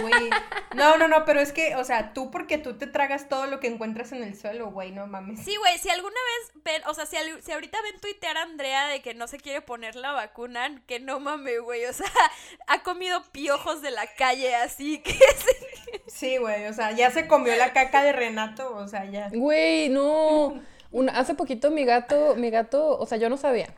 Güey. 0.00 0.30
No, 0.74 0.96
no, 0.98 1.06
no, 1.08 1.24
pero 1.24 1.40
es 1.40 1.52
que, 1.52 1.76
o 1.76 1.84
sea, 1.84 2.12
tú 2.12 2.30
porque 2.30 2.58
tú 2.58 2.76
te 2.76 2.86
tragas 2.86 3.28
todo 3.28 3.46
lo 3.46 3.60
que 3.60 3.68
encuentras 3.68 4.12
en 4.12 4.22
el 4.22 4.36
suelo, 4.38 4.70
güey, 4.70 4.90
no 4.92 5.06
mames. 5.06 5.40
Sí, 5.44 5.54
güey, 5.56 5.78
si 5.78 5.88
alguna 5.88 6.14
vez 6.14 6.62
ven, 6.64 6.82
o 6.86 6.94
sea, 6.94 7.06
si, 7.06 7.16
al- 7.16 7.42
si 7.42 7.52
ahorita 7.52 7.78
ven 7.82 8.00
tuitear 8.00 8.36
a 8.36 8.42
Andrea 8.42 8.86
de 8.88 9.00
que 9.02 9.14
no 9.14 9.26
se 9.28 9.38
quiere 9.38 9.60
poner 9.60 9.94
la 9.96 10.12
vacuna, 10.12 10.82
que 10.86 10.98
no 11.00 11.20
mame, 11.20 11.58
güey, 11.58 11.84
o 11.86 11.92
sea, 11.92 12.06
ha 12.66 12.82
comido 12.82 13.22
piojos 13.32 13.82
de 13.82 13.90
la 13.92 14.06
calle 14.16 14.54
así 14.56 14.98
que 14.98 15.12
se- 15.18 16.02
Sí, 16.06 16.36
güey, 16.38 16.66
o 16.66 16.72
sea, 16.72 16.92
ya 16.92 17.10
se 17.10 17.26
comió 17.28 17.54
la 17.56 17.72
caca 17.72 18.02
de 18.02 18.12
Renato, 18.12 18.74
o 18.76 18.86
sea, 18.88 19.04
ya. 19.04 19.28
Güey, 19.32 19.88
no. 19.88 20.60
Un- 20.90 21.08
hace 21.10 21.34
poquito 21.34 21.70
mi 21.70 21.84
gato, 21.84 22.34
mi 22.36 22.50
gato, 22.50 22.98
o 22.98 23.06
sea, 23.06 23.18
yo 23.18 23.28
no 23.28 23.36
sabía. 23.36 23.68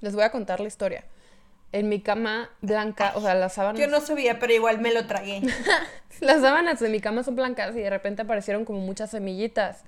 Les 0.00 0.14
voy 0.14 0.24
a 0.24 0.30
contar 0.32 0.60
la 0.60 0.66
historia. 0.68 1.04
En 1.72 1.88
mi 1.88 2.00
cama 2.00 2.50
blanca, 2.60 3.12
o 3.14 3.20
sea, 3.20 3.34
las 3.34 3.54
sábanas. 3.54 3.80
Yo 3.80 3.88
no 3.88 4.00
sabía, 4.00 4.38
pero 4.38 4.52
igual 4.52 4.80
me 4.80 4.92
lo 4.92 5.06
tragué. 5.06 5.40
Las 6.20 6.42
sábanas 6.42 6.78
de 6.78 6.88
mi 6.90 7.00
cama 7.00 7.24
son 7.24 7.34
blancas 7.34 7.74
y 7.74 7.80
de 7.80 7.88
repente 7.90 8.22
aparecieron 8.22 8.64
como 8.64 8.80
muchas 8.80 9.10
semillitas. 9.10 9.82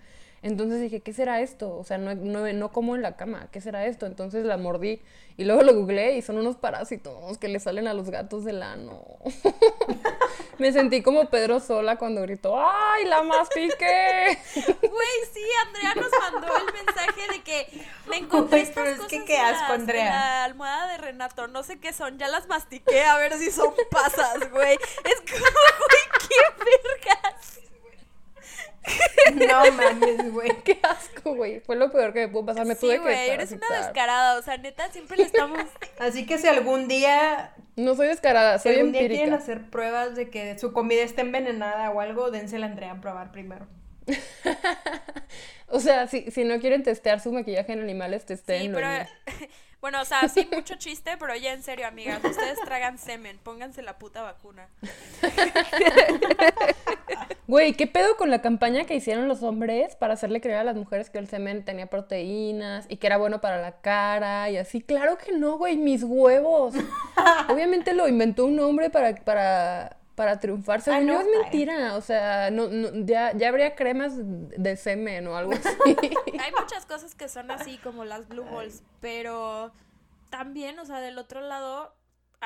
Entonces 0.45 0.81
dije, 0.81 1.01
¿qué 1.01 1.13
será 1.13 1.41
esto? 1.41 1.75
O 1.77 1.85
sea, 1.85 1.97
no, 1.97 2.15
no, 2.15 2.53
no 2.53 2.73
como 2.73 2.97
en 2.97 3.03
la 3.03 3.17
cama, 3.17 3.49
¿qué 3.51 3.63
será 3.63 3.87
esto? 3.87 4.05
Entonces 4.05 4.45
la 4.45 4.59
mordí 4.59 5.01
y 5.39 5.45
luego 5.45 5.63
lo 5.63 5.75
googleé 5.75 6.19
y 6.19 6.23
son 6.23 6.37
unos 6.37 6.57
parásitos 6.57 7.39
que 7.39 7.49
le 7.49 7.61
salen 7.61 7.89
a 7.89 7.95
los 7.95 8.11
gatos 8.11 8.45
del 8.45 8.63
ano. 8.63 9.03
Me 10.59 10.73
sentí 10.73 11.03
como 11.03 11.29
Pedro 11.31 11.61
Sola 11.61 11.97
cuando 11.97 12.23
gritó, 12.23 12.55
¡ay, 12.59 13.05
la 13.07 13.23
mastiqué! 13.23 14.39
Güey, 14.55 15.09
sí, 15.33 15.43
Andrea 15.67 15.95
nos 15.97 16.11
mandó 16.21 16.57
el 16.57 16.73
mensaje 16.73 17.33
de 17.33 17.43
que 17.43 17.87
me 18.07 18.19
encontré 18.19 18.59
Güey, 18.59 18.63
estas 18.63 18.75
pero 18.75 18.89
es 18.91 18.97
cosas 18.97 19.11
que 19.11 19.25
qué 19.25 19.39
asco, 19.39 19.61
las- 19.63 19.71
en 19.71 19.81
Andrea. 19.81 20.11
la 20.11 20.45
almohada 20.45 20.89
de 20.93 20.99
Renato, 20.99 21.47
no 21.49 21.63
sé 21.63 21.79
qué 21.81 21.93
son, 21.93 22.19
ya 22.19 22.29
las 22.29 22.47
mastiqué 22.49 23.03
a 23.05 23.17
ver 23.17 23.37
si 23.39 23.51
son 23.51 23.75
pasas, 23.91 24.51
güey. 24.51 24.75
Es 25.05 25.21
como, 25.31 25.45
güey, 25.45 26.29
qué 26.29 26.65
vergas. 26.65 27.59
No 29.35 29.73
mames, 29.73 30.33
güey. 30.33 30.51
¡Qué 30.65 30.79
asco, 30.83 31.35
güey! 31.35 31.61
Fue 31.61 31.77
lo 31.77 31.91
peor 31.91 32.13
que 32.13 32.21
me 32.21 32.29
pudo 32.29 32.47
pasar. 32.47 32.67
Me 32.67 32.75
Sí, 32.75 32.81
tuve 32.81 32.95
que 32.95 33.01
güey, 33.01 33.31
eres 33.31 33.53
una 33.53 33.79
descarada, 33.79 34.39
o 34.39 34.43
sea, 34.43 34.59
neta, 34.59 34.91
siempre 34.91 35.17
le 35.17 35.25
estamos... 35.25 35.61
Así 35.99 36.27
que 36.27 36.39
si 36.39 36.47
algún 36.47 36.89
día, 36.89 37.55
No 37.77 37.95
soy 37.95 38.09
descarada, 38.09 38.59
si 38.59 38.69
soy 38.69 38.77
algún 38.77 38.93
día 38.93 39.07
quieren 39.07 39.33
hacer 39.33 39.71
pruebas 39.71 40.17
de 40.17 40.29
que 40.29 40.59
su 40.59 40.73
comida 40.73 41.03
esté 41.03 41.23
envenenada 41.23 41.91
o 41.91 42.01
algo, 42.01 42.31
dénsela 42.31 42.67
a 42.67 42.71
Andrea 42.71 42.93
a 42.93 43.01
probar 43.01 43.33
primero. 43.33 43.67
O 45.69 45.81
sea, 45.81 46.07
si, 46.07 46.31
si 46.31 46.45
no 46.45 46.61
quieren 46.61 46.83
testear 46.85 47.21
su 47.21 47.33
maquillaje 47.33 47.73
en 47.73 47.81
animales, 47.81 48.23
Sí, 48.23 48.29
testéenlo 48.29 48.79
pero... 48.79 48.89
Bueno, 49.85 50.01
o 50.01 50.05
sea, 50.07 50.27
sí, 50.31 50.49
mucho 50.51 50.77
chiste, 50.77 51.19
pero 51.19 51.37
ya 51.37 51.53
en 51.53 51.63
serio, 51.63 51.87
amigas, 51.87 52.25
ustedes 52.25 52.59
tragan 52.65 52.97
semen, 52.97 53.39
pónganse 53.43 53.83
la 53.83 53.99
puta 53.99 54.23
vacuna. 54.23 54.67
Güey, 57.47 57.75
¿qué 57.75 57.87
pedo 57.87 58.17
con 58.17 58.31
la 58.31 58.41
campaña 58.41 58.87
que 58.87 58.95
hicieron 58.95 59.29
los 59.29 59.43
hombres 59.43 59.95
para 59.97 60.15
hacerle 60.15 60.41
creer 60.41 60.61
a 60.61 60.65
las 60.65 60.77
mujeres 60.77 61.11
que 61.11 61.19
el 61.19 61.29
semen 61.29 61.67
tenía 61.67 61.89
proteínas 61.89 62.87
y 62.89 62.97
que 62.97 63.07
era 63.07 63.19
bueno 63.19 63.43
para 63.43 63.61
la 63.61 63.83
cara 63.83 64.49
y 64.49 64.57
así? 64.57 64.81
Claro 64.81 65.19
que 65.19 65.33
no, 65.33 65.59
güey, 65.59 65.77
mis 65.77 66.03
huevos. 66.03 66.73
Obviamente 67.51 67.93
lo 67.93 68.09
inventó 68.09 68.47
un 68.47 68.59
hombre 68.61 68.89
para, 68.89 69.15
para, 69.17 69.99
para 70.15 70.39
triunfar. 70.41 70.81
Según 70.81 71.01
Ah, 71.01 71.03
no, 71.03 71.13
yo 71.15 71.21
es 71.21 71.41
mentira. 71.41 71.97
O 71.97 72.01
sea, 72.01 72.51
no, 72.51 72.69
no, 72.69 73.05
ya, 73.05 73.33
ya 73.37 73.49
habría 73.49 73.75
cremas 73.75 74.15
de 74.17 74.77
semen 74.77 75.27
o 75.27 75.37
algo 75.37 75.53
así. 75.53 75.69
Hay 76.41 76.53
muchas 76.59 76.87
cosas 76.87 77.15
que 77.15 77.29
son 77.29 77.51
así 77.51 77.79
como 77.79 78.05
las 78.05 78.29
blue 78.29 78.45
balls, 78.45 78.83
pero 79.01 79.73
también, 80.31 80.79
o 80.79 80.85
sea, 80.85 81.01
del 81.01 81.19
otro 81.19 81.41
lado 81.41 81.95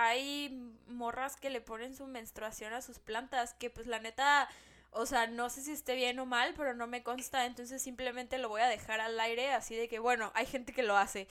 hay 0.00 0.50
morras 0.86 1.36
que 1.36 1.50
le 1.50 1.60
ponen 1.60 1.96
su 1.96 2.06
menstruación 2.06 2.72
a 2.72 2.82
sus 2.82 3.00
plantas, 3.00 3.54
que 3.54 3.68
pues 3.68 3.88
la 3.88 3.98
neta, 3.98 4.48
o 4.92 5.06
sea, 5.06 5.26
no 5.26 5.50
sé 5.50 5.62
si 5.62 5.72
esté 5.72 5.96
bien 5.96 6.20
o 6.20 6.26
mal, 6.26 6.54
pero 6.56 6.72
no 6.74 6.86
me 6.86 7.02
consta, 7.02 7.46
entonces 7.46 7.82
simplemente 7.82 8.38
lo 8.38 8.48
voy 8.48 8.60
a 8.60 8.68
dejar 8.68 9.00
al 9.00 9.18
aire, 9.18 9.52
así 9.52 9.74
de 9.74 9.88
que, 9.88 9.98
bueno, 9.98 10.30
hay 10.34 10.46
gente 10.46 10.72
que 10.72 10.84
lo 10.84 10.96
hace. 10.96 11.26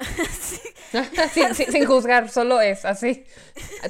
Sí. 0.40 0.58
sin, 1.32 1.54
sin- 1.54 1.70
sin 1.72 1.84
juzgar, 1.86 2.30
solo 2.30 2.60
es 2.60 2.84
así. 2.86 3.26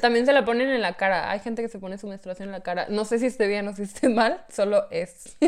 También 0.01 0.25
se 0.25 0.33
la 0.33 0.43
ponen 0.43 0.69
en 0.69 0.81
la 0.81 0.97
cara. 0.97 1.31
Hay 1.31 1.39
gente 1.39 1.61
que 1.61 1.69
se 1.69 1.79
pone 1.79 1.97
su 1.97 2.07
menstruación 2.07 2.49
en 2.49 2.53
la 2.53 2.61
cara. 2.61 2.87
No 2.89 3.05
sé 3.05 3.19
si 3.19 3.27
esté 3.27 3.47
bien 3.47 3.67
o 3.69 3.75
si 3.75 3.83
esté 3.83 4.09
mal, 4.09 4.43
solo 4.49 4.87
es. 4.91 5.37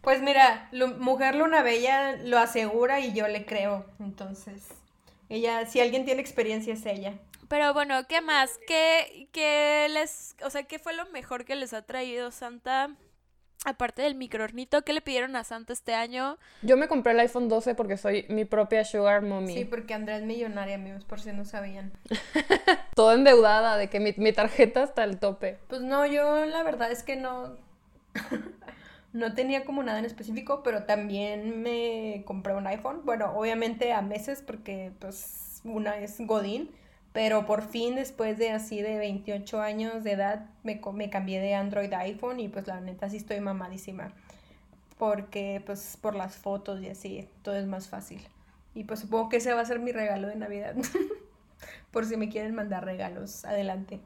Pues 0.00 0.20
mira, 0.20 0.68
Lu- 0.72 0.96
Mujer 0.98 1.36
Luna 1.36 1.62
Bella 1.62 2.16
lo 2.24 2.38
asegura 2.38 2.98
y 2.98 3.12
yo 3.12 3.28
le 3.28 3.46
creo. 3.46 3.86
Entonces, 4.00 4.64
ella, 5.28 5.64
si 5.66 5.80
alguien 5.80 6.04
tiene 6.04 6.20
experiencia 6.20 6.74
es 6.74 6.84
ella. 6.86 7.14
Pero 7.46 7.72
bueno, 7.72 8.04
¿qué 8.08 8.20
más? 8.20 8.58
¿Qué, 8.66 9.28
qué 9.32 9.86
les, 9.90 10.34
o 10.44 10.50
sea, 10.50 10.64
qué 10.64 10.80
fue 10.80 10.92
lo 10.94 11.06
mejor 11.10 11.44
que 11.44 11.54
les 11.54 11.72
ha 11.72 11.82
traído 11.82 12.32
Santa? 12.32 12.90
Aparte 13.64 14.02
del 14.02 14.16
microornito, 14.16 14.82
¿qué 14.82 14.92
le 14.92 15.00
pidieron 15.00 15.36
a 15.36 15.44
Santa 15.44 15.72
este 15.72 15.94
año? 15.94 16.36
Yo 16.62 16.76
me 16.76 16.88
compré 16.88 17.12
el 17.12 17.20
iPhone 17.20 17.48
12 17.48 17.74
porque 17.76 17.96
soy 17.96 18.26
mi 18.28 18.44
propia 18.44 18.84
sugar 18.84 19.22
mommy. 19.22 19.54
Sí, 19.54 19.64
porque 19.64 19.94
Andrea 19.94 20.16
es 20.16 20.24
millonaria, 20.24 20.74
amigos, 20.74 21.04
por 21.04 21.20
si 21.20 21.32
no 21.32 21.44
sabían. 21.44 21.92
Toda 22.96 23.14
endeudada 23.14 23.76
de 23.76 23.88
que 23.88 24.00
mi, 24.00 24.14
mi 24.16 24.32
tarjeta 24.32 24.82
está 24.82 25.04
al 25.04 25.20
tope. 25.20 25.58
Pues 25.68 25.80
no, 25.80 26.06
yo 26.06 26.44
la 26.44 26.62
verdad 26.64 26.90
es 26.90 27.04
que 27.04 27.14
no. 27.16 27.56
no 29.12 29.34
tenía 29.34 29.64
como 29.64 29.82
nada 29.82 29.98
en 29.98 30.06
específico, 30.06 30.62
pero 30.62 30.84
también 30.84 31.62
me 31.62 32.22
compré 32.26 32.54
un 32.54 32.66
iPhone. 32.66 33.02
Bueno, 33.04 33.32
obviamente 33.36 33.92
a 33.92 34.02
meses 34.02 34.42
porque 34.44 34.92
pues 34.98 35.60
una 35.64 35.98
es 35.98 36.16
Godín, 36.18 36.70
pero 37.12 37.44
por 37.46 37.62
fin 37.62 37.94
después 37.94 38.38
de 38.38 38.50
así 38.50 38.80
de 38.82 38.98
28 38.98 39.60
años 39.60 40.02
de 40.04 40.12
edad 40.12 40.46
me, 40.62 40.80
co- 40.80 40.92
me 40.92 41.10
cambié 41.10 41.40
de 41.40 41.54
Android 41.54 41.92
a 41.92 42.00
iPhone 42.00 42.40
y 42.40 42.48
pues 42.48 42.66
la 42.66 42.80
neta 42.80 43.08
sí 43.10 43.18
estoy 43.18 43.40
mamadísima. 43.40 44.12
Porque 44.98 45.62
pues 45.66 45.98
por 46.00 46.14
las 46.14 46.36
fotos 46.36 46.80
y 46.82 46.88
así 46.88 47.28
todo 47.42 47.56
es 47.56 47.66
más 47.66 47.88
fácil. 47.88 48.20
Y 48.74 48.84
pues 48.84 49.00
supongo 49.00 49.28
que 49.28 49.38
ese 49.38 49.52
va 49.52 49.60
a 49.60 49.64
ser 49.64 49.78
mi 49.80 49.92
regalo 49.92 50.28
de 50.28 50.36
Navidad. 50.36 50.74
por 51.90 52.06
si 52.06 52.16
me 52.16 52.28
quieren 52.28 52.54
mandar 52.54 52.84
regalos, 52.84 53.44
adelante. 53.44 54.00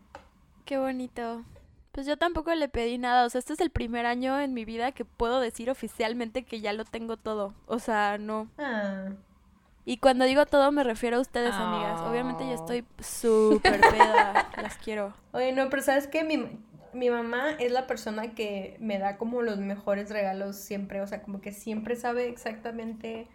Qué 0.64 0.78
bonito. 0.78 1.44
Pues 1.92 2.06
yo 2.06 2.16
tampoco 2.18 2.54
le 2.54 2.68
pedí 2.68 2.98
nada, 2.98 3.24
o 3.24 3.30
sea, 3.30 3.38
este 3.38 3.54
es 3.54 3.60
el 3.60 3.70
primer 3.70 4.04
año 4.04 4.38
en 4.40 4.52
mi 4.52 4.64
vida 4.66 4.92
que 4.92 5.04
puedo 5.06 5.40
decir 5.40 5.70
oficialmente 5.70 6.44
que 6.44 6.60
ya 6.60 6.72
lo 6.74 6.84
tengo 6.84 7.16
todo. 7.16 7.54
O 7.66 7.78
sea, 7.78 8.18
no. 8.18 8.48
Ah. 8.58 9.08
Y 9.88 9.98
cuando 9.98 10.24
digo 10.24 10.46
todo 10.46 10.72
me 10.72 10.82
refiero 10.82 11.16
a 11.16 11.20
ustedes, 11.20 11.54
amigas. 11.54 12.00
Obviamente 12.00 12.44
yo 12.44 12.54
estoy 12.54 12.84
súper 13.00 13.80
peda, 13.92 14.50
las 14.60 14.76
quiero. 14.78 15.14
Oye, 15.30 15.52
no, 15.52 15.70
pero 15.70 15.80
¿sabes 15.80 16.08
qué? 16.08 16.24
Mi, 16.24 16.58
mi 16.92 17.08
mamá 17.08 17.52
es 17.60 17.70
la 17.70 17.86
persona 17.86 18.34
que 18.34 18.76
me 18.80 18.98
da 18.98 19.16
como 19.16 19.42
los 19.42 19.58
mejores 19.58 20.10
regalos 20.10 20.56
siempre, 20.56 21.00
o 21.02 21.06
sea, 21.06 21.22
como 21.22 21.40
que 21.40 21.52
siempre 21.52 21.94
sabe 21.94 22.28
exactamente, 22.28 23.28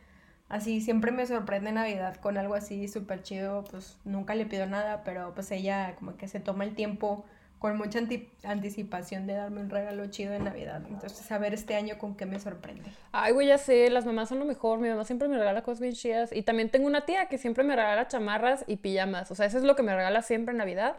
así, 0.49 0.81
siempre 0.81 1.13
me 1.13 1.25
sorprende 1.25 1.71
Navidad 1.71 2.17
con 2.17 2.37
algo 2.37 2.55
así 2.55 2.89
súper 2.89 3.23
chido, 3.23 3.63
pues 3.71 3.97
nunca 4.03 4.35
le 4.35 4.45
pido 4.45 4.65
nada, 4.65 5.05
pero 5.05 5.33
pues 5.33 5.49
ella 5.51 5.95
como 5.95 6.17
que 6.17 6.27
se 6.27 6.41
toma 6.41 6.65
el 6.65 6.75
tiempo 6.75 7.23
con 7.61 7.77
mucha 7.77 7.99
anti- 7.99 8.27
anticipación 8.43 9.27
de 9.27 9.33
darme 9.35 9.61
un 9.61 9.69
regalo 9.69 10.03
chido 10.07 10.31
de 10.33 10.39
Navidad. 10.39 10.81
Entonces, 10.89 11.31
a 11.31 11.37
ver 11.37 11.53
este 11.53 11.75
año 11.75 11.99
con 11.99 12.15
qué 12.17 12.25
me 12.25 12.39
sorprende. 12.39 12.89
Ay, 13.11 13.33
güey, 13.33 13.45
ya 13.45 13.59
sé, 13.59 13.87
las 13.91 14.03
mamás 14.03 14.29
son 14.29 14.39
lo 14.39 14.45
mejor. 14.45 14.79
Mi 14.79 14.89
mamá 14.89 15.05
siempre 15.05 15.27
me 15.27 15.37
regala 15.37 15.61
cosas 15.61 15.79
bien 15.79 15.93
chidas. 15.93 16.31
Y 16.33 16.41
también 16.41 16.71
tengo 16.71 16.87
una 16.87 17.05
tía 17.05 17.27
que 17.27 17.37
siempre 17.37 17.63
me 17.63 17.75
regala 17.75 18.07
chamarras 18.07 18.63
y 18.65 18.77
pijamas. 18.77 19.29
O 19.29 19.35
sea, 19.35 19.45
eso 19.45 19.59
es 19.59 19.63
lo 19.63 19.75
que 19.75 19.83
me 19.83 19.95
regala 19.95 20.23
siempre 20.23 20.53
en 20.53 20.57
Navidad. 20.57 20.95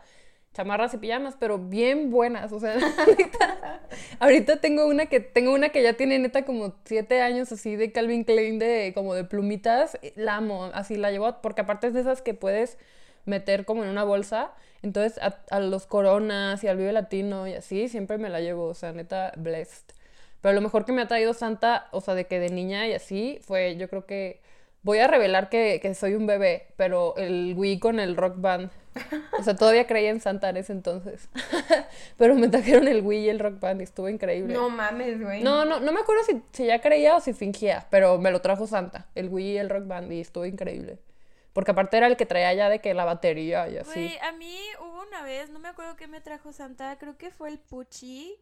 Chamarras 0.55 0.95
y 0.95 0.99
pijamas, 0.99 1.35
pero 1.37 1.59
bien 1.59 2.13
buenas. 2.13 2.53
O 2.53 2.61
sea, 2.61 2.75
ahorita, 3.09 3.81
ahorita 4.21 4.61
tengo 4.61 4.87
una 4.87 5.07
que 5.07 5.19
tengo 5.19 5.53
una 5.53 5.71
que 5.71 5.83
ya 5.83 5.95
tiene 5.95 6.21
neta 6.21 6.45
como 6.45 6.77
siete 6.85 7.23
años 7.23 7.51
así 7.51 7.75
de 7.75 7.91
Calvin 7.91 8.23
Klein 8.23 8.61
de 8.61 8.93
como 8.95 9.15
de 9.15 9.25
plumitas. 9.25 9.99
La 10.15 10.37
amo, 10.37 10.67
así 10.75 10.97
la 10.97 11.11
llevo 11.11 11.41
porque 11.43 11.63
aparte 11.63 11.89
es 11.89 11.95
de 11.95 12.03
esas 12.03 12.23
que 12.23 12.35
puedes 12.35 12.79
meter 13.25 13.65
como 13.65 13.83
en 13.83 13.91
una 13.91 14.05
bolsa. 14.05 14.53
Entonces 14.83 15.19
a, 15.23 15.39
a 15.51 15.61
los 15.61 15.87
coronas 15.87 16.63
y 16.65 16.69
al 16.69 16.77
Vive 16.77 16.93
Latino 16.93 17.47
y 17.47 17.55
así, 17.55 17.89
siempre 17.89 18.19
me 18.19 18.29
la 18.29 18.41
llevo, 18.41 18.67
o 18.67 18.75
sea, 18.75 18.93
neta, 18.93 19.33
blessed. 19.37 19.95
Pero 20.41 20.55
lo 20.55 20.61
mejor 20.61 20.85
que 20.85 20.93
me 20.93 21.03
ha 21.03 21.09
traído 21.09 21.35
Santa, 21.35 21.89
o 21.93 22.01
sea, 22.01 22.15
de 22.15 22.27
que 22.27 22.41
de 22.41 22.51
niña 22.51 22.87
y 22.89 22.95
así, 22.95 23.39
fue 23.43 23.77
yo 23.77 23.89
creo 23.89 24.07
que 24.07 24.41
Voy 24.85 24.99
a 24.99 25.07
revelar 25.07 25.49
que, 25.49 25.79
que, 25.81 25.95
soy 25.95 26.15
un 26.15 26.27
bebé, 26.27 26.67
pero 26.77 27.15
el 27.17 27.55
Wii 27.57 27.79
con 27.79 28.01
el 28.01 28.17
rock 28.17 28.35
band. 28.39 28.69
O 29.39 29.43
sea, 29.45 29.55
todavía 29.55 29.87
creía 29.87 30.11
en 30.11 30.21
Santa 30.21 30.51
en 30.51 30.57
ese 30.57 30.73
entonces. 30.73 31.29
pero 32.19 32.35
me 32.35 32.49
trajeron 32.49 32.89
el 32.89 33.01
Wii 33.03 33.27
y 33.27 33.29
el 33.29 33.39
rock 33.39 33.61
band 33.61 33.81
y 33.81 33.85
estuvo 33.85 34.09
increíble. 34.09 34.53
No 34.53 34.71
mames, 34.71 35.23
güey. 35.23 35.41
No, 35.41 35.65
no, 35.65 35.79
no 35.79 35.93
me 35.93 36.01
acuerdo 36.01 36.25
si, 36.25 36.43
si, 36.51 36.67
ya 36.67 36.81
creía 36.81 37.17
o 37.17 37.21
si 37.21 37.33
fingía, 37.33 37.87
pero 37.91 38.19
me 38.19 38.33
lo 38.33 38.41
trajo 38.41 38.67
Santa, 38.67 39.07
el 39.15 39.29
Wii 39.29 39.53
y 39.53 39.59
el 39.59 39.71
rock 39.71 39.87
band 39.87 40.13
y 40.13 40.21
estuvo 40.21 40.47
increíble. 40.47 40.99
Porque 41.53 41.73
aparte 41.73 41.97
era 41.97 42.07
el 42.07 42.17
que 42.17 42.27
traía 42.27 42.53
ya 42.55 42.69
de 42.69 42.81
que 42.81 42.95
la 42.95 43.05
batería 43.05 43.69
y 43.69 43.77
así. 43.77 43.93
Güey, 43.93 44.19
a 44.19 44.33
mí 44.33 44.59
hubo 44.81 45.03
una 45.03 45.23
vez, 45.23 45.51
no 45.51 45.59
me 45.59 45.69
acuerdo 45.69 45.97
qué 45.97 46.07
me 46.07 46.21
trajo 46.21 46.53
Santa, 46.53 46.97
creo 46.99 47.17
que 47.19 47.31
fue 47.31 47.51
el 47.51 47.59
Puchi 47.59 48.37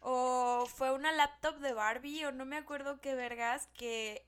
o 0.00 0.66
fue 0.66 0.92
una 0.92 1.12
laptop 1.12 1.58
de 1.58 1.72
Barbie 1.72 2.24
o 2.26 2.32
no 2.32 2.44
me 2.44 2.56
acuerdo 2.56 3.00
qué 3.00 3.14
vergas 3.14 3.68
que 3.74 4.24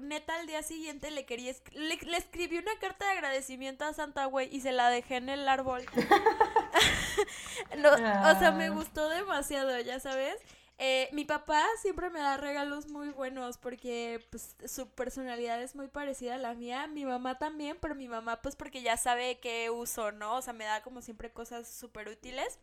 neta 0.00 0.34
al 0.36 0.46
día 0.46 0.62
siguiente 0.62 1.10
le 1.10 1.24
quería 1.24 1.52
le, 1.72 1.96
le, 1.96 2.16
escribí 2.16 2.58
una 2.58 2.78
carta 2.80 3.06
de 3.06 3.12
agradecimiento 3.12 3.84
a 3.84 3.92
Santa 3.94 4.26
güey 4.26 4.54
y 4.54 4.60
se 4.60 4.72
la 4.72 4.90
dejé 4.90 5.16
en 5.16 5.28
el 5.28 5.48
árbol. 5.48 5.84
no, 7.78 7.92
O 7.92 8.38
sea, 8.38 8.52
me 8.52 8.66
ah. 8.66 8.70
gustó 8.70 9.08
demasiado, 9.08 9.78
ya 9.80 10.00
sabes. 10.00 10.36
Eh, 10.80 11.08
mi 11.12 11.24
papá 11.24 11.64
siempre 11.82 12.08
me 12.10 12.20
da 12.20 12.36
regalos 12.36 12.86
muy 12.88 13.08
buenos 13.10 13.58
porque 13.58 14.24
pues 14.30 14.54
su 14.66 14.88
personalidad 14.90 15.60
es 15.60 15.74
muy 15.74 15.88
parecida 15.88 16.36
a 16.36 16.38
la 16.38 16.54
mía. 16.54 16.86
Mi 16.86 17.04
mamá 17.04 17.38
también, 17.38 17.76
pero 17.80 17.94
mi 17.96 18.08
mamá 18.08 18.40
pues 18.42 18.54
porque 18.56 18.82
ya 18.82 18.96
sabe 18.96 19.40
qué 19.40 19.70
uso, 19.70 20.12
¿no? 20.12 20.36
O 20.36 20.42
sea, 20.42 20.52
me 20.52 20.64
da 20.64 20.82
como 20.82 21.02
siempre 21.02 21.32
cosas 21.32 21.68
súper 21.68 22.08
útiles. 22.08 22.58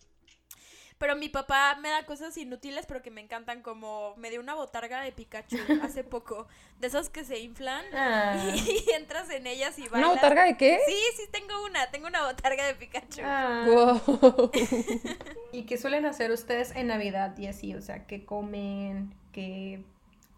Pero 0.97 1.15
mi 1.17 1.27
papá 1.27 1.75
me 1.81 1.89
da 1.89 2.05
cosas 2.05 2.37
inútiles, 2.37 2.85
pero 2.85 3.01
que 3.01 3.11
me 3.11 3.19
encantan, 3.19 3.61
como 3.61 4.15
me 4.15 4.29
dio 4.29 4.39
una 4.39 4.53
botarga 4.53 5.01
de 5.01 5.11
Pikachu 5.11 5.57
hace 5.83 6.03
poco. 6.05 6.47
De 6.79 6.87
esas 6.87 7.09
que 7.09 7.25
se 7.25 7.39
inflan 7.39 7.83
ah. 7.93 8.53
y, 8.55 8.91
entras 8.91 9.29
en 9.29 9.45
ellas 9.45 9.77
y 9.77 9.89
bailas. 9.89 10.09
¿Una 10.09 10.15
botarga 10.15 10.45
de 10.45 10.55
qué? 10.55 10.79
Sí, 10.85 10.97
sí, 11.17 11.23
tengo 11.31 11.65
una. 11.65 11.91
Tengo 11.91 12.07
una 12.07 12.25
botarga 12.25 12.65
de 12.65 12.75
Pikachu. 12.75 13.21
Ah. 13.23 13.65
¿Y 15.51 15.63
qué 15.65 15.77
suelen 15.77 16.05
hacer 16.05 16.31
ustedes 16.31 16.73
en 16.75 16.87
Navidad 16.87 17.37
y 17.37 17.47
así? 17.47 17.75
O 17.75 17.81
sea, 17.81 18.07
¿qué 18.07 18.25
comen? 18.25 19.13
¿Qué 19.33 19.83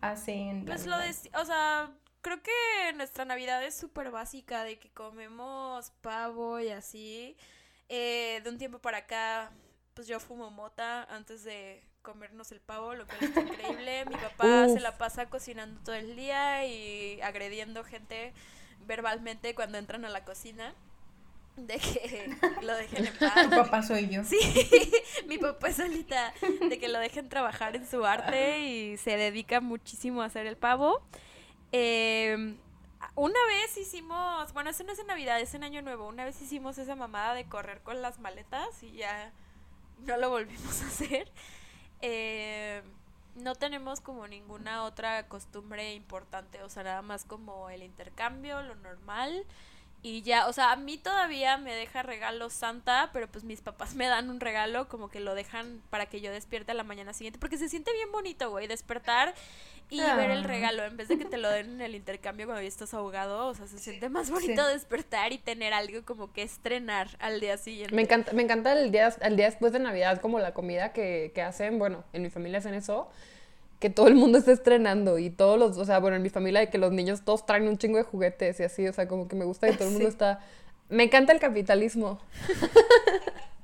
hacen? 0.01 0.65
Pues 0.65 0.87
lo 0.87 0.97
de... 0.97 1.09
O 1.39 1.45
sea 1.45 1.91
creo 2.21 2.41
que 2.43 2.93
nuestra 2.95 3.23
Navidad 3.23 3.63
es 3.63 3.73
súper 3.73 4.11
básica, 4.11 4.65
de 4.65 4.77
que 4.79 4.89
comemos 4.89 5.91
pavo 6.01 6.59
y 6.59 6.69
así. 6.69 7.37
Eh, 7.87 8.41
de 8.43 8.49
un 8.49 8.57
tiempo 8.57 8.79
para 8.79 8.97
acá 8.97 9.49
pues 9.97 10.07
yo 10.07 10.19
fumo 10.19 10.51
mota 10.51 11.05
antes 11.05 11.43
de 11.43 11.81
comernos 12.03 12.51
el 12.51 12.59
pavo, 12.59 12.93
lo 12.93 13.07
cual 13.07 13.17
es 13.19 13.35
increíble. 13.35 14.05
Mi 14.05 14.15
papá 14.37 14.69
se 14.69 14.79
la 14.79 14.95
pasa 14.95 15.25
cocinando 15.25 15.81
todo 15.83 15.95
el 15.95 16.15
día 16.15 16.67
y 16.67 17.19
agrediendo 17.21 17.83
gente 17.83 18.31
verbalmente 18.85 19.55
cuando 19.55 19.79
entran 19.79 20.05
a 20.05 20.09
la 20.09 20.23
cocina. 20.23 20.75
De 21.55 21.79
que 21.79 22.29
lo 22.61 22.75
dejen 22.75 23.07
en 23.07 23.17
paz. 23.17 23.49
Tu 23.49 23.49
papá 23.49 23.81
soy 23.81 24.07
yo. 24.07 24.23
Sí, 24.23 24.37
mi 25.27 25.39
papá 25.39 25.69
es 25.69 25.77
solita. 25.77 26.31
De 26.69 26.77
que 26.77 26.89
lo 26.89 26.99
dejen 26.99 27.27
trabajar 27.27 27.75
en 27.75 27.87
su 27.87 28.05
arte 28.05 28.59
y 28.59 28.97
se 28.97 29.17
dedica 29.17 29.61
muchísimo 29.61 30.21
a 30.21 30.25
hacer 30.25 30.45
el 30.45 30.57
pavo. 30.57 31.01
Em, 31.71 32.55
una 33.15 33.39
vez 33.47 33.75
hicimos, 33.77 34.53
bueno, 34.53 34.69
eso 34.69 34.83
no 34.83 34.91
es 34.91 34.99
en 34.99 35.07
Navidad, 35.07 35.41
es 35.41 35.55
en 35.55 35.63
Año 35.63 35.81
Nuevo. 35.81 36.07
Una 36.07 36.23
vez 36.23 36.39
hicimos 36.39 36.77
esa 36.77 36.95
mamada 36.95 37.33
de 37.33 37.45
correr 37.45 37.81
con 37.81 38.03
las 38.03 38.19
maletas 38.19 38.83
y 38.83 38.91
ya 38.91 39.33
no 39.99 40.17
lo 40.17 40.29
volvimos 40.29 40.81
a 40.83 40.87
hacer. 40.87 41.31
Eh, 42.01 42.81
no 43.35 43.55
tenemos 43.55 44.01
como 44.01 44.27
ninguna 44.27 44.83
otra 44.83 45.27
costumbre 45.27 45.93
importante, 45.93 46.63
o 46.63 46.69
sea, 46.69 46.83
nada 46.83 47.01
más 47.01 47.23
como 47.25 47.69
el 47.69 47.83
intercambio, 47.83 48.61
lo 48.63 48.75
normal. 48.75 49.45
Y 50.03 50.21
ya, 50.21 50.47
o 50.47 50.53
sea, 50.53 50.71
a 50.71 50.75
mí 50.75 50.97
todavía 50.97 51.57
me 51.57 51.73
deja 51.73 52.03
regalo 52.03 52.49
Santa, 52.49 53.09
pero 53.13 53.27
pues 53.27 53.43
mis 53.43 53.61
papás 53.61 53.95
me 53.95 54.07
dan 54.07 54.29
un 54.29 54.39
regalo 54.39 54.87
como 54.87 55.09
que 55.09 55.19
lo 55.19 55.33
dejan 55.33 55.81
para 55.89 56.05
que 56.05 56.21
yo 56.21 56.31
despierte 56.31 56.71
a 56.71 56.75
la 56.75 56.83
mañana 56.83 57.13
siguiente, 57.13 57.39
porque 57.39 57.57
se 57.57 57.67
siente 57.67 57.91
bien 57.93 58.11
bonito, 58.11 58.51
güey, 58.51 58.67
despertar 58.67 59.33
y 59.89 59.99
ver 59.99 60.31
el 60.31 60.43
ah. 60.43 60.47
regalo 60.47 60.83
en 60.83 60.97
vez 60.97 61.07
de 61.07 61.17
que 61.17 61.25
te 61.25 61.37
lo 61.37 61.49
den 61.49 61.75
en 61.75 61.81
el 61.81 61.95
intercambio 61.95 62.45
cuando 62.45 62.61
ya 62.61 62.67
estás 62.67 62.93
ahogado, 62.93 63.47
o 63.47 63.55
sea, 63.55 63.67
se 63.67 63.79
siente 63.79 64.09
más 64.09 64.29
bonito 64.29 64.67
despertar 64.67 65.33
y 65.33 65.39
tener 65.39 65.73
algo 65.73 66.05
como 66.05 66.31
que 66.31 66.43
estrenar 66.43 67.09
al 67.19 67.39
día 67.39 67.57
siguiente. 67.57 67.95
Me 67.95 68.03
encanta, 68.03 68.33
me 68.33 68.43
encanta 68.43 68.73
el 68.73 68.91
día, 68.91 69.13
el 69.21 69.35
día 69.35 69.45
después 69.47 69.73
de 69.73 69.79
Navidad, 69.79 70.21
como 70.21 70.39
la 70.39 70.53
comida 70.53 70.93
que, 70.93 71.31
que 71.33 71.41
hacen, 71.41 71.79
bueno, 71.79 72.03
en 72.13 72.21
mi 72.21 72.29
familia 72.29 72.59
hacen 72.59 72.75
eso 72.75 73.09
que 73.79 73.89
todo 73.89 74.07
el 74.07 74.15
mundo 74.15 74.37
está 74.37 74.51
estrenando 74.51 75.19
y 75.19 75.29
todos 75.29 75.59
los, 75.59 75.77
o 75.77 75.85
sea, 75.85 75.99
bueno, 75.99 76.17
en 76.17 76.23
mi 76.23 76.29
familia 76.29 76.59
de 76.59 76.69
que 76.69 76.77
los 76.77 76.91
niños 76.91 77.21
todos 77.23 77.45
traen 77.45 77.67
un 77.67 77.77
chingo 77.77 77.97
de 77.97 78.03
juguetes 78.03 78.59
y 78.59 78.63
así, 78.63 78.87
o 78.87 78.93
sea, 78.93 79.07
como 79.07 79.27
que 79.27 79.35
me 79.35 79.45
gusta 79.45 79.67
que 79.67 79.73
todo 79.73 79.87
el 79.87 79.93
mundo 79.95 80.09
está... 80.09 80.39
Me 80.89 81.03
encanta 81.03 81.33
el 81.33 81.39
capitalismo. 81.39 82.19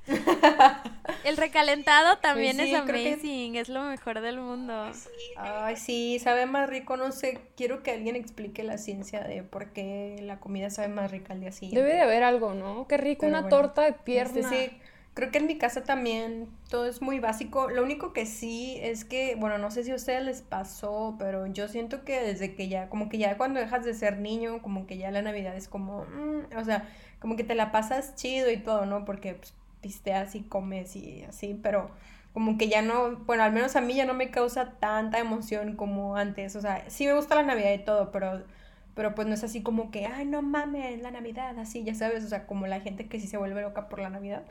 el 1.24 1.38
recalentado 1.38 2.18
también 2.18 2.58
pues 2.58 2.70
es 2.70 2.76
amazing, 2.76 3.56
es 3.56 3.70
lo 3.70 3.84
mejor 3.84 4.20
del 4.20 4.40
mundo. 4.40 4.92
Ay, 5.38 5.78
sí, 5.78 6.20
sabe 6.20 6.46
más 6.46 6.70
rico, 6.70 6.98
no 6.98 7.12
sé, 7.12 7.40
quiero 7.56 7.82
que 7.82 7.92
alguien 7.92 8.16
explique 8.16 8.64
la 8.64 8.78
ciencia 8.78 9.22
de 9.24 9.44
por 9.44 9.68
qué 9.72 10.18
la 10.22 10.40
comida 10.40 10.70
sabe 10.70 10.90
más 10.90 11.12
rica 11.12 11.34
al 11.34 11.40
día 11.40 11.54
siguiente. 11.54 11.82
Debe 11.82 11.96
de 11.96 12.02
haber 12.02 12.24
algo, 12.24 12.54
¿no? 12.54 12.88
Qué 12.88 12.98
rico, 12.98 13.26
una 13.26 13.48
torta 13.48 13.84
de 13.84 13.90
este, 13.90 14.04
pierna. 14.04 14.50
sí, 14.50 14.78
Creo 15.14 15.30
que 15.30 15.38
en 15.38 15.46
mi 15.46 15.58
casa 15.60 15.84
también 15.84 16.48
todo 16.70 16.88
es 16.88 17.02
muy 17.02 17.20
básico. 17.20 17.70
Lo 17.70 17.84
único 17.84 18.14
que 18.14 18.26
sí 18.26 18.78
es 18.82 19.06
que, 19.06 19.36
bueno, 19.36 19.60
no 19.60 19.70
sé 19.70 19.84
si 19.84 19.92
a 19.92 19.96
ustedes 19.96 20.24
les 20.24 20.42
pasó, 20.42 21.16
pero 21.20 21.46
yo 21.46 21.68
siento 21.68 22.04
que 22.04 22.20
desde 22.20 22.56
que 22.56 22.68
ya, 22.68 22.90
como 22.90 23.10
que 23.10 23.20
ya 23.20 23.38
cuando 23.38 23.60
dejas 23.60 23.86
de 23.86 23.94
ser 23.94 24.18
niño, 24.18 24.62
como 24.64 24.88
que 24.88 24.98
ya 24.98 25.12
la 25.12 25.22
Navidad 25.22 25.56
es 25.56 25.68
como, 25.68 26.06
mm, 26.06 26.58
o 26.58 26.64
sea, 26.64 26.90
como 27.20 27.36
que 27.36 27.44
te 27.44 27.54
la 27.54 27.72
pasas 27.72 28.16
chido 28.16 28.50
y 28.50 28.58
todo, 28.58 28.88
¿no? 28.88 29.06
Porque 29.06 29.36
pues, 29.36 29.54
pisteas 29.82 30.34
y 30.34 30.42
comes 30.42 30.96
y 30.96 31.24
así, 31.26 31.60
pero 31.62 31.92
como 32.34 32.58
que 32.58 32.68
ya 32.68 32.82
no, 32.82 33.18
bueno, 33.18 33.44
al 33.44 33.54
menos 33.54 33.76
a 33.76 33.82
mí 33.82 33.94
ya 33.94 34.06
no 34.06 34.16
me 34.16 34.32
causa 34.32 34.72
tanta 34.80 35.20
emoción 35.20 35.76
como 35.76 36.18
antes. 36.18 36.56
O 36.56 36.62
sea, 36.62 36.90
sí 36.90 37.06
me 37.06 37.14
gusta 37.14 37.36
la 37.36 37.44
Navidad 37.44 37.74
y 37.74 37.80
todo, 37.86 38.12
pero, 38.12 38.44
pero 38.96 39.14
pues 39.14 39.28
no 39.28 39.36
es 39.36 39.44
así 39.44 39.62
como 39.62 39.92
que, 39.92 40.08
ay, 40.08 40.26
no 40.26 40.42
mames, 40.42 41.02
la 41.02 41.12
Navidad, 41.12 41.58
así, 41.60 41.84
ya 41.84 41.94
sabes, 41.94 42.24
o 42.26 42.28
sea, 42.30 42.48
como 42.48 42.66
la 42.66 42.80
gente 42.80 43.08
que 43.08 43.20
sí 43.20 43.28
se 43.28 43.38
vuelve 43.38 43.62
loca 43.62 43.88
por 43.90 44.00
la 44.00 44.10
Navidad. 44.10 44.44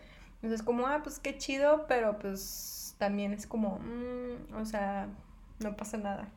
Entonces, 0.42 0.62
como, 0.62 0.86
ah, 0.86 1.00
pues 1.02 1.18
qué 1.18 1.38
chido, 1.38 1.86
pero 1.86 2.18
pues 2.18 2.94
también 2.98 3.32
es 3.32 3.46
como, 3.46 3.78
mm, 3.78 4.56
o 4.60 4.64
sea, 4.64 5.08
no 5.60 5.76
pasa 5.76 5.96
nada. 5.96 6.28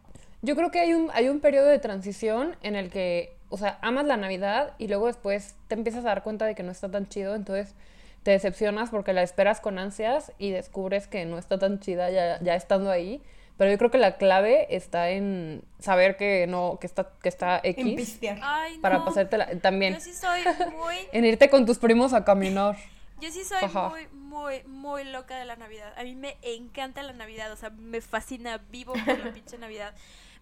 Yo 0.42 0.56
creo 0.56 0.70
que 0.70 0.80
hay 0.80 0.94
un, 0.94 1.10
hay 1.14 1.28
un 1.28 1.40
periodo 1.40 1.68
de 1.68 1.80
transición 1.80 2.56
en 2.62 2.76
el 2.76 2.92
que, 2.92 3.36
o 3.50 3.58
sea, 3.58 3.80
amas 3.82 4.06
la 4.06 4.18
Navidad 4.18 4.74
y 4.78 4.88
luego 4.88 5.08
después 5.08 5.56
te 5.68 5.76
empiezas 5.76 6.06
a 6.06 6.10
dar 6.10 6.24
cuenta 6.24 6.46
de 6.46 6.54
que 6.54 6.62
no 6.62 6.72
está 6.72 6.90
tan 6.90 7.08
chido, 7.08 7.34
entonces 7.34 7.74
te 8.22 8.32
decepcionas 8.32 8.92
porque 8.92 9.14
la 9.14 9.24
esperas 9.24 9.60
con 9.60 9.80
ansias 9.80 10.32
y 10.38 10.52
descubres 10.52 11.08
que 11.08 11.26
no 11.26 11.38
está 11.38 11.58
tan 11.58 11.80
chida 11.80 12.10
ya, 12.12 12.40
ya 12.42 12.56
estando 12.56 12.92
ahí. 12.92 13.22
Pero 13.58 13.72
yo 13.72 13.78
creo 13.78 13.90
que 13.90 13.98
la 13.98 14.18
clave 14.18 14.76
está 14.76 15.12
en 15.12 15.64
saber 15.80 16.18
que 16.18 16.46
no, 16.46 16.78
que 16.80 16.88
está, 16.88 17.12
que 17.22 17.30
está 17.30 17.62
X. 17.64 18.20
Ay, 18.42 18.80
para 18.80 19.06
pasártela 19.06 19.48
también. 19.62 19.94
Yo 19.94 20.00
sí 20.02 20.14
soy 20.14 20.42
muy. 20.78 20.96
en 21.14 21.24
irte 21.24 21.50
con 21.50 21.66
tus 21.66 21.78
primos 21.78 22.14
a 22.14 22.26
caminar. 22.26 22.76
Yo 23.22 23.32
sí 23.32 23.44
soy 23.44 23.68
muy, 23.70 24.08
muy, 24.12 24.64
muy 24.66 25.04
loca 25.06 25.38
de 25.38 25.46
la 25.46 25.56
Navidad. 25.56 25.94
A 25.98 26.04
mí 26.04 26.16
me 26.16 26.38
encanta 26.42 27.02
la 27.04 27.14
Navidad, 27.14 27.52
o 27.52 27.56
sea, 27.56 27.70
me 27.70 28.02
fascina, 28.02 28.58
vivo 28.70 28.94
por 28.94 29.18
la 29.18 29.34
pinche 29.34 29.58
Navidad. 29.58 29.96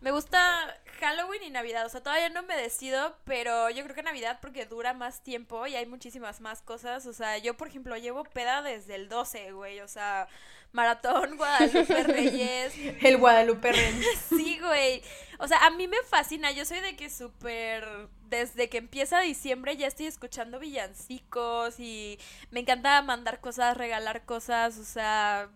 Me 0.04 0.12
gusta 0.12 0.78
Halloween 1.00 1.44
y 1.44 1.50
Navidad, 1.50 1.86
o 1.86 1.90
sea, 1.90 2.04
todavía 2.04 2.28
no 2.28 2.44
me 2.44 2.58
decido, 2.58 3.16
pero 3.24 3.70
yo 3.70 3.86
creo 3.86 3.96
que 3.96 4.04
Navidad 4.04 4.40
porque 4.42 4.66
dura 4.66 4.94
más 4.94 5.24
tiempo 5.24 5.66
y 5.66 5.76
hay 5.76 5.86
muchísimas 5.86 6.42
más 6.42 6.62
cosas. 6.62 7.06
O 7.06 7.14
sea, 7.14 7.38
yo, 7.38 7.56
por 7.56 7.70
ejemplo, 7.70 7.96
llevo 7.96 8.26
peda 8.26 8.62
desde 8.62 8.96
el 8.96 9.08
12, 9.08 9.54
güey, 9.54 9.80
o 9.80 9.88
sea, 9.88 10.28
Maratón, 10.74 11.38
Guadalupe 11.38 12.04
Reyes. 12.04 12.74
El 13.02 13.16
Guadalupe 13.16 13.72
Reyes. 13.72 14.20
sí, 14.30 14.60
güey. 14.60 15.02
O 15.40 15.48
sea, 15.48 15.66
a 15.66 15.70
mí 15.70 15.88
me 15.88 16.04
fascina. 16.10 16.52
Yo 16.52 16.66
soy 16.66 16.82
de 16.82 16.98
que 16.98 17.10
súper. 17.10 17.88
Desde 18.28 18.68
que 18.68 18.80
empieza 18.80 19.22
diciembre 19.22 19.78
ya 19.78 19.88
estoy 19.88 20.08
escuchando 20.08 20.60
villancicos 20.60 21.80
y 21.80 22.20
me 22.52 22.60
encanta 22.60 23.02
mandar 23.04 23.40
cosas, 23.40 23.78
regalar 23.78 24.26
cosas, 24.26 24.80
o 24.80 24.84
sea, 24.84 25.50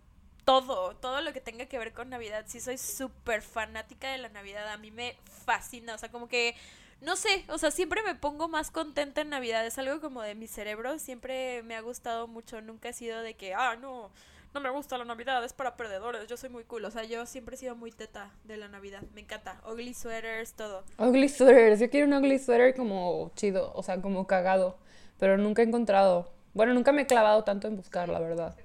todo, 0.47 0.95
todo 0.95 1.19
lo 1.19 1.33
que 1.33 1.41
tenga 1.41 1.65
que 1.65 1.77
ver 1.77 1.91
con 1.91 2.09
Navidad. 2.09 2.45
Sí, 2.47 2.61
soy 2.61 2.77
súper 2.77 3.41
fanática 3.41 4.09
de 4.09 4.17
la 4.17 4.29
Navidad. 4.29 4.69
A 4.69 4.77
mí 4.77 4.91
me 4.91 5.17
fascina. 5.45 5.93
O 5.93 5.97
sea, 5.97 6.09
como 6.09 6.29
que 6.29 6.55
no 7.01 7.17
sé, 7.17 7.43
o 7.49 7.57
sea, 7.57 7.69
siempre 7.69 8.01
me 8.01 8.15
pongo 8.15 8.47
más 8.47 8.71
contenta 8.71 9.19
en 9.19 9.29
Navidad, 9.29 9.65
es 9.67 9.77
algo 9.77 9.99
como 9.99 10.21
de 10.23 10.33
mi 10.35 10.47
cerebro, 10.47 10.97
siempre 10.97 11.61
me 11.63 11.75
ha 11.75 11.81
gustado 11.81 12.27
mucho, 12.27 12.59
nunca 12.61 12.89
he 12.89 12.93
sido 12.93 13.21
de 13.21 13.35
que, 13.35 13.53
ah, 13.53 13.75
no, 13.75 14.09
no 14.53 14.61
me 14.61 14.69
gusta 14.69 14.97
la 14.97 15.05
Navidad, 15.05 15.43
es 15.43 15.51
para 15.51 15.75
perdedores, 15.75 16.27
yo 16.27 16.37
soy 16.37 16.49
muy 16.49 16.63
cool. 16.63 16.85
O 16.85 16.91
sea, 16.91 17.03
yo 17.03 17.25
siempre 17.25 17.55
he 17.55 17.59
sido 17.59 17.75
muy 17.75 17.91
teta 17.91 18.31
de 18.45 18.55
la 18.55 18.69
Navidad, 18.69 19.03
me 19.13 19.21
encanta. 19.21 19.61
Ugly 19.69 19.93
sweaters, 19.93 20.53
todo. 20.53 20.85
Ugly 20.97 21.27
sweaters, 21.27 21.81
yo 21.81 21.89
quiero 21.89 22.07
un 22.07 22.13
ugly 22.13 22.39
sweater 22.39 22.73
como 22.73 23.31
chido, 23.35 23.73
o 23.75 23.83
sea, 23.83 24.01
como 24.01 24.25
cagado, 24.25 24.79
pero 25.19 25.37
nunca 25.37 25.61
he 25.61 25.65
encontrado. 25.65 26.31
Bueno, 26.53 26.73
nunca 26.73 26.93
me 26.93 27.01
he 27.01 27.05
clavado 27.05 27.43
tanto 27.43 27.67
en 27.67 27.75
buscar, 27.75 28.07
la 28.07 28.19
verdad. 28.19 28.55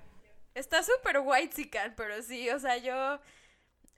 Está 0.54 0.82
súper 0.82 1.20
white 1.20 1.70
pero 1.96 2.22
sí, 2.22 2.50
o 2.50 2.58
sea, 2.58 2.76
yo 2.76 3.20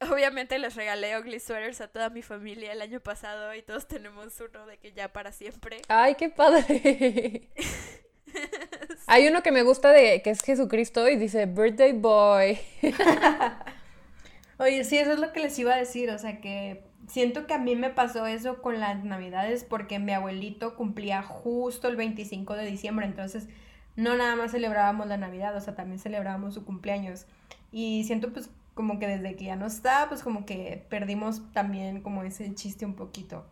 obviamente 0.00 0.58
les 0.58 0.74
regalé 0.74 1.18
ugly 1.18 1.40
sweaters 1.40 1.80
a 1.80 1.88
toda 1.88 2.10
mi 2.10 2.22
familia 2.22 2.72
el 2.72 2.82
año 2.82 3.00
pasado 3.00 3.54
y 3.54 3.62
todos 3.62 3.88
tenemos 3.88 4.40
uno 4.40 4.66
de 4.66 4.78
que 4.78 4.92
ya 4.92 5.12
para 5.12 5.32
siempre. 5.32 5.82
Ay, 5.88 6.14
qué 6.14 6.28
padre. 6.28 7.48
Hay 9.06 9.28
uno 9.28 9.42
que 9.42 9.52
me 9.52 9.62
gusta 9.62 9.90
de 9.90 10.22
que 10.22 10.30
es 10.30 10.40
Jesucristo 10.42 11.08
y 11.08 11.16
dice 11.16 11.46
Birthday 11.46 11.92
Boy. 11.92 12.58
Oye, 14.58 14.84
sí, 14.84 14.98
eso 14.98 15.12
es 15.12 15.18
lo 15.18 15.32
que 15.32 15.40
les 15.40 15.58
iba 15.58 15.74
a 15.74 15.78
decir, 15.78 16.10
o 16.10 16.18
sea 16.18 16.40
que 16.40 16.84
siento 17.08 17.46
que 17.46 17.54
a 17.54 17.58
mí 17.58 17.76
me 17.76 17.90
pasó 17.90 18.26
eso 18.26 18.62
con 18.62 18.80
las 18.80 19.04
navidades 19.04 19.64
porque 19.64 19.98
mi 19.98 20.12
abuelito 20.12 20.76
cumplía 20.76 21.22
justo 21.22 21.88
el 21.88 21.96
25 21.96 22.54
de 22.54 22.66
diciembre, 22.66 23.06
entonces 23.06 23.48
no 23.96 24.16
nada 24.16 24.36
más 24.36 24.50
celebrábamos 24.50 25.06
la 25.06 25.16
Navidad, 25.16 25.56
o 25.56 25.60
sea, 25.60 25.74
también 25.74 25.98
celebrábamos 25.98 26.54
su 26.54 26.64
cumpleaños. 26.64 27.26
Y 27.72 28.04
siento 28.04 28.32
pues 28.32 28.50
como 28.74 28.98
que 28.98 29.06
desde 29.06 29.36
que 29.36 29.44
ya 29.44 29.56
no 29.56 29.66
está, 29.66 30.06
pues 30.08 30.22
como 30.22 30.46
que 30.46 30.84
perdimos 30.88 31.42
también 31.52 32.02
como 32.02 32.22
ese 32.24 32.54
chiste 32.54 32.84
un 32.84 32.94
poquito. 32.94 33.44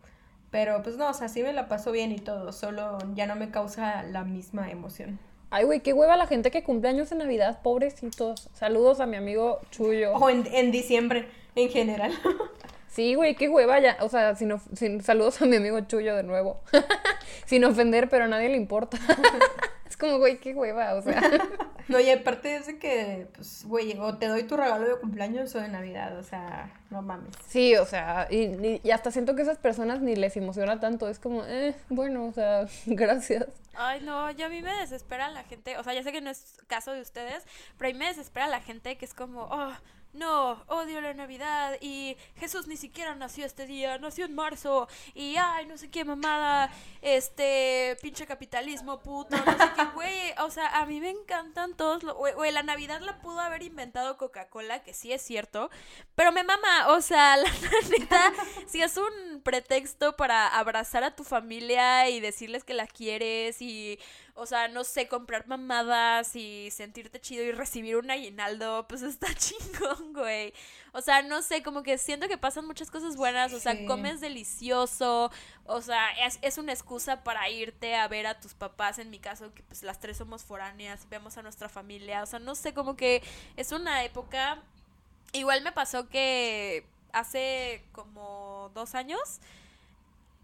Pero 0.51 0.83
pues 0.83 0.97
no, 0.97 1.09
o 1.09 1.13
sea, 1.13 1.29
sí 1.29 1.41
me 1.41 1.53
la 1.53 1.67
paso 1.67 1.91
bien 1.91 2.11
y 2.11 2.19
todo, 2.19 2.51
solo 2.51 2.97
ya 3.15 3.25
no 3.25 3.35
me 3.35 3.49
causa 3.49 4.03
la 4.03 4.23
misma 4.23 4.69
emoción. 4.69 5.19
Ay, 5.49 5.65
güey, 5.65 5.81
qué 5.81 5.93
hueva 5.93 6.17
la 6.17 6.27
gente 6.27 6.51
que 6.51 6.63
cumple 6.63 6.89
años 6.89 7.11
en 7.11 7.19
Navidad, 7.19 7.61
pobrecitos. 7.61 8.49
Saludos 8.53 8.99
a 8.99 9.05
mi 9.05 9.17
amigo 9.17 9.59
Chuyo. 9.69 10.13
O 10.13 10.29
en, 10.29 10.47
en 10.51 10.71
diciembre, 10.71 11.27
en 11.55 11.69
general. 11.69 12.11
Sí, 12.93 13.15
güey, 13.15 13.33
qué 13.33 13.49
hueva 13.49 13.79
ya. 13.79 13.97
O 14.01 14.09
sea, 14.09 14.35
sin, 14.35 14.53
sin, 14.75 15.01
saludos 15.01 15.41
a 15.41 15.45
mi 15.45 15.55
amigo 15.55 15.79
Chuyo 15.81 16.15
de 16.15 16.21
nuevo. 16.21 16.61
sin 17.47 17.65
ofender, 17.65 18.07
pero 18.07 18.25
a 18.25 18.27
nadie 18.27 18.49
le 18.49 18.57
importa. 18.57 18.99
como, 20.03 20.17
güey, 20.17 20.37
qué 20.37 20.53
hueva, 20.53 20.95
o 20.95 21.01
sea. 21.01 21.21
no, 21.87 21.97
y 21.97 22.09
aparte 22.09 22.57
es 22.57 22.67
de 22.67 22.77
que, 22.77 23.27
pues, 23.33 23.63
güey, 23.65 23.97
o 23.97 24.17
te 24.17 24.27
doy 24.27 24.43
tu 24.43 24.57
regalo 24.57 24.85
de 24.85 24.99
cumpleaños 24.99 25.55
o 25.55 25.61
de 25.61 25.69
Navidad, 25.69 26.17
o 26.17 26.23
sea, 26.23 26.73
no 26.89 27.01
mames. 27.01 27.33
Sí, 27.47 27.77
o 27.77 27.85
sea, 27.85 28.27
y, 28.29 28.81
y 28.83 28.91
hasta 28.91 29.11
siento 29.11 29.33
que 29.33 29.43
esas 29.43 29.59
personas 29.59 30.01
ni 30.01 30.17
les 30.17 30.35
emociona 30.35 30.81
tanto. 30.81 31.07
Es 31.07 31.19
como, 31.19 31.45
eh, 31.45 31.73
bueno, 31.87 32.25
o 32.25 32.33
sea, 32.33 32.65
gracias. 32.85 33.47
Ay, 33.75 34.01
no, 34.01 34.29
yo 34.31 34.47
a 34.47 34.49
mí 34.49 34.61
me 34.61 34.73
desespera 34.73 35.29
la 35.29 35.43
gente. 35.43 35.77
O 35.77 35.83
sea, 35.83 35.93
ya 35.93 36.03
sé 36.03 36.11
que 36.11 36.19
no 36.19 36.29
es 36.29 36.57
caso 36.67 36.91
de 36.91 36.99
ustedes, 36.99 37.45
pero 37.77 37.89
a 37.89 37.93
mí 37.93 37.97
me 37.97 38.07
desespera 38.07 38.47
la 38.47 38.59
gente 38.59 38.97
que 38.97 39.05
es 39.05 39.13
como, 39.13 39.43
oh 39.43 39.73
no, 40.13 40.63
odio 40.67 41.01
la 41.01 41.13
Navidad 41.13 41.77
y 41.81 42.15
Jesús 42.37 42.67
ni 42.67 42.77
siquiera 42.77 43.15
nació 43.15 43.45
este 43.45 43.65
día, 43.65 43.97
nació 43.97 44.25
en 44.25 44.35
marzo 44.35 44.87
y 45.15 45.35
ay, 45.37 45.65
no 45.65 45.77
sé 45.77 45.89
qué 45.89 46.05
mamada, 46.05 46.71
este, 47.01 47.97
pinche 48.01 48.27
capitalismo, 48.27 49.01
puto, 49.01 49.35
no 49.35 49.43
sé 49.43 49.71
qué, 49.75 49.85
güey, 49.95 50.33
o 50.39 50.51
sea, 50.51 50.79
a 50.79 50.85
mí 50.85 50.99
me 50.99 51.09
encantan 51.09 51.75
todos, 51.75 52.03
güey, 52.35 52.51
la 52.51 52.61
Navidad 52.63 53.01
la 53.01 53.19
pudo 53.19 53.39
haber 53.39 53.63
inventado 53.63 54.17
Coca-Cola, 54.17 54.83
que 54.83 54.93
sí 54.93 55.11
es 55.11 55.21
cierto, 55.21 55.71
pero 56.15 56.31
me 56.31 56.43
mama, 56.43 56.89
o 56.89 57.01
sea, 57.01 57.35
la 57.37 57.49
neta, 57.89 58.33
si 58.67 58.81
es 58.81 58.97
un 58.97 59.41
pretexto 59.41 60.15
para 60.15 60.47
abrazar 60.47 61.03
a 61.03 61.15
tu 61.15 61.23
familia 61.23 62.09
y 62.09 62.19
decirles 62.19 62.63
que 62.63 62.73
la 62.73 62.85
quieres 62.85 63.61
y 63.61 63.99
o 64.35 64.45
sea, 64.47 64.67
no 64.67 64.83
sé, 64.83 65.07
comprar 65.07 65.47
mamadas 65.47 66.35
y 66.35 66.71
sentirte 66.71 67.21
chido 67.21 67.43
y 67.43 67.51
recibir 67.51 67.97
un 67.97 68.09
aguinaldo, 68.09 68.87
pues 68.87 69.01
está 69.03 69.27
chingón, 69.33 70.13
güey. 70.13 70.53
O 70.91 71.01
sea, 71.01 71.21
no 71.21 71.41
sé, 71.41 71.61
como 71.61 71.83
que 71.83 71.97
siento 71.97 72.27
que 72.27 72.37
pasan 72.37 72.65
muchas 72.65 72.89
cosas 72.89 73.15
buenas, 73.15 73.53
o 73.53 73.59
sea, 73.59 73.85
comes 73.85 74.21
delicioso, 74.21 75.31
o 75.65 75.81
sea, 75.81 76.11
es, 76.25 76.39
es, 76.41 76.57
una 76.57 76.71
excusa 76.71 77.23
para 77.23 77.49
irte 77.49 77.95
a 77.95 78.07
ver 78.07 78.27
a 78.27 78.39
tus 78.39 78.53
papás, 78.53 78.99
en 78.99 79.09
mi 79.09 79.19
caso, 79.19 79.53
que 79.53 79.63
pues 79.63 79.83
las 79.83 79.99
tres 79.99 80.17
somos 80.17 80.43
foráneas, 80.43 81.07
vemos 81.09 81.37
a 81.37 81.43
nuestra 81.43 81.69
familia, 81.69 82.23
o 82.23 82.25
sea, 82.25 82.39
no 82.39 82.55
sé, 82.55 82.73
como 82.73 82.95
que 82.95 83.21
es 83.55 83.71
una 83.71 84.03
época... 84.03 84.61
Igual 85.35 85.63
me 85.63 85.71
pasó 85.71 86.09
que 86.09 86.85
hace 87.11 87.83
como 87.91 88.69
dos 88.75 88.93
años 88.93 89.39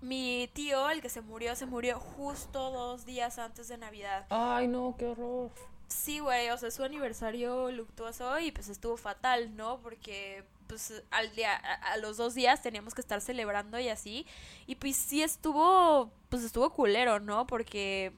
mi 0.02 0.50
tío, 0.54 0.90
el 0.90 1.02
que 1.02 1.10
se 1.10 1.22
murió, 1.22 1.56
se 1.56 1.66
murió 1.66 2.00
justo 2.00 2.72
dos 2.72 3.06
días 3.06 3.38
antes 3.40 3.68
de 3.68 3.78
Navidad. 3.78 4.26
Ay, 4.30 4.68
no, 4.68 4.96
qué 4.98 5.08
horror. 5.08 5.52
Sí, 5.88 6.20
güey, 6.20 6.50
o 6.52 6.58
sea, 6.58 6.72
su 6.72 6.84
aniversario 6.84 7.72
luctuoso 7.72 8.40
y 8.40 8.52
pues 8.52 8.70
estuvo 8.70 8.96
fatal, 8.96 9.56
¿no? 9.56 9.80
Porque 9.80 10.46
pues 10.68 11.04
al 11.10 11.34
día, 11.36 11.56
a, 11.56 11.98
los 11.98 12.18
dos 12.18 12.36
días 12.36 12.62
teníamos 12.62 12.94
que 12.94 13.02
estar 13.02 13.22
celebrando 13.22 13.80
y 13.80 13.90
así. 13.90 14.28
Y 14.68 14.76
pues 14.76 14.96
sí 14.96 15.24
estuvo, 15.24 16.12
pues 16.30 16.44
estuvo 16.44 16.70
culero, 16.72 17.20
¿no? 17.20 17.48
Porque 17.48 18.14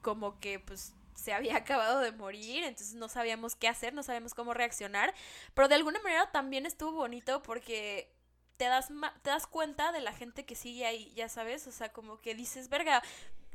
como 0.00 0.38
que 0.38 0.60
pues 0.60 0.94
se 1.16 1.32
había 1.32 1.56
acabado 1.56 2.00
de 2.00 2.12
morir, 2.12 2.62
entonces 2.62 2.94
no 2.94 3.08
sabíamos 3.08 3.56
qué 3.56 3.66
hacer, 3.66 3.92
no 3.92 4.04
sabíamos 4.04 4.32
cómo 4.32 4.54
reaccionar. 4.54 5.12
Pero 5.54 5.66
de 5.66 5.74
alguna 5.74 6.00
manera 6.00 6.30
también 6.30 6.66
estuvo 6.66 6.92
bonito 6.92 7.42
porque 7.42 8.08
te 8.56 8.66
das, 8.66 8.88
te 9.22 9.30
das 9.30 9.46
cuenta 9.46 9.92
de 9.92 10.00
la 10.00 10.12
gente 10.12 10.44
que 10.44 10.54
sigue 10.54 10.86
ahí, 10.86 11.12
ya 11.14 11.28
sabes, 11.28 11.66
o 11.66 11.72
sea, 11.72 11.92
como 11.92 12.20
que 12.20 12.34
dices, 12.34 12.68
verga, 12.68 13.02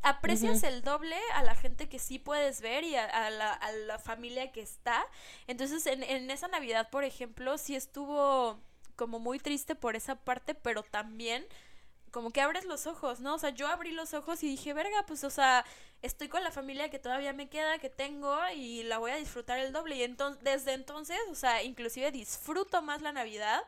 aprecias 0.03 0.63
el 0.63 0.81
doble 0.81 1.17
a 1.35 1.43
la 1.43 1.55
gente 1.55 1.87
que 1.87 1.99
sí 1.99 2.19
puedes 2.19 2.61
ver 2.61 2.83
y 2.83 2.95
a, 2.95 3.29
la, 3.29 3.53
a 3.53 3.71
la, 3.71 3.99
familia 3.99 4.51
que 4.51 4.61
está. 4.61 5.05
Entonces, 5.47 5.85
en, 5.85 6.03
en, 6.03 6.31
esa 6.31 6.47
Navidad, 6.47 6.89
por 6.89 7.03
ejemplo, 7.03 7.57
sí 7.57 7.75
estuvo 7.75 8.59
como 8.95 9.19
muy 9.19 9.39
triste 9.39 9.75
por 9.75 9.95
esa 9.95 10.15
parte, 10.15 10.55
pero 10.55 10.83
también 10.83 11.45
como 12.11 12.31
que 12.31 12.41
abres 12.41 12.65
los 12.65 12.87
ojos, 12.87 13.21
¿no? 13.21 13.35
O 13.35 13.39
sea, 13.39 13.51
yo 13.51 13.67
abrí 13.67 13.91
los 13.91 14.13
ojos 14.13 14.43
y 14.43 14.47
dije, 14.47 14.73
verga, 14.73 15.05
pues, 15.07 15.23
o 15.23 15.29
sea, 15.29 15.65
estoy 16.01 16.27
con 16.27 16.43
la 16.43 16.51
familia 16.51 16.89
que 16.89 16.99
todavía 16.99 17.33
me 17.33 17.49
queda, 17.49 17.79
que 17.79 17.89
tengo, 17.89 18.37
y 18.55 18.83
la 18.83 18.97
voy 18.97 19.11
a 19.11 19.15
disfrutar 19.15 19.59
el 19.59 19.71
doble. 19.71 19.95
Y 19.95 20.03
entonces, 20.03 20.43
desde 20.43 20.73
entonces, 20.73 21.19
o 21.29 21.35
sea, 21.35 21.63
inclusive 21.63 22.11
disfruto 22.11 22.81
más 22.81 23.01
la 23.01 23.13
Navidad 23.13 23.63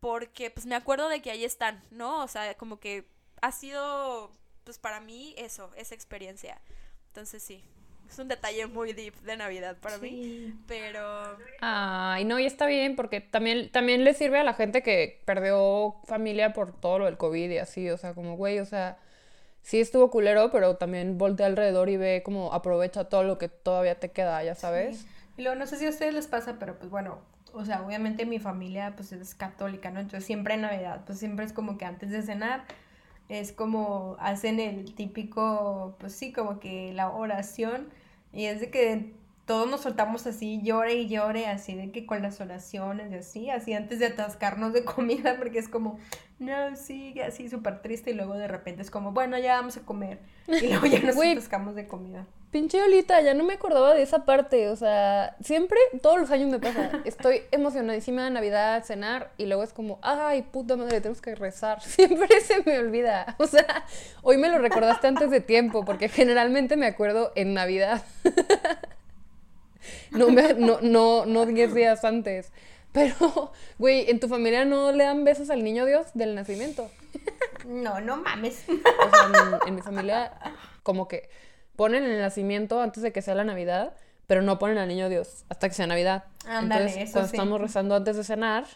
porque 0.00 0.50
pues 0.50 0.66
me 0.66 0.74
acuerdo 0.74 1.08
de 1.08 1.20
que 1.22 1.30
ahí 1.30 1.44
están, 1.44 1.82
¿no? 1.90 2.22
O 2.22 2.28
sea, 2.28 2.54
como 2.54 2.78
que 2.78 3.08
ha 3.42 3.52
sido, 3.52 4.30
pues 4.64 4.78
para 4.78 5.00
mí 5.00 5.34
eso, 5.38 5.70
esa 5.76 5.94
experiencia. 5.94 6.60
Entonces 7.08 7.42
sí, 7.42 7.64
es 8.08 8.18
un 8.18 8.28
detalle 8.28 8.66
muy 8.66 8.92
deep 8.92 9.14
de 9.22 9.36
Navidad 9.36 9.76
para 9.80 9.98
mí, 9.98 10.54
pero... 10.66 11.36
Ay, 11.60 12.24
no, 12.24 12.38
y 12.38 12.46
está 12.46 12.66
bien 12.66 12.94
porque 12.94 13.20
también, 13.20 13.70
también 13.72 14.04
le 14.04 14.14
sirve 14.14 14.38
a 14.38 14.44
la 14.44 14.54
gente 14.54 14.82
que 14.82 15.22
perdió 15.24 15.96
familia 16.04 16.52
por 16.52 16.78
todo 16.78 17.00
lo 17.00 17.04
del 17.06 17.16
COVID 17.16 17.50
y 17.50 17.58
así, 17.58 17.90
o 17.90 17.96
sea, 17.96 18.14
como, 18.14 18.36
güey, 18.36 18.60
o 18.60 18.64
sea, 18.64 18.98
sí 19.62 19.80
estuvo 19.80 20.10
culero, 20.10 20.50
pero 20.52 20.76
también 20.76 21.18
voltea 21.18 21.46
alrededor 21.46 21.88
y 21.88 21.96
ve 21.96 22.22
como 22.24 22.52
aprovecha 22.52 23.08
todo 23.08 23.24
lo 23.24 23.38
que 23.38 23.48
todavía 23.48 23.98
te 23.98 24.10
queda, 24.12 24.42
ya 24.44 24.54
sabes. 24.54 25.06
Y 25.36 25.42
luego, 25.42 25.58
no 25.58 25.66
sé 25.66 25.76
si 25.76 25.86
a 25.86 25.90
ustedes 25.90 26.14
les 26.14 26.28
pasa, 26.28 26.56
pero 26.58 26.78
pues 26.78 26.90
bueno, 26.90 27.20
o 27.56 27.64
sea, 27.64 27.82
obviamente 27.82 28.26
mi 28.26 28.38
familia 28.38 28.94
pues 28.94 29.12
es 29.12 29.34
católica, 29.34 29.90
¿no? 29.90 30.00
Entonces 30.00 30.24
siempre 30.24 30.54
en 30.54 30.62
Navidad, 30.62 31.02
pues 31.06 31.18
siempre 31.18 31.44
es 31.44 31.52
como 31.52 31.78
que 31.78 31.84
antes 31.84 32.10
de 32.10 32.22
cenar 32.22 32.64
es 33.28 33.52
como 33.52 34.16
hacen 34.20 34.60
el 34.60 34.94
típico, 34.94 35.96
pues 35.98 36.14
sí, 36.14 36.32
como 36.32 36.60
que 36.60 36.92
la 36.92 37.10
oración 37.10 37.88
y 38.32 38.44
es 38.44 38.60
de 38.60 38.70
que 38.70 39.12
todos 39.46 39.70
nos 39.70 39.82
soltamos 39.82 40.26
así, 40.26 40.60
llore 40.62 40.94
y 40.94 41.08
llore, 41.08 41.46
así 41.46 41.74
de 41.74 41.92
que 41.92 42.04
con 42.04 42.20
las 42.20 42.40
oraciones 42.40 43.12
y 43.12 43.14
así, 43.14 43.50
así 43.50 43.72
antes 43.72 44.00
de 44.00 44.06
atascarnos 44.06 44.72
de 44.72 44.84
comida, 44.84 45.36
porque 45.38 45.58
es 45.58 45.68
como, 45.68 45.98
no, 46.38 46.76
sí, 46.76 47.18
así 47.20 47.48
súper 47.48 47.80
triste 47.80 48.10
y 48.10 48.14
luego 48.14 48.34
de 48.34 48.48
repente 48.48 48.82
es 48.82 48.90
como, 48.90 49.12
bueno, 49.12 49.38
ya 49.38 49.54
vamos 49.54 49.76
a 49.76 49.80
comer 49.82 50.18
y 50.48 50.68
luego 50.68 50.86
ya 50.86 51.00
nos 51.00 51.16
atascamos 51.16 51.74
de 51.74 51.86
comida. 51.86 52.26
Pinche 52.56 52.82
Olita, 52.82 53.20
ya 53.20 53.34
no 53.34 53.44
me 53.44 53.52
acordaba 53.52 53.92
de 53.92 54.00
esa 54.00 54.24
parte, 54.24 54.70
o 54.70 54.76
sea, 54.76 55.36
siempre, 55.44 55.76
todos 56.00 56.18
los 56.18 56.30
años 56.30 56.48
me 56.48 56.58
pasa, 56.58 56.90
estoy 57.04 57.42
emocionadísima 57.50 58.24
de 58.24 58.30
Navidad, 58.30 58.82
cenar, 58.82 59.30
y 59.36 59.44
luego 59.44 59.62
es 59.62 59.74
como, 59.74 59.98
ay, 60.00 60.40
puta 60.40 60.74
madre, 60.74 61.02
tenemos 61.02 61.20
que 61.20 61.34
rezar, 61.34 61.82
siempre 61.84 62.40
se 62.40 62.62
me 62.62 62.78
olvida, 62.78 63.36
o 63.38 63.46
sea, 63.46 63.84
hoy 64.22 64.38
me 64.38 64.48
lo 64.48 64.56
recordaste 64.56 65.06
antes 65.06 65.30
de 65.30 65.42
tiempo, 65.42 65.84
porque 65.84 66.08
generalmente 66.08 66.78
me 66.78 66.86
acuerdo 66.86 67.30
en 67.34 67.52
Navidad, 67.52 68.02
no, 70.12 70.30
me, 70.30 70.54
no, 70.54 70.78
no, 70.80 71.26
no 71.26 71.44
diez 71.44 71.74
días 71.74 72.06
antes, 72.06 72.52
pero, 72.92 73.52
güey, 73.78 74.08
¿en 74.08 74.18
tu 74.18 74.28
familia 74.28 74.64
no 74.64 74.92
le 74.92 75.04
dan 75.04 75.24
besos 75.24 75.50
al 75.50 75.62
niño 75.62 75.84
Dios 75.84 76.06
del 76.14 76.34
nacimiento? 76.34 76.90
No, 77.66 78.00
no 78.00 78.16
mames. 78.16 78.64
O 78.68 79.10
sea, 79.10 79.60
en 79.66 79.74
mi 79.74 79.82
familia, 79.82 80.32
como 80.82 81.06
que 81.06 81.28
ponen 81.76 82.04
el 82.04 82.20
nacimiento 82.20 82.80
antes 82.80 83.02
de 83.02 83.12
que 83.12 83.22
sea 83.22 83.34
la 83.34 83.44
Navidad, 83.44 83.94
pero 84.26 84.42
no 84.42 84.58
ponen 84.58 84.78
al 84.78 84.88
niño 84.88 85.08
Dios 85.08 85.44
hasta 85.48 85.68
que 85.68 85.74
sea 85.74 85.86
Navidad. 85.86 86.24
Ándale, 86.46 86.86
Entonces, 86.86 87.12
cuando 87.12 87.30
estamos 87.30 87.60
rezando 87.60 87.94
antes 87.94 88.16
de 88.16 88.24
cenar, 88.24 88.66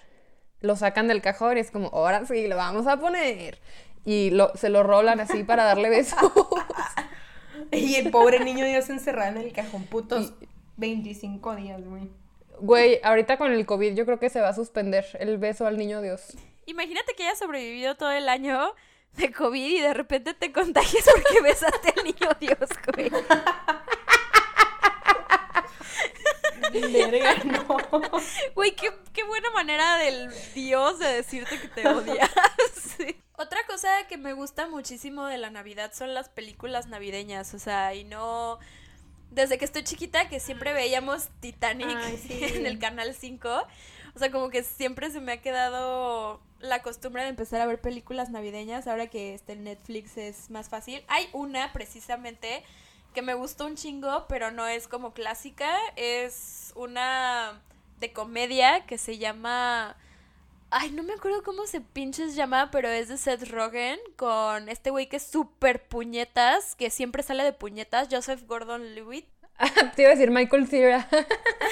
lo 0.60 0.76
sacan 0.76 1.08
del 1.08 1.22
cajón 1.22 1.56
y 1.56 1.60
es 1.60 1.70
como, 1.70 1.88
ahora 1.88 2.24
sí, 2.26 2.46
lo 2.46 2.56
vamos 2.56 2.86
a 2.86 2.98
poner. 2.98 3.58
Y 4.04 4.30
lo, 4.30 4.52
se 4.56 4.68
lo 4.68 4.82
rolan 4.82 5.20
así 5.20 5.44
para 5.44 5.64
darle 5.64 5.88
besos. 5.88 6.18
y 7.72 7.96
el 7.96 8.10
pobre 8.10 8.40
niño 8.40 8.64
Dios 8.64 8.88
encerrado 8.90 9.38
en 9.38 9.46
el 9.46 9.52
cajón, 9.52 9.84
putos 9.84 10.32
25 10.76 11.56
días, 11.56 11.84
güey. 11.84 12.10
güey, 12.60 13.00
ahorita 13.02 13.36
con 13.36 13.52
el 13.52 13.66
COVID 13.66 13.94
yo 13.94 14.06
creo 14.06 14.18
que 14.18 14.30
se 14.30 14.40
va 14.40 14.48
a 14.48 14.54
suspender 14.54 15.06
el 15.18 15.38
beso 15.38 15.66
al 15.66 15.76
niño 15.76 16.00
Dios. 16.00 16.36
Imagínate 16.66 17.14
que 17.14 17.24
hayas 17.24 17.38
sobrevivido 17.38 17.96
todo 17.96 18.12
el 18.12 18.28
año 18.28 18.72
de 19.12 19.32
COVID 19.32 19.78
y 19.78 19.80
de 19.80 19.94
repente 19.94 20.34
te 20.34 20.52
contagias 20.52 21.04
porque 21.12 21.40
besaste 21.42 21.94
al 21.96 22.04
niño 22.04 22.28
Dios, 22.40 22.68
güey. 22.94 23.10
Verga, 26.72 27.36
no. 27.44 27.76
Güey, 28.54 28.74
qué, 28.76 28.92
qué 29.12 29.24
buena 29.24 29.50
manera 29.50 29.98
del 29.98 30.30
Dios 30.54 30.98
de 30.98 31.08
decirte 31.08 31.60
que 31.60 31.68
te 31.68 31.88
odias. 31.88 32.30
Sí. 32.96 33.16
Otra 33.36 33.58
cosa 33.66 33.88
que 34.08 34.18
me 34.18 34.34
gusta 34.34 34.68
muchísimo 34.68 35.24
de 35.26 35.38
la 35.38 35.50
Navidad 35.50 35.92
son 35.94 36.12
las 36.12 36.28
películas 36.28 36.88
navideñas, 36.88 37.54
o 37.54 37.58
sea, 37.58 37.94
y 37.94 38.04
no... 38.04 38.58
Desde 39.30 39.58
que 39.58 39.64
estoy 39.64 39.84
chiquita, 39.84 40.28
que 40.28 40.40
siempre 40.40 40.72
veíamos 40.72 41.28
Titanic 41.40 41.88
Ay, 41.88 42.18
sí. 42.18 42.38
en 42.54 42.66
el 42.66 42.78
Canal 42.78 43.14
5, 43.14 43.66
o 44.14 44.18
sea, 44.18 44.30
como 44.30 44.50
que 44.50 44.62
siempre 44.62 45.10
se 45.10 45.20
me 45.20 45.32
ha 45.32 45.40
quedado 45.40 46.40
la 46.60 46.82
costumbre 46.82 47.22
de 47.22 47.28
empezar 47.28 47.60
a 47.60 47.66
ver 47.66 47.80
películas 47.80 48.30
navideñas, 48.30 48.86
ahora 48.86 49.06
que 49.06 49.34
este 49.34 49.56
Netflix 49.56 50.16
es 50.16 50.50
más 50.50 50.68
fácil. 50.68 51.02
Hay 51.08 51.28
una 51.32 51.72
precisamente 51.72 52.64
que 53.14 53.22
me 53.22 53.34
gustó 53.34 53.66
un 53.66 53.76
chingo, 53.76 54.26
pero 54.28 54.50
no 54.50 54.66
es 54.66 54.88
como 54.88 55.12
clásica, 55.12 55.74
es 55.96 56.72
una 56.76 57.60
de 57.98 58.12
comedia 58.12 58.86
que 58.86 58.98
se 58.98 59.18
llama... 59.18 59.96
Ay, 60.72 60.92
no 60.92 61.02
me 61.02 61.14
acuerdo 61.14 61.42
cómo 61.42 61.66
se 61.66 61.80
pinches 61.80 62.36
llama, 62.36 62.70
pero 62.70 62.88
es 62.88 63.08
de 63.08 63.16
Seth 63.16 63.48
Rogen 63.50 63.98
con 64.16 64.68
este 64.68 64.90
güey 64.90 65.08
que 65.08 65.16
es 65.16 65.24
súper 65.24 65.88
puñetas, 65.88 66.76
que 66.76 66.90
siempre 66.90 67.24
sale 67.24 67.42
de 67.42 67.52
puñetas, 67.52 68.06
Joseph 68.08 68.44
Gordon-Levitt. 68.46 69.26
Te 69.94 70.02
iba 70.02 70.10
a 70.10 70.14
decir 70.14 70.30
Michael 70.30 70.66
Cera. 70.66 71.06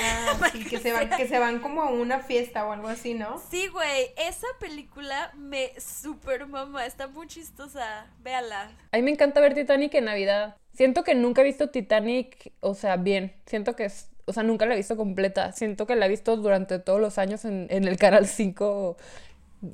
Ah, 0.02 0.38
sí, 0.52 0.64
que 0.64 0.78
se, 0.78 0.92
van, 0.92 1.08
que 1.10 1.26
se 1.26 1.38
van 1.38 1.60
como 1.60 1.82
a 1.82 1.90
una 1.90 2.20
fiesta 2.20 2.66
o 2.66 2.72
algo 2.72 2.88
así, 2.88 3.14
¿no? 3.14 3.40
Sí, 3.50 3.68
güey, 3.68 4.10
esa 4.16 4.46
película 4.60 5.32
me 5.36 5.72
súper 5.78 6.46
mama, 6.46 6.84
está 6.86 7.08
muy 7.08 7.26
chistosa, 7.26 8.06
véala. 8.22 8.70
A 8.92 8.96
mí 8.96 9.02
me 9.02 9.10
encanta 9.10 9.40
ver 9.40 9.54
Titanic 9.54 9.94
en 9.94 10.04
Navidad. 10.04 10.56
Siento 10.74 11.02
que 11.02 11.14
nunca 11.14 11.40
he 11.40 11.44
visto 11.44 11.70
Titanic, 11.70 12.52
o 12.60 12.74
sea, 12.74 12.96
bien. 12.96 13.32
Siento 13.46 13.74
que 13.74 13.86
es, 13.86 14.10
o 14.26 14.32
sea, 14.32 14.42
nunca 14.42 14.66
la 14.66 14.74
he 14.74 14.76
visto 14.76 14.96
completa. 14.96 15.52
Siento 15.52 15.86
que 15.86 15.96
la 15.96 16.06
he 16.06 16.08
visto 16.08 16.36
durante 16.36 16.78
todos 16.78 17.00
los 17.00 17.18
años 17.18 17.44
en, 17.44 17.66
en 17.70 17.84
el 17.88 17.96
Canal 17.96 18.26
5. 18.26 18.96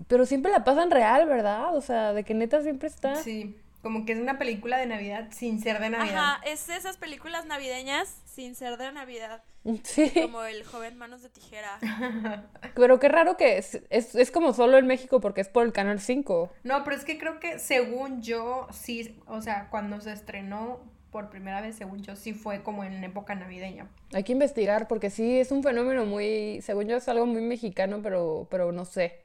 Pero 0.09 0.25
siempre 0.25 0.51
la 0.51 0.65
pasan 0.65 0.91
real, 0.91 1.27
¿verdad? 1.27 1.77
O 1.77 1.81
sea, 1.81 2.13
de 2.15 2.25
que 2.25 2.33
neta 2.33 2.63
siempre 2.63 2.89
está. 2.89 3.17
Sí, 3.17 3.55
como 3.85 4.07
que 4.07 4.13
es 4.15 4.19
una 4.19 4.39
película 4.39 4.79
de 4.79 4.87
Navidad 4.87 5.29
sin 5.31 5.61
ser 5.61 5.79
de 5.79 5.91
Navidad. 5.91 6.17
Ajá, 6.17 6.41
es 6.45 6.71
esas 6.71 6.97
películas 6.97 7.45
navideñas 7.45 8.23
sin 8.25 8.55
ser 8.57 8.79
de 8.79 8.91
Navidad, 8.91 9.45
Sí. 9.85 10.11
como 10.23 10.43
el 10.43 10.65
joven 10.65 10.97
manos 10.97 11.21
de 11.23 11.29
tijera. 11.29 11.79
Pero 12.75 12.99
qué 12.99 13.09
raro 13.09 13.37
que 13.37 13.59
es, 13.59 13.83
es, 13.91 14.15
es 14.15 14.31
como 14.31 14.55
solo 14.55 14.79
en 14.79 14.87
México 14.87 15.21
porque 15.21 15.43
es 15.43 15.49
por 15.51 15.65
el 15.67 15.73
Canal 15.73 16.01
5. 16.01 16.51
No, 16.65 16.83
pero 16.83 16.97
es 16.97 17.05
que 17.05 17.19
creo 17.19 17.39
que 17.39 17.59
según 17.59 18.23
yo, 18.23 18.67
sí, 18.73 19.21
o 19.27 19.43
sea, 19.43 19.69
cuando 19.71 20.01
se 20.01 20.13
estrenó 20.13 20.81
por 21.11 21.29
primera 21.31 21.61
vez, 21.61 21.77
según 21.77 22.03
yo, 22.03 22.17
sí 22.17 22.33
fue 22.33 22.63
como 22.63 22.83
en 22.85 23.05
época 23.05 23.35
navideña. 23.35 23.87
Hay 24.15 24.25
que 24.25 24.33
investigar 24.33 24.89
porque 24.89 25.11
sí 25.11 25.39
es 25.39 25.53
un 25.53 25.63
fenómeno 25.63 26.07
muy, 26.07 26.61
según 26.63 26.89
yo 26.89 26.97
es 26.97 27.09
algo 27.09 27.27
muy 27.27 27.43
mexicano, 27.43 28.01
pero, 28.03 28.49
pero 28.51 28.73
no 28.73 28.85
sé. 28.85 29.23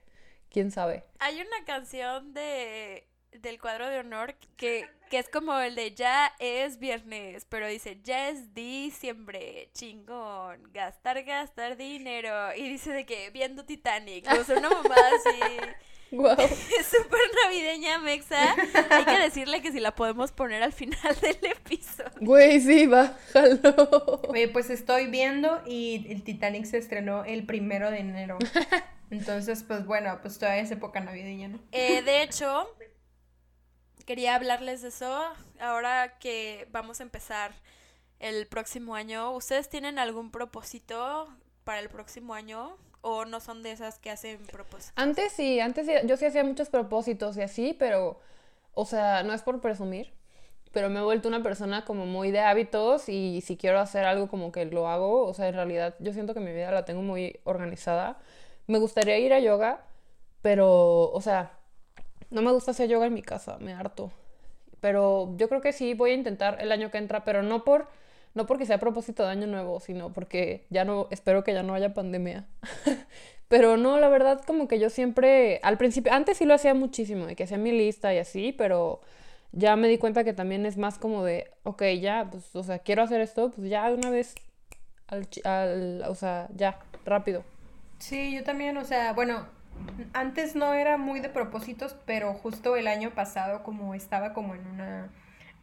¿Quién 0.52 0.72
sabe? 0.72 1.04
Hay 1.20 1.36
una 1.36 1.66
canción 1.66 2.34
de 2.34 3.08
del 3.32 3.60
cuadro 3.60 3.88
de 3.88 4.00
honor 4.00 4.36
que, 4.58 4.88
que 5.10 5.20
es 5.20 5.30
como 5.30 5.58
el 5.60 5.76
de 5.76 5.94
ya 5.94 6.34
es 6.40 6.80
viernes, 6.80 7.46
pero 7.46 7.68
dice 7.68 8.00
ya 8.04 8.30
es 8.30 8.54
diciembre, 8.54 9.70
chingón, 9.74 10.72
gastar, 10.74 11.24
gastar 11.24 11.78
dinero. 11.78 12.54
Y 12.56 12.70
dice 12.70 12.92
de 12.92 13.06
que 13.06 13.30
viendo 13.32 13.66
Titanic, 13.66 14.28
o 14.32 14.44
sea, 14.44 14.58
una 14.58 14.70
mamada 14.70 15.10
así. 15.16 15.58
Wow. 16.12 16.36
Es 16.40 16.88
súper 16.88 17.20
navideña, 17.46 18.00
Mexa. 18.00 18.56
Hay 18.90 19.06
que 19.06 19.20
decirle 19.20 19.62
que 19.62 19.72
si 19.72 19.80
la 19.80 19.96
podemos 19.96 20.32
poner 20.32 20.64
al 20.64 20.74
final 20.74 21.00
del 21.22 21.38
episodio. 21.52 22.12
Güey, 22.20 22.60
sí, 22.60 22.88
bájalo. 22.88 24.22
Oye, 24.28 24.48
pues 24.48 24.70
estoy 24.70 25.08
viendo 25.08 25.62
y 25.68 26.08
el 26.10 26.24
Titanic 26.24 26.66
se 26.66 26.78
estrenó 26.78 27.26
el 27.26 27.46
primero 27.46 27.92
de 27.92 28.00
enero. 28.00 28.38
Entonces, 29.12 29.64
pues 29.64 29.86
bueno, 29.86 30.20
pues 30.22 30.38
todavía 30.38 30.62
es 30.62 30.72
época 30.72 31.00
navideña, 31.00 31.48
¿no? 31.48 31.60
Eh, 31.72 32.02
de 32.02 32.24
hecho, 32.24 32.76
quería 34.10 34.34
hablarles 34.34 34.82
de 34.82 34.88
eso 34.88 35.22
ahora 35.60 36.18
que 36.18 36.68
vamos 36.72 37.00
a 37.00 37.04
empezar 37.04 37.52
el 38.20 38.48
próximo 38.48 38.96
año. 38.96 39.34
¿Ustedes 39.34 39.70
tienen 39.70 40.00
algún 40.00 40.32
propósito 40.32 41.28
para 41.64 41.80
el 41.80 41.90
próximo 41.90 42.34
año? 42.34 42.76
¿O 43.02 43.26
no 43.26 43.40
son 43.40 43.62
de 43.62 43.72
esas 43.72 44.00
que 44.00 44.10
hacen 44.10 44.40
propósitos? 44.48 44.94
Antes 44.96 45.34
sí, 45.34 45.60
antes 45.60 45.86
sí, 45.86 45.94
yo 46.06 46.18
sí 46.18 46.26
hacía 46.26 46.44
muchos 46.44 46.70
propósitos 46.70 47.38
y 47.38 47.44
así, 47.44 47.76
pero, 47.78 48.20
o 48.74 48.84
sea, 48.84 49.22
no 49.22 49.32
es 49.32 49.44
por 49.44 49.62
presumir, 49.62 50.12
pero 50.72 50.90
me 50.90 51.02
he 51.02 51.04
vuelto 51.04 51.28
una 51.28 51.44
persona 51.44 51.86
como 51.86 52.08
muy 52.08 52.32
de 52.32 52.40
hábitos 52.40 53.10
y 53.10 53.42
si 53.42 53.58
quiero 53.58 53.80
hacer 53.80 54.06
algo 54.06 54.28
como 54.28 54.52
que 54.52 54.66
lo 54.66 54.88
hago, 54.88 55.28
o 55.28 55.36
sea, 55.36 55.50
en 55.50 55.54
realidad 55.54 55.94
yo 56.00 56.14
siento 56.14 56.34
que 56.34 56.40
mi 56.40 56.52
vida 56.52 56.72
la 56.72 56.84
tengo 56.84 57.04
muy 57.04 57.40
organizada. 57.44 58.18
Me 58.66 58.80
gustaría 58.80 59.20
ir 59.20 59.34
a 59.34 59.40
yoga, 59.40 59.86
pero, 60.42 61.12
o 61.12 61.22
sea, 61.22 61.59
no 62.30 62.42
me 62.42 62.52
gusta 62.52 62.72
hacer 62.72 62.90
yoga 62.90 63.08
en 63.08 63.14
mi 63.14 63.22
casa, 63.22 63.58
me 63.60 63.74
harto. 63.74 64.12
Pero 64.82 65.36
yo 65.38 65.50
creo 65.50 65.62
que 65.62 65.74
sí 65.74 65.94
voy 65.94 66.12
a 66.12 66.14
intentar 66.14 66.58
el 66.62 66.72
año 66.72 66.92
que 66.92 66.98
entra, 66.98 67.26
pero 67.26 67.44
no 67.44 67.64
por 67.64 67.88
no 68.36 68.46
porque 68.46 68.66
sea 68.66 68.76
a 68.78 68.80
propósito 68.80 69.24
de 69.24 69.32
año 69.32 69.48
nuevo, 69.48 69.80
sino 69.80 70.14
porque 70.14 70.66
ya 70.70 70.86
no 70.86 71.08
espero 71.10 71.44
que 71.44 71.54
ya 71.54 71.64
no 71.64 71.74
haya 71.74 71.94
pandemia. 71.94 72.46
pero 73.48 73.78
no, 73.78 74.00
la 74.00 74.10
verdad 74.10 74.42
como 74.46 74.68
que 74.68 74.80
yo 74.80 74.90
siempre 74.90 75.60
al 75.64 75.78
principio 75.78 76.14
antes 76.14 76.38
sí 76.38 76.46
lo 76.46 76.54
hacía 76.54 76.74
muchísimo, 76.74 77.26
de 77.26 77.36
que 77.36 77.44
hacía 77.44 77.58
mi 77.58 77.72
lista 77.72 78.14
y 78.14 78.20
así, 78.20 78.54
pero 78.54 79.02
ya 79.52 79.76
me 79.76 79.88
di 79.88 79.98
cuenta 79.98 80.24
que 80.24 80.34
también 80.34 80.66
es 80.66 80.78
más 80.78 81.00
como 81.00 81.24
de, 81.24 81.52
ok, 81.64 81.84
ya, 82.00 82.28
pues, 82.30 82.56
o 82.56 82.64
sea, 82.64 82.80
quiero 82.80 83.02
hacer 83.02 83.20
esto, 83.22 83.52
pues 83.52 83.68
ya 83.70 83.90
una 83.92 84.12
vez 84.12 84.36
al, 85.08 85.28
al 85.44 86.04
o 86.08 86.16
sea, 86.16 86.48
ya, 86.56 86.80
rápido. 87.06 87.44
Sí, 87.98 88.34
yo 88.36 88.44
también, 88.44 88.78
o 88.78 88.86
sea, 88.86 89.14
bueno, 89.14 89.48
antes 90.14 90.56
no 90.56 90.74
era 90.74 90.98
muy 90.98 91.20
de 91.20 91.30
propósitos, 91.30 91.96
pero 92.06 92.34
justo 92.34 92.76
el 92.76 92.88
año 92.88 93.12
pasado 93.12 93.64
como 93.64 93.94
estaba 93.94 94.34
como 94.34 94.56
en 94.56 94.66
una 94.68 95.10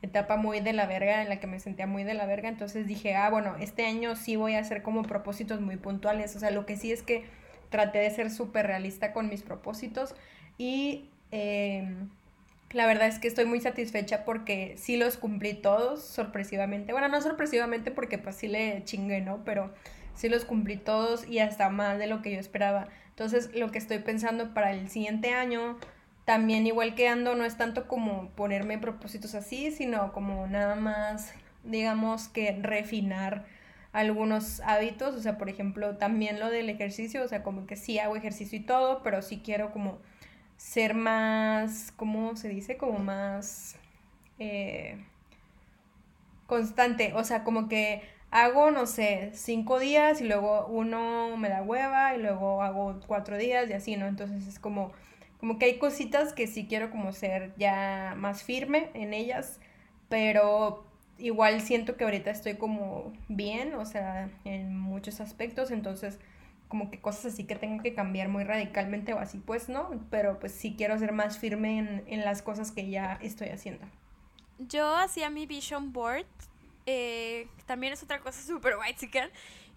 etapa 0.02 0.36
muy 0.36 0.60
de 0.60 0.72
la 0.72 0.86
verga, 0.86 1.22
en 1.22 1.28
la 1.28 1.40
que 1.40 1.46
me 1.46 1.60
sentía 1.60 1.86
muy 1.86 2.04
de 2.04 2.14
la 2.14 2.26
verga, 2.26 2.48
entonces 2.48 2.86
dije, 2.86 3.14
ah, 3.14 3.30
bueno, 3.30 3.56
este 3.60 3.86
año 3.86 4.14
sí 4.16 4.36
voy 4.36 4.54
a 4.54 4.60
hacer 4.60 4.82
como 4.82 5.02
propósitos 5.02 5.60
muy 5.60 5.76
puntuales, 5.76 6.36
o 6.36 6.38
sea, 6.38 6.50
lo 6.50 6.66
que 6.66 6.76
sí 6.76 6.92
es 6.92 7.02
que 7.02 7.24
traté 7.70 7.98
de 7.98 8.10
ser 8.10 8.30
súper 8.30 8.66
realista 8.66 9.12
con 9.12 9.28
mis 9.28 9.42
propósitos 9.42 10.14
y 10.58 11.08
em, 11.30 12.08
la 12.70 12.86
verdad 12.86 13.08
es 13.08 13.18
que 13.18 13.28
estoy 13.28 13.46
muy 13.46 13.60
satisfecha 13.60 14.24
porque 14.24 14.74
sí 14.76 14.96
los 14.96 15.16
cumplí 15.16 15.54
todos 15.54 16.04
sorpresivamente, 16.04 16.92
bueno, 16.92 17.08
no 17.08 17.20
sorpresivamente 17.20 17.90
porque 17.90 18.18
pues 18.18 18.36
sí 18.36 18.48
le 18.48 18.84
chingué, 18.84 19.20
¿no? 19.20 19.42
Pero 19.44 19.72
sí 20.14 20.28
los 20.28 20.44
cumplí 20.44 20.76
todos 20.76 21.26
y 21.28 21.38
hasta 21.38 21.68
más 21.68 21.98
de 21.98 22.06
lo 22.06 22.22
que 22.22 22.32
yo 22.32 22.40
esperaba. 22.40 22.88
Entonces, 23.16 23.48
lo 23.54 23.70
que 23.70 23.78
estoy 23.78 24.00
pensando 24.00 24.52
para 24.52 24.72
el 24.72 24.90
siguiente 24.90 25.32
año, 25.32 25.78
también 26.26 26.66
igual 26.66 26.94
que 26.94 27.08
ando, 27.08 27.34
no 27.34 27.46
es 27.46 27.56
tanto 27.56 27.88
como 27.88 28.28
ponerme 28.32 28.76
propósitos 28.76 29.34
así, 29.34 29.70
sino 29.70 30.12
como 30.12 30.46
nada 30.46 30.74
más, 30.74 31.32
digamos 31.64 32.28
que 32.28 32.52
refinar 32.60 33.46
algunos 33.94 34.60
hábitos, 34.60 35.14
o 35.14 35.20
sea, 35.20 35.38
por 35.38 35.48
ejemplo, 35.48 35.96
también 35.96 36.38
lo 36.38 36.50
del 36.50 36.68
ejercicio, 36.68 37.24
o 37.24 37.28
sea, 37.28 37.42
como 37.42 37.66
que 37.66 37.76
sí 37.76 37.98
hago 37.98 38.16
ejercicio 38.16 38.58
y 38.58 38.62
todo, 38.62 39.02
pero 39.02 39.22
sí 39.22 39.40
quiero 39.42 39.72
como 39.72 39.96
ser 40.58 40.92
más, 40.92 41.94
¿cómo 41.96 42.36
se 42.36 42.50
dice? 42.50 42.76
Como 42.76 42.98
más 42.98 43.76
eh, 44.38 45.02
constante, 46.46 47.14
o 47.14 47.24
sea, 47.24 47.44
como 47.44 47.70
que 47.70 48.02
hago, 48.30 48.70
no 48.70 48.86
sé, 48.86 49.30
cinco 49.34 49.78
días 49.78 50.20
y 50.20 50.24
luego 50.24 50.66
uno 50.66 51.36
me 51.36 51.48
da 51.48 51.62
hueva 51.62 52.14
y 52.14 52.22
luego 52.22 52.62
hago 52.62 53.00
cuatro 53.06 53.36
días 53.36 53.68
y 53.70 53.72
así, 53.72 53.96
¿no? 53.96 54.06
Entonces 54.06 54.46
es 54.46 54.58
como, 54.58 54.92
como 55.38 55.58
que 55.58 55.66
hay 55.66 55.78
cositas 55.78 56.32
que 56.32 56.46
sí 56.46 56.66
quiero 56.66 56.90
como 56.90 57.12
ser 57.12 57.54
ya 57.56 58.14
más 58.16 58.42
firme 58.42 58.90
en 58.94 59.14
ellas, 59.14 59.58
pero 60.08 60.84
igual 61.18 61.60
siento 61.60 61.96
que 61.96 62.04
ahorita 62.04 62.30
estoy 62.30 62.56
como 62.56 63.12
bien, 63.28 63.74
o 63.74 63.86
sea, 63.86 64.28
en 64.44 64.78
muchos 64.78 65.20
aspectos, 65.20 65.70
entonces 65.70 66.18
como 66.68 66.90
que 66.90 67.00
cosas 67.00 67.26
así 67.32 67.44
que 67.44 67.54
tengo 67.54 67.80
que 67.82 67.94
cambiar 67.94 68.28
muy 68.28 68.42
radicalmente 68.44 69.14
o 69.14 69.18
así, 69.18 69.38
pues 69.38 69.68
no, 69.68 69.88
pero 70.10 70.40
pues 70.40 70.52
sí 70.52 70.74
quiero 70.76 70.98
ser 70.98 71.12
más 71.12 71.38
firme 71.38 71.78
en, 71.78 72.04
en 72.06 72.24
las 72.24 72.42
cosas 72.42 72.72
que 72.72 72.90
ya 72.90 73.18
estoy 73.22 73.48
haciendo. 73.48 73.86
Yo 74.58 74.96
hacía 74.96 75.30
mi 75.30 75.46
vision 75.46 75.92
board. 75.92 76.26
Eh, 76.86 77.48
también 77.66 77.92
es 77.92 78.02
otra 78.02 78.20
cosa 78.20 78.40
súper 78.42 78.76
white 78.76 79.30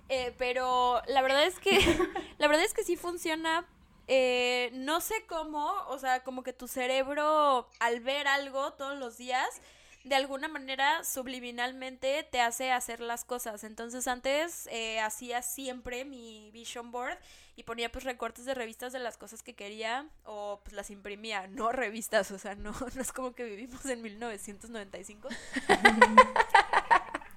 eh, 0.10 0.34
pero 0.38 1.02
la 1.08 1.22
verdad 1.22 1.44
es 1.44 1.60
que 1.60 1.72
la 2.40 2.48
verdad 2.48 2.64
es 2.66 2.74
que 2.74 2.84
sí 2.84 2.96
funciona. 2.96 3.66
eh, 4.08 4.72
no 4.74 5.02
sé 5.02 5.14
cómo, 5.28 5.72
o 5.88 6.00
sea, 6.00 6.24
como 6.24 6.42
que 6.44 6.54
tu 6.54 6.68
cerebro 6.68 7.70
al 7.80 8.00
ver 8.00 8.28
algo 8.28 8.74
todos 8.74 8.98
los 8.98 9.18
días 9.18 9.62
de 10.04 10.16
alguna 10.16 10.48
manera 10.48 11.04
subliminalmente 11.04 12.28
te 12.32 12.42
hace 12.42 12.72
hacer 12.72 13.02
las 13.02 13.26
cosas. 13.26 13.64
Entonces 13.64 14.08
antes 14.08 14.68
eh, 14.72 15.00
hacía 15.00 15.42
siempre 15.42 16.06
mi 16.06 16.50
vision 16.52 16.92
board 16.92 17.18
y 17.56 17.64
ponía 17.64 17.92
pues 17.92 18.06
recortes 18.06 18.46
de 18.46 18.54
revistas 18.54 18.94
de 18.94 19.00
las 19.00 19.18
cosas 19.18 19.44
que 19.44 19.54
quería 19.54 20.08
o 20.24 20.62
pues 20.64 20.74
las 20.74 20.90
imprimía, 20.90 21.48
no 21.48 21.72
revistas, 21.72 22.32
o 22.32 22.40
sea, 22.40 22.56
no, 22.56 22.72
no 22.96 23.02
es 23.02 23.12
como 23.12 23.34
que 23.34 23.44
vivimos 23.44 23.86
en 23.86 24.02
1995. 24.02 25.30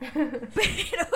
pero, 0.54 1.06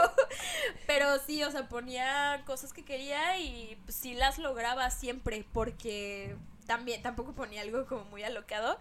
pero 0.87 1.19
sí, 1.27 1.43
o 1.43 1.51
sea, 1.51 1.69
ponía 1.69 2.43
cosas 2.47 2.73
que 2.73 2.85
quería 2.85 3.39
y 3.39 3.79
pues, 3.85 3.97
sí 3.97 4.15
las 4.15 4.39
lograba 4.39 4.91
siempre 4.91 5.45
porque 5.53 6.37
también 6.67 7.03
tampoco 7.03 7.33
ponía 7.33 7.63
algo 7.63 7.87
como 7.87 8.05
muy 8.07 8.23
alocado. 8.23 8.79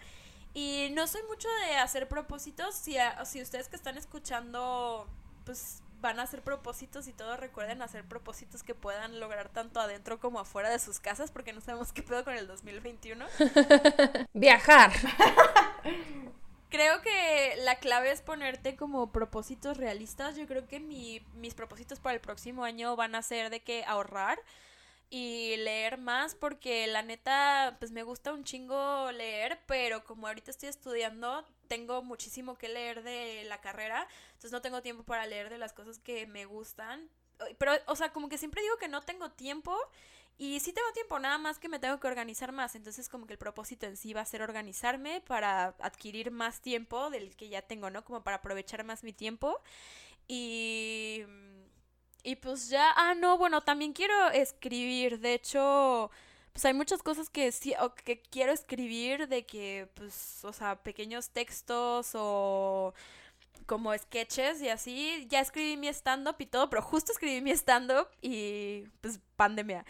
Y 0.53 0.89
no 0.93 1.05
soy 1.05 1.21
mucho 1.27 1.49
de 1.67 1.75
hacer 1.75 2.07
propósitos. 2.07 2.75
Si, 2.75 2.95
si 3.25 3.41
ustedes 3.41 3.67
que 3.67 3.75
están 3.75 3.97
escuchando, 3.97 5.05
pues 5.43 5.81
van 6.01 6.19
a 6.19 6.23
hacer 6.23 6.41
propósitos 6.41 7.07
y 7.07 7.13
todo, 7.13 7.35
recuerden 7.35 7.81
hacer 7.81 8.05
propósitos 8.05 8.63
que 8.63 8.75
puedan 8.75 9.19
lograr 9.19 9.49
tanto 9.49 9.79
adentro 9.79 10.19
como 10.19 10.39
afuera 10.39 10.69
de 10.69 10.79
sus 10.79 10.99
casas, 10.99 11.31
porque 11.31 11.51
no 11.51 11.61
sabemos 11.61 11.91
qué 11.91 12.03
pedo 12.03 12.23
con 12.23 12.35
el 12.35 12.47
2021. 12.47 13.25
Viajar. 14.33 14.91
Creo 16.75 17.01
que 17.01 17.55
la 17.59 17.79
clave 17.79 18.11
es 18.11 18.21
ponerte 18.21 18.75
como 18.75 19.13
propósitos 19.13 19.77
realistas. 19.77 20.35
Yo 20.35 20.45
creo 20.45 20.67
que 20.67 20.81
mi, 20.81 21.21
mis 21.35 21.53
propósitos 21.53 22.01
para 22.01 22.15
el 22.15 22.19
próximo 22.19 22.65
año 22.65 22.97
van 22.97 23.15
a 23.15 23.21
ser 23.21 23.49
de 23.49 23.61
que 23.61 23.85
ahorrar 23.85 24.37
y 25.09 25.55
leer 25.55 25.97
más 25.97 26.35
porque 26.35 26.85
la 26.87 27.01
neta 27.01 27.77
pues 27.79 27.93
me 27.93 28.03
gusta 28.03 28.33
un 28.33 28.43
chingo 28.43 29.09
leer, 29.13 29.57
pero 29.67 30.03
como 30.03 30.27
ahorita 30.27 30.51
estoy 30.51 30.67
estudiando 30.67 31.45
tengo 31.69 32.03
muchísimo 32.03 32.57
que 32.57 32.67
leer 32.67 33.03
de 33.03 33.45
la 33.45 33.61
carrera, 33.61 34.05
entonces 34.31 34.51
no 34.51 34.61
tengo 34.61 34.81
tiempo 34.81 35.03
para 35.03 35.25
leer 35.27 35.49
de 35.49 35.57
las 35.57 35.71
cosas 35.71 35.97
que 35.99 36.27
me 36.27 36.43
gustan. 36.43 37.09
Pero, 37.57 37.71
o 37.87 37.95
sea, 37.95 38.11
como 38.11 38.27
que 38.27 38.37
siempre 38.37 38.61
digo 38.61 38.75
que 38.77 38.89
no 38.89 39.01
tengo 39.01 39.31
tiempo 39.31 39.77
y 40.37 40.59
sí 40.59 40.73
tengo 40.73 40.91
tiempo, 40.93 41.19
nada 41.19 41.37
más 41.37 41.59
que 41.59 41.69
me 41.69 41.79
tengo 41.79 41.99
que 41.99 42.07
organizar 42.07 42.51
más. 42.51 42.75
Entonces 42.75 43.09
como 43.09 43.25
que 43.27 43.33
el 43.33 43.39
propósito 43.39 43.85
en 43.85 43.97
sí 43.97 44.13
va 44.13 44.21
a 44.21 44.25
ser 44.25 44.41
organizarme 44.41 45.21
para 45.21 45.75
adquirir 45.79 46.31
más 46.31 46.61
tiempo 46.61 47.09
del 47.09 47.35
que 47.35 47.49
ya 47.49 47.61
tengo, 47.61 47.89
¿no? 47.89 48.03
Como 48.05 48.23
para 48.23 48.37
aprovechar 48.37 48.83
más 48.83 49.03
mi 49.03 49.13
tiempo. 49.13 49.61
Y 50.27 51.23
y 52.23 52.35
pues 52.37 52.69
ya, 52.69 52.91
ah, 52.95 53.13
no, 53.15 53.37
bueno, 53.37 53.61
también 53.61 53.93
quiero 53.93 54.29
escribir. 54.31 55.19
De 55.19 55.35
hecho, 55.35 56.09
pues 56.53 56.65
hay 56.65 56.73
muchas 56.73 57.03
cosas 57.03 57.29
que 57.29 57.51
sí, 57.51 57.73
o 57.79 57.93
que 57.93 58.21
quiero 58.21 58.51
escribir 58.51 59.27
de 59.27 59.45
que, 59.45 59.87
pues, 59.95 60.43
o 60.43 60.51
sea, 60.51 60.81
pequeños 60.81 61.29
textos 61.29 62.11
o 62.15 62.93
como 63.67 63.95
sketches 63.97 64.61
y 64.61 64.69
así. 64.69 65.27
Ya 65.29 65.39
escribí 65.41 65.77
mi 65.77 65.87
stand-up 65.89 66.35
y 66.39 66.45
todo, 66.47 66.69
pero 66.69 66.81
justo 66.81 67.11
escribí 67.11 67.41
mi 67.41 67.51
stand-up 67.51 68.07
y 68.21 68.85
pues 69.01 69.19
pandemia. 69.35 69.85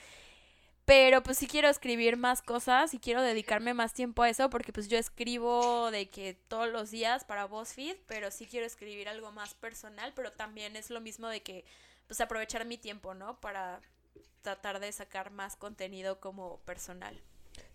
Pero 0.85 1.23
pues 1.23 1.39
sí 1.39 1.47
quiero 1.47 1.67
escribir 1.67 2.15
más 2.15 2.43
cosas 2.43 2.93
y 2.93 2.99
quiero 2.99 3.23
dedicarme 3.23 3.73
más 3.73 3.93
tiempo 3.93 4.21
a 4.21 4.29
eso 4.29 4.51
porque 4.51 4.71
pues 4.71 4.87
yo 4.87 4.99
escribo 4.99 5.89
de 5.89 6.09
que 6.09 6.35
todos 6.47 6.69
los 6.69 6.91
días 6.91 7.25
para 7.25 7.45
BuzzFeed, 7.45 7.97
pero 8.07 8.29
sí 8.29 8.45
quiero 8.45 8.67
escribir 8.67 9.09
algo 9.09 9.31
más 9.31 9.55
personal, 9.55 10.13
pero 10.15 10.31
también 10.31 10.75
es 10.75 10.91
lo 10.91 11.01
mismo 11.01 11.27
de 11.27 11.41
que 11.41 11.65
pues 12.07 12.21
aprovechar 12.21 12.65
mi 12.65 12.77
tiempo, 12.77 13.15
¿no? 13.15 13.39
Para 13.39 13.81
tratar 14.43 14.79
de 14.79 14.91
sacar 14.91 15.31
más 15.31 15.55
contenido 15.55 16.19
como 16.19 16.59
personal. 16.65 17.19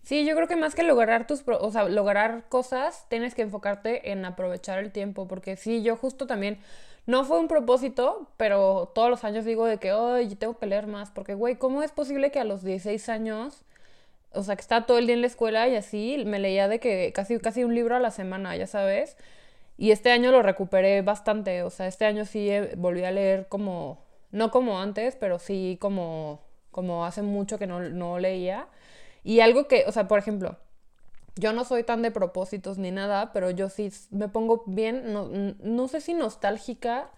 Sí, 0.02 0.24
yo 0.24 0.34
creo 0.34 0.48
que 0.48 0.56
más 0.56 0.74
que 0.74 0.82
lograr 0.82 1.26
tus, 1.26 1.42
o 1.46 1.70
sea, 1.70 1.84
lograr 1.84 2.48
cosas, 2.48 3.06
tienes 3.08 3.34
que 3.34 3.42
enfocarte 3.42 4.12
en 4.12 4.24
aprovechar 4.24 4.78
el 4.78 4.92
tiempo, 4.92 5.28
porque 5.28 5.56
sí, 5.56 5.82
yo 5.82 5.96
justo 5.96 6.26
también, 6.26 6.58
no 7.07 7.24
fue 7.24 7.38
un 7.40 7.48
propósito, 7.48 8.28
pero 8.36 8.92
todos 8.94 9.11
los 9.11 9.24
años 9.24 9.44
digo 9.44 9.66
de 9.66 9.78
que, 9.78 9.92
oye, 9.92 10.36
tengo 10.36 10.59
que 10.59 10.66
leer 10.66 10.86
más, 10.86 11.11
porque, 11.11 11.34
güey, 11.34 11.57
¿cómo 11.57 11.82
es 11.82 11.92
posible 11.92 12.30
que 12.30 12.40
a 12.40 12.44
los 12.44 12.62
16 12.62 13.09
años, 13.09 13.64
o 14.32 14.42
sea, 14.42 14.57
que 14.57 14.62
estaba 14.62 14.86
todo 14.86 14.98
el 14.98 15.07
día 15.07 15.14
en 15.14 15.22
la 15.22 15.26
escuela 15.28 15.68
y 15.68 15.76
así, 15.76 16.22
me 16.26 16.38
leía 16.38 16.68
de 16.68 16.80
que 16.80 17.12
casi, 17.14 17.38
casi 17.40 17.64
un 17.64 17.74
libro 17.74 17.96
a 17.96 18.01
la 18.01 18.11
semana, 18.11 18.57
ya 18.57 18.66
sabes? 18.66 19.16
Y 19.76 19.92
este 19.92 20.11
año 20.12 20.30
lo 20.30 20.42
recuperé 20.42 21.03
bastante, 21.03 21.62
o 21.62 21.70
sea, 21.70 21.86
este 21.86 22.05
año 22.07 22.24
sí 22.26 22.51
eh, 22.51 22.74
volví 22.76 23.05
a 23.05 23.11
leer 23.11 23.48
como 23.48 24.05
no 24.32 24.51
como 24.51 24.80
antes, 24.80 25.16
pero 25.16 25.38
sí 25.38 25.78
como, 25.80 26.40
como 26.70 27.05
hace 27.05 27.22
mucho 27.22 27.59
que 27.59 27.66
no, 27.66 27.80
no 27.80 28.18
leía. 28.18 28.68
Y 29.24 29.40
algo 29.40 29.68
que, 29.68 29.84
o 29.86 29.92
sea, 29.92 30.09
por 30.09 30.18
ejemplo, 30.18 30.59
yo 31.41 31.53
no 31.53 31.64
soy 31.64 31.82
tan 31.82 32.03
de 32.03 32.11
propósitos 32.11 32.78
ni 32.78 32.91
nada, 32.91 33.32
pero 33.32 33.51
yo 33.51 33.68
sí 33.68 33.91
me 34.11 34.28
pongo 34.28 34.62
bien, 34.66 35.12
no, 35.12 35.28
no, 35.61 35.88
sé 35.88 36.01
si 36.01 36.14
nostálgica, 36.14 37.11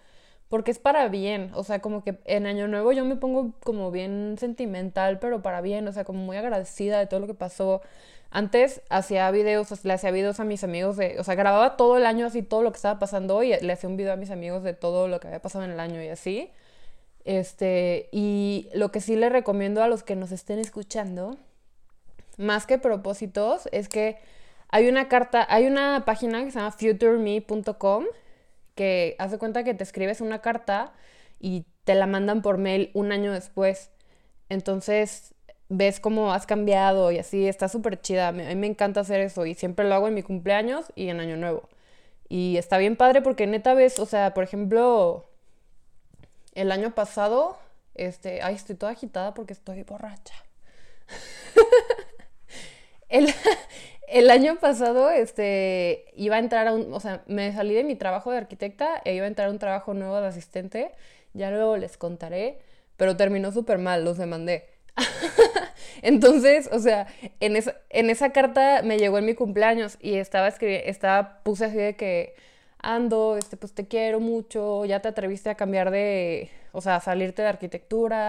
porque 0.49 0.71
es 0.71 0.79
para 0.79 1.09
bien, 1.09 1.51
o 1.55 1.65
sea, 1.65 1.81
como 1.81 2.05
que 2.05 2.21
en 2.25 2.47
Año 2.47 2.69
Nuevo 2.69 2.93
yo 2.93 3.05
me 3.05 3.17
pongo 3.17 3.53
como 3.65 3.91
bien 3.91 4.37
sentimental, 4.39 5.19
pero 5.19 5.43
para 5.43 5.61
bien, 5.61 5.89
o 5.89 5.93
sea, 5.93 6.05
como 6.05 6.21
muy 6.23 6.37
agradecida 6.37 6.99
de 6.99 7.07
todo 7.07 7.21
lo 7.21 7.27
que 7.27 7.35
pasó. 7.35 7.83
Antes 8.31 8.83
hacía 8.89 9.31
videos, 9.31 9.85
le 9.85 9.93
hacía 9.93 10.11
videos 10.11 10.41
a 10.41 10.45
mis 10.45 10.65
amigos 10.65 10.97
de, 10.97 11.19
o 11.21 11.25
sea, 11.25 11.35
grababa 11.35 11.77
todo 11.77 11.97
el 11.99 12.07
año 12.07 12.27
así 12.27 12.43
todo 12.43 12.63
lo 12.63 12.73
que 12.73 12.77
estaba 12.77 12.99
pasando 12.99 13.43
y 13.43 13.55
le 13.61 13.73
hacía 13.73 13.91
un 13.91 13.97
video 13.97 14.13
a 14.13 14.17
mis 14.17 14.31
amigos 14.31 14.63
de 14.63 14.73
todo 14.75 15.09
lo 15.09 15.21
que 15.21 15.29
había 15.29 15.43
pasado 15.43 15.65
en 15.65 15.73
el 15.73 15.81
año 15.81 16.03
y 16.03 16.09
así. 16.09 16.51
Este, 17.25 18.09
y 18.13 18.69
lo 18.75 18.91
que 18.91 19.01
sí 19.01 19.17
le 19.17 19.29
recomiendo 19.29 19.83
a 19.83 19.89
los 19.89 20.03
que 20.03 20.17
nos 20.17 20.33
estén 20.33 20.59
escuchando, 20.59 21.37
más 22.39 22.67
que 22.67 22.79
propósitos, 22.79 23.69
es 23.73 23.89
que 23.89 24.19
hay 24.69 24.89
una 24.89 25.09
carta, 25.09 25.47
hay 25.49 25.67
una 25.67 26.05
página 26.05 26.45
que 26.45 26.51
se 26.51 26.59
llama 26.59 26.73
futureme.com 26.73 28.07
que 28.75 29.17
hace 29.19 29.39
cuenta 29.39 29.65
que 29.65 29.75
te 29.75 29.85
escribes 29.85 30.21
una 30.21 30.41
carta 30.41 30.93
y 31.39 31.67
te 31.85 31.95
la 31.95 32.07
mandan 32.07 32.43
por 32.43 32.59
mail 32.59 32.91
un 32.95 33.13
año 33.13 33.33
después. 33.33 33.91
Entonces 34.49 35.35
ves 35.69 36.01
cómo 36.01 36.33
has 36.33 36.47
cambiado 36.47 37.11
y 37.13 37.19
así, 37.19 37.47
está 37.49 37.69
súper 37.69 38.01
chida. 38.01 38.29
A 38.29 38.33
mí 38.33 38.55
me 38.55 38.67
encanta 38.67 39.01
hacer 39.01 39.21
eso 39.21 39.47
y 39.47 39.55
siempre 39.55 39.89
lo 39.89 39.95
hago 39.95 40.09
en 40.09 40.15
mi 40.15 40.23
cumpleaños 40.23 40.87
y 40.95 41.09
en 41.09 41.21
Año 41.21 41.37
Nuevo. 41.37 41.69
Y 42.29 42.57
está 42.57 42.79
bien 42.79 42.97
padre 42.97 43.23
porque 43.23 43.47
neta 43.47 43.75
ves, 43.75 43.99
o 43.99 44.07
sea, 44.07 44.35
por 44.35 44.45
ejemplo, 44.45 45.27
el 46.55 46.73
año 46.73 46.95
pasado, 46.95 47.59
este, 47.95 48.43
ay, 48.43 48.55
estoy 48.55 48.77
toda 48.77 48.93
agitada 48.93 49.35
porque 49.35 49.53
estoy 49.53 49.83
borracha. 49.83 50.35
el, 54.09 54.31
año 54.31 54.57
pasado, 54.59 55.11
este, 55.11 56.07
iba 56.17 56.37
a 56.37 56.39
entrar 56.39 56.67
a 56.69 56.73
un, 56.73 56.93
o 56.93 57.01
sea, 57.01 57.23
me 57.27 57.53
salí 57.53 57.75
de 57.75 57.85
mi 57.85 57.95
trabajo 57.95 58.31
de 58.31 58.39
arquitecta 58.39 59.01
e 59.05 59.15
iba 59.15 59.25
a 59.25 59.29
entrar 59.29 59.49
a 59.49 59.51
un 59.51 59.59
trabajo 59.59 59.95
nuevo 59.95 60.21
de 60.21 60.27
asistente. 60.27 60.93
Ya 61.35 61.51
luego 61.51 61.77
les 61.77 61.97
contaré, 61.97 62.59
pero 62.97 63.17
terminó 63.17 63.53
súper 63.53 63.79
mal, 63.79 64.05
los 64.05 64.19
demandé. 64.19 64.67
Entonces, 66.03 66.69
o 66.73 66.79
sea, 66.79 67.07
en 67.41 67.57
esa, 67.57 67.77
en 67.91 68.11
esa 68.11 68.33
carta 68.33 68.83
me 68.83 68.99
llegó 68.99 69.19
en 69.19 69.27
mi 69.27 69.35
cumpleaños 69.35 69.99
y 70.01 70.15
estaba 70.15 70.49
escribiendo, 70.49 70.89
estaba, 70.89 71.43
puse 71.43 71.67
así 71.67 71.77
de 71.77 71.97
que 71.97 72.35
ando, 72.79 73.37
este, 73.37 73.57
pues 73.57 73.73
te 73.73 73.87
quiero 73.87 74.21
mucho, 74.21 74.85
ya 74.85 75.01
te 75.01 75.09
atreviste 75.09 75.51
a 75.51 75.55
cambiar 75.55 75.91
de, 75.91 76.51
o 76.73 76.81
sea, 76.81 76.97
a 76.97 77.01
salirte 77.01 77.43
de 77.43 77.49
arquitectura, 77.49 78.27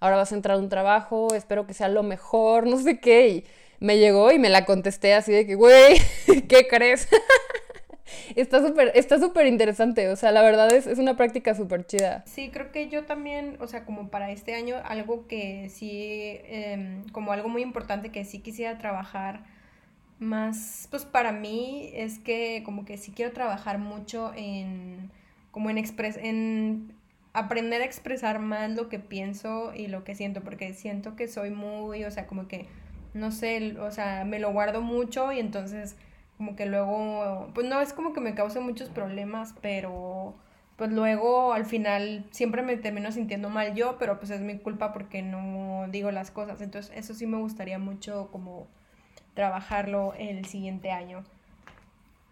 ahora 0.00 0.16
vas 0.16 0.32
a 0.32 0.36
entrar 0.36 0.56
a 0.56 0.60
un 0.60 0.68
trabajo, 0.68 1.34
espero 1.34 1.66
que 1.66 1.74
sea 1.74 1.88
lo 1.88 2.02
mejor, 2.02 2.66
no 2.68 2.78
sé 2.78 3.00
qué. 3.00 3.44
Me 3.80 3.98
llegó 3.98 4.32
y 4.32 4.38
me 4.38 4.48
la 4.48 4.64
contesté 4.64 5.14
así 5.14 5.32
de 5.32 5.46
que, 5.46 5.54
güey, 5.54 5.98
¿qué 6.48 6.66
crees? 6.68 7.08
está 8.36 8.60
súper 8.66 8.92
está 8.94 9.18
súper 9.18 9.46
interesante, 9.46 10.08
o 10.08 10.16
sea, 10.16 10.32
la 10.32 10.42
verdad 10.42 10.72
es, 10.72 10.86
es 10.86 10.98
una 10.98 11.16
práctica 11.16 11.54
súper 11.54 11.86
chida. 11.86 12.24
Sí, 12.26 12.50
creo 12.52 12.72
que 12.72 12.88
yo 12.88 13.04
también, 13.04 13.56
o 13.60 13.66
sea, 13.66 13.84
como 13.84 14.08
para 14.08 14.30
este 14.30 14.54
año, 14.54 14.76
algo 14.84 15.26
que 15.26 15.68
sí, 15.70 16.38
em, 16.44 17.04
como 17.10 17.32
algo 17.32 17.48
muy 17.48 17.62
importante 17.62 18.10
que 18.10 18.24
sí 18.24 18.40
quisiera 18.40 18.78
trabajar 18.78 19.44
más, 20.18 20.88
pues 20.90 21.04
para 21.04 21.32
mí 21.32 21.90
es 21.94 22.18
que 22.18 22.62
como 22.64 22.84
que 22.84 22.96
sí 22.96 23.12
quiero 23.14 23.32
trabajar 23.32 23.78
mucho 23.78 24.32
en, 24.34 25.10
como 25.50 25.70
en, 25.70 25.78
expres 25.78 26.16
en 26.16 26.94
aprender 27.32 27.82
a 27.82 27.84
expresar 27.84 28.38
más 28.38 28.70
lo 28.70 28.88
que 28.88 28.98
pienso 28.98 29.74
y 29.74 29.88
lo 29.88 30.04
que 30.04 30.14
siento, 30.14 30.42
porque 30.42 30.72
siento 30.72 31.16
que 31.16 31.28
soy 31.28 31.50
muy, 31.50 32.04
o 32.04 32.10
sea, 32.10 32.26
como 32.26 32.48
que, 32.48 32.66
no 33.16 33.30
sé, 33.30 33.76
o 33.80 33.90
sea, 33.90 34.24
me 34.24 34.38
lo 34.38 34.52
guardo 34.52 34.82
mucho 34.82 35.32
y 35.32 35.40
entonces 35.40 35.96
como 36.36 36.54
que 36.56 36.66
luego, 36.66 37.50
pues 37.54 37.66
no 37.66 37.80
es 37.80 37.92
como 37.92 38.12
que 38.12 38.20
me 38.20 38.34
cause 38.34 38.60
muchos 38.60 38.90
problemas, 38.90 39.54
pero 39.62 40.34
pues 40.76 40.92
luego 40.92 41.54
al 41.54 41.64
final 41.64 42.26
siempre 42.30 42.62
me 42.62 42.76
termino 42.76 43.10
sintiendo 43.10 43.48
mal 43.48 43.74
yo, 43.74 43.96
pero 43.98 44.18
pues 44.18 44.30
es 44.30 44.40
mi 44.42 44.58
culpa 44.58 44.92
porque 44.92 45.22
no 45.22 45.86
digo 45.90 46.10
las 46.10 46.30
cosas, 46.30 46.60
entonces 46.60 46.92
eso 46.94 47.14
sí 47.14 47.26
me 47.26 47.38
gustaría 47.38 47.78
mucho 47.78 48.28
como 48.30 48.66
trabajarlo 49.34 50.14
el 50.18 50.44
siguiente 50.44 50.90
año. 50.90 51.24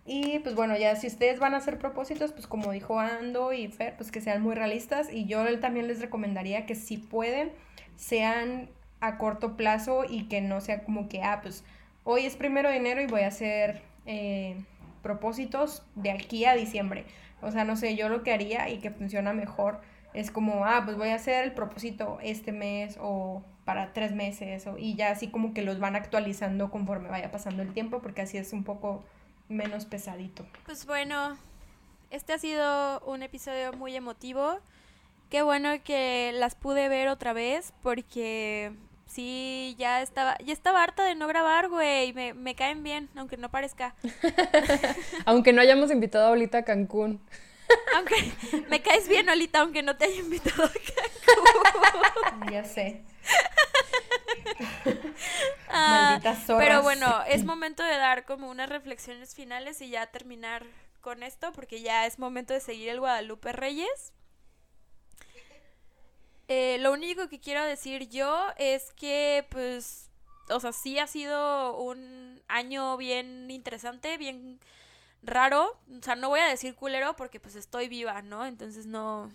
Y 0.06 0.40
pues 0.40 0.54
bueno, 0.54 0.76
ya 0.76 0.96
si 0.96 1.06
ustedes 1.06 1.38
van 1.38 1.54
a 1.54 1.58
hacer 1.58 1.78
propósitos, 1.78 2.32
pues 2.32 2.46
como 2.46 2.72
dijo 2.72 3.00
Ando 3.00 3.52
y 3.54 3.68
Fer, 3.68 3.96
pues 3.96 4.10
que 4.10 4.20
sean 4.20 4.42
muy 4.42 4.54
realistas. 4.54 5.10
Y 5.10 5.24
yo 5.24 5.58
también 5.60 5.86
les 5.86 6.00
recomendaría 6.00 6.66
que 6.66 6.74
si 6.74 6.98
pueden, 6.98 7.52
sean 7.96 8.68
a 9.06 9.18
corto 9.18 9.56
plazo 9.56 10.04
y 10.08 10.24
que 10.24 10.40
no 10.40 10.60
sea 10.60 10.84
como 10.84 11.08
que, 11.08 11.22
ah, 11.22 11.40
pues 11.42 11.64
hoy 12.04 12.26
es 12.26 12.36
primero 12.36 12.68
de 12.68 12.76
enero 12.76 13.00
y 13.00 13.06
voy 13.06 13.22
a 13.22 13.28
hacer, 13.28 13.82
eh, 14.06 14.56
propósitos 15.04 15.82
de 15.94 16.10
aquí 16.10 16.46
a 16.46 16.54
diciembre. 16.54 17.04
O 17.42 17.52
sea, 17.52 17.64
no 17.64 17.76
sé, 17.76 17.94
yo 17.94 18.08
lo 18.08 18.24
que 18.24 18.32
haría 18.32 18.68
y 18.70 18.78
que 18.78 18.90
funciona 18.90 19.32
mejor 19.34 19.80
es 20.14 20.30
como, 20.30 20.64
ah, 20.64 20.82
pues 20.84 20.96
voy 20.96 21.10
a 21.10 21.16
hacer 21.16 21.44
el 21.44 21.52
propósito 21.52 22.18
este 22.22 22.52
mes 22.52 22.98
o 23.00 23.44
para 23.64 23.92
tres 23.92 24.12
meses 24.12 24.66
o, 24.66 24.78
y 24.78 24.94
ya 24.94 25.10
así 25.10 25.28
como 25.28 25.54
que 25.54 25.62
los 25.62 25.78
van 25.78 25.94
actualizando 25.94 26.70
conforme 26.70 27.08
vaya 27.08 27.30
pasando 27.30 27.62
el 27.62 27.72
tiempo 27.72 28.00
porque 28.00 28.22
así 28.22 28.38
es 28.38 28.52
un 28.52 28.64
poco 28.64 29.04
menos 29.48 29.84
pesadito. 29.84 30.46
Pues 30.64 30.86
bueno, 30.86 31.36
este 32.10 32.32
ha 32.32 32.38
sido 32.38 33.00
un 33.00 33.22
episodio 33.22 33.74
muy 33.74 33.94
emotivo. 33.94 34.58
Qué 35.28 35.42
bueno 35.42 35.70
que 35.84 36.32
las 36.34 36.54
pude 36.54 36.88
ver 36.88 37.08
otra 37.08 37.34
vez 37.34 37.74
porque 37.82 38.72
sí, 39.06 39.74
ya 39.78 40.02
estaba, 40.02 40.36
ya 40.38 40.52
estaba 40.52 40.82
harta 40.82 41.04
de 41.04 41.14
no 41.14 41.26
grabar, 41.26 41.68
güey. 41.68 42.12
Me, 42.12 42.34
me 42.34 42.54
caen 42.54 42.82
bien, 42.82 43.08
aunque 43.16 43.36
no 43.36 43.50
parezca. 43.50 43.94
aunque 45.24 45.52
no 45.52 45.60
hayamos 45.60 45.90
invitado 45.90 46.26
ahorita 46.28 46.58
a 46.58 46.64
Cancún. 46.64 47.20
Aunque 47.96 48.14
me 48.68 48.82
caes 48.82 49.08
bien, 49.08 49.26
Olita, 49.30 49.60
aunque 49.60 49.82
no 49.82 49.96
te 49.96 50.04
haya 50.04 50.20
invitado 50.20 50.64
a 50.64 50.68
Cancún. 50.68 52.50
Ya 52.52 52.62
sé. 52.62 53.02
Ah, 55.70 56.20
pero 56.58 56.82
bueno, 56.82 57.22
es 57.26 57.44
momento 57.44 57.82
de 57.82 57.96
dar 57.96 58.26
como 58.26 58.50
unas 58.50 58.68
reflexiones 58.68 59.34
finales 59.34 59.80
y 59.80 59.88
ya 59.88 60.06
terminar 60.08 60.64
con 61.00 61.22
esto, 61.22 61.52
porque 61.52 61.80
ya 61.80 62.06
es 62.06 62.18
momento 62.18 62.52
de 62.52 62.60
seguir 62.60 62.90
el 62.90 63.00
Guadalupe 63.00 63.52
Reyes. 63.52 64.12
Eh, 66.48 66.78
lo 66.80 66.92
único 66.92 67.28
que 67.28 67.40
quiero 67.40 67.64
decir 67.64 68.08
yo 68.08 68.48
es 68.58 68.92
que, 68.92 69.46
pues, 69.50 70.10
o 70.50 70.60
sea, 70.60 70.72
sí 70.72 70.98
ha 70.98 71.06
sido 71.06 71.78
un 71.80 72.42
año 72.48 72.96
bien 72.96 73.50
interesante, 73.50 74.18
bien 74.18 74.60
raro. 75.22 75.78
O 75.98 76.02
sea, 76.02 76.16
no 76.16 76.28
voy 76.28 76.40
a 76.40 76.48
decir 76.48 76.74
culero 76.74 77.16
porque 77.16 77.40
pues 77.40 77.54
estoy 77.56 77.88
viva, 77.88 78.22
¿no? 78.22 78.46
Entonces 78.46 78.86
no, 78.86 79.32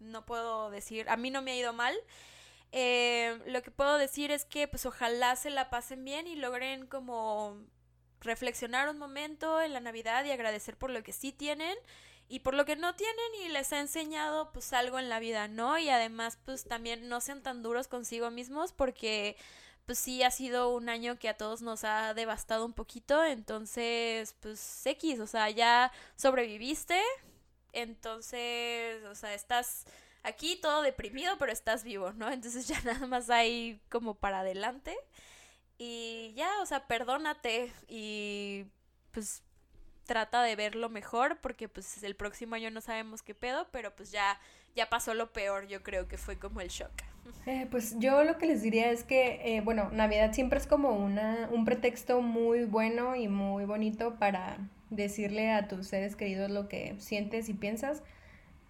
no 0.00 0.24
puedo 0.24 0.70
decir, 0.70 1.08
a 1.08 1.16
mí 1.16 1.30
no 1.30 1.42
me 1.42 1.52
ha 1.52 1.56
ido 1.56 1.72
mal. 1.72 1.94
Eh, 2.72 3.38
lo 3.46 3.62
que 3.62 3.70
puedo 3.70 3.98
decir 3.98 4.30
es 4.30 4.44
que 4.44 4.68
pues 4.68 4.86
ojalá 4.86 5.36
se 5.36 5.50
la 5.50 5.70
pasen 5.70 6.04
bien 6.04 6.26
y 6.26 6.36
logren 6.36 6.86
como 6.86 7.56
reflexionar 8.20 8.88
un 8.88 8.98
momento 8.98 9.60
en 9.60 9.72
la 9.72 9.80
Navidad 9.80 10.24
y 10.24 10.30
agradecer 10.32 10.76
por 10.76 10.90
lo 10.90 11.02
que 11.02 11.12
sí 11.12 11.30
tienen 11.32 11.76
y 12.28 12.40
por 12.40 12.54
lo 12.54 12.64
que 12.64 12.76
no 12.76 12.94
tienen 12.94 13.34
y 13.44 13.48
les 13.48 13.72
ha 13.72 13.80
enseñado 13.80 14.52
pues 14.52 14.72
algo 14.72 14.98
en 14.98 15.08
la 15.08 15.18
vida, 15.20 15.48
¿no? 15.48 15.78
Y 15.78 15.88
además 15.88 16.38
pues 16.44 16.64
también 16.64 17.08
no 17.08 17.20
sean 17.20 17.42
tan 17.42 17.62
duros 17.62 17.88
consigo 17.88 18.30
mismos 18.30 18.72
porque 18.72 19.36
pues 19.86 19.98
sí 19.98 20.22
ha 20.22 20.30
sido 20.30 20.74
un 20.74 20.88
año 20.88 21.18
que 21.18 21.28
a 21.28 21.36
todos 21.36 21.62
nos 21.62 21.84
ha 21.84 22.14
devastado 22.14 22.64
un 22.64 22.72
poquito, 22.72 23.24
entonces 23.24 24.34
pues 24.40 24.86
X, 24.86 25.20
o 25.20 25.26
sea, 25.26 25.50
ya 25.50 25.92
sobreviviste, 26.16 27.00
entonces, 27.72 29.04
o 29.04 29.14
sea, 29.14 29.34
estás 29.34 29.84
aquí 30.22 30.56
todo 30.56 30.82
deprimido, 30.82 31.36
pero 31.38 31.52
estás 31.52 31.84
vivo, 31.84 32.12
¿no? 32.12 32.30
Entonces 32.30 32.66
ya 32.66 32.80
nada 32.84 33.06
más 33.06 33.30
hay 33.30 33.80
como 33.90 34.14
para 34.14 34.40
adelante. 34.40 34.96
Y 35.78 36.32
ya, 36.36 36.60
o 36.62 36.66
sea, 36.66 36.86
perdónate 36.86 37.72
y 37.88 38.66
pues 39.12 39.42
trata 40.04 40.42
de 40.42 40.56
verlo 40.56 40.88
mejor 40.88 41.38
porque 41.40 41.68
pues 41.68 42.02
el 42.02 42.14
próximo 42.14 42.54
año 42.54 42.70
no 42.70 42.80
sabemos 42.80 43.22
qué 43.22 43.34
pedo, 43.34 43.66
pero 43.70 43.94
pues 43.94 44.10
ya, 44.10 44.38
ya 44.76 44.88
pasó 44.88 45.14
lo 45.14 45.32
peor, 45.32 45.66
yo 45.66 45.82
creo 45.82 46.08
que 46.08 46.18
fue 46.18 46.38
como 46.38 46.60
el 46.60 46.68
shock. 46.68 46.92
Eh, 47.46 47.66
pues 47.70 47.98
yo 47.98 48.24
lo 48.24 48.38
que 48.38 48.46
les 48.46 48.62
diría 48.62 48.90
es 48.90 49.02
que, 49.02 49.40
eh, 49.44 49.60
bueno, 49.60 49.90
Navidad 49.90 50.32
siempre 50.32 50.58
es 50.58 50.66
como 50.66 50.90
una, 50.90 51.48
un 51.52 51.64
pretexto 51.66 52.22
muy 52.22 52.64
bueno 52.64 53.16
y 53.16 53.28
muy 53.28 53.64
bonito 53.66 54.14
para 54.18 54.58
decirle 54.88 55.50
a 55.50 55.68
tus 55.68 55.88
seres 55.88 56.16
queridos 56.16 56.50
lo 56.50 56.68
que 56.68 56.94
sientes 56.98 57.48
y 57.48 57.54
piensas. 57.54 58.02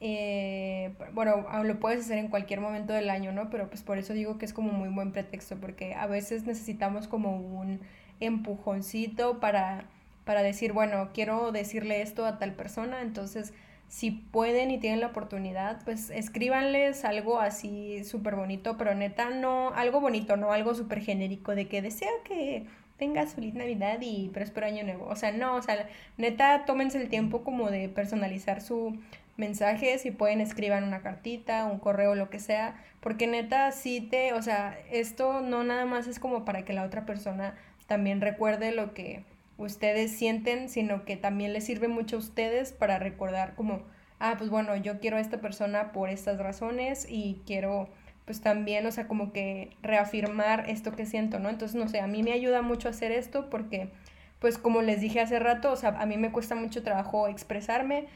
Eh, 0.00 0.92
bueno, 1.12 1.46
lo 1.62 1.80
puedes 1.80 2.04
hacer 2.04 2.18
en 2.18 2.28
cualquier 2.28 2.60
momento 2.60 2.92
del 2.92 3.10
año, 3.10 3.32
¿no? 3.32 3.48
Pero 3.48 3.68
pues 3.68 3.82
por 3.82 3.98
eso 3.98 4.12
digo 4.12 4.38
que 4.38 4.44
es 4.44 4.52
como 4.52 4.72
muy 4.72 4.88
buen 4.88 5.12
pretexto, 5.12 5.56
porque 5.56 5.94
a 5.94 6.06
veces 6.06 6.44
necesitamos 6.44 7.08
como 7.08 7.36
un 7.36 7.80
empujoncito 8.20 9.40
para, 9.40 9.88
para 10.24 10.42
decir, 10.42 10.72
bueno, 10.72 11.10
quiero 11.12 11.52
decirle 11.52 12.02
esto 12.02 12.24
a 12.26 12.38
tal 12.38 12.52
persona, 12.52 13.02
entonces 13.02 13.52
si 13.88 14.10
pueden 14.10 14.70
y 14.70 14.78
tienen 14.78 15.00
la 15.00 15.08
oportunidad, 15.08 15.84
pues 15.84 16.10
escríbanles 16.10 17.04
algo 17.04 17.40
así 17.40 18.02
súper 18.04 18.34
bonito, 18.34 18.76
pero 18.76 18.94
neta 18.94 19.30
no, 19.30 19.70
algo 19.74 20.00
bonito, 20.00 20.36
no 20.36 20.52
algo 20.52 20.74
súper 20.74 21.00
genérico 21.00 21.54
de 21.54 21.68
que 21.68 21.82
deseo 21.82 22.10
que 22.24 22.66
tengas 22.98 23.34
feliz 23.34 23.54
Navidad 23.54 23.98
y 24.00 24.30
próspero 24.30 24.66
año 24.66 24.84
nuevo. 24.84 25.06
O 25.06 25.16
sea, 25.16 25.32
no, 25.32 25.56
o 25.56 25.62
sea, 25.62 25.88
neta 26.16 26.64
tómense 26.64 27.00
el 27.00 27.08
tiempo 27.08 27.42
como 27.44 27.70
de 27.70 27.88
personalizar 27.88 28.60
su 28.62 28.98
mensaje, 29.36 29.98
si 29.98 30.10
pueden 30.10 30.40
escriban 30.40 30.84
una 30.84 31.02
cartita, 31.02 31.64
un 31.66 31.78
correo, 31.78 32.14
lo 32.14 32.30
que 32.30 32.38
sea, 32.38 32.82
porque 33.00 33.26
neta 33.26 33.72
sí 33.72 34.00
te, 34.00 34.32
o 34.32 34.42
sea, 34.42 34.78
esto 34.90 35.40
no 35.40 35.64
nada 35.64 35.86
más 35.86 36.06
es 36.06 36.18
como 36.18 36.44
para 36.44 36.64
que 36.64 36.72
la 36.72 36.84
otra 36.84 37.04
persona 37.04 37.54
también 37.86 38.20
recuerde 38.20 38.72
lo 38.72 38.94
que 38.94 39.24
ustedes 39.58 40.12
sienten, 40.12 40.68
sino 40.68 41.04
que 41.04 41.16
también 41.16 41.52
les 41.52 41.64
sirve 41.64 41.88
mucho 41.88 42.16
a 42.16 42.18
ustedes 42.20 42.72
para 42.72 42.98
recordar 42.98 43.54
como, 43.54 43.82
ah, 44.18 44.34
pues 44.38 44.50
bueno, 44.50 44.76
yo 44.76 45.00
quiero 45.00 45.16
a 45.16 45.20
esta 45.20 45.40
persona 45.40 45.92
por 45.92 46.08
estas 46.08 46.38
razones 46.38 47.06
y 47.08 47.42
quiero 47.46 47.88
pues 48.24 48.40
también, 48.40 48.86
o 48.86 48.90
sea, 48.92 49.06
como 49.06 49.32
que 49.32 49.76
reafirmar 49.82 50.68
esto 50.70 50.92
que 50.92 51.06
siento, 51.06 51.38
¿no? 51.38 51.50
Entonces, 51.50 51.74
no 51.74 51.88
sé, 51.88 52.00
a 52.00 52.06
mí 52.06 52.22
me 52.22 52.32
ayuda 52.32 52.62
mucho 52.62 52.88
hacer 52.88 53.12
esto 53.12 53.50
porque, 53.50 53.90
pues 54.38 54.56
como 54.58 54.82
les 54.82 55.00
dije 55.00 55.20
hace 55.20 55.38
rato, 55.38 55.70
o 55.72 55.76
sea, 55.76 55.90
a 55.90 56.06
mí 56.06 56.16
me 56.16 56.32
cuesta 56.32 56.54
mucho 56.54 56.82
trabajo 56.82 57.28
expresarme, 57.28 58.06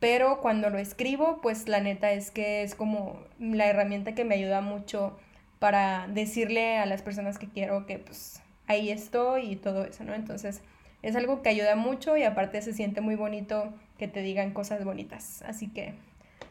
pero 0.00 0.40
cuando 0.40 0.70
lo 0.70 0.78
escribo, 0.78 1.40
pues 1.42 1.68
la 1.68 1.80
neta 1.80 2.12
es 2.12 2.30
que 2.30 2.62
es 2.62 2.74
como 2.74 3.20
la 3.38 3.66
herramienta 3.66 4.14
que 4.14 4.24
me 4.24 4.36
ayuda 4.36 4.62
mucho 4.62 5.18
para 5.58 6.08
decirle 6.08 6.78
a 6.78 6.86
las 6.86 7.02
personas 7.02 7.38
que 7.38 7.48
quiero 7.48 7.86
que 7.86 7.98
pues 7.98 8.42
ahí 8.66 8.90
estoy 8.90 9.52
y 9.52 9.56
todo 9.56 9.84
eso, 9.84 10.02
¿no? 10.02 10.14
Entonces, 10.14 10.62
es 11.02 11.16
algo 11.16 11.42
que 11.42 11.48
ayuda 11.48 11.76
mucho 11.76 12.16
y 12.16 12.24
aparte 12.24 12.62
se 12.62 12.72
siente 12.72 13.00
muy 13.00 13.16
bonito 13.16 13.72
que 13.98 14.08
te 14.08 14.22
digan 14.22 14.52
cosas 14.52 14.84
bonitas. 14.84 15.42
Así 15.42 15.68
que, 15.68 15.94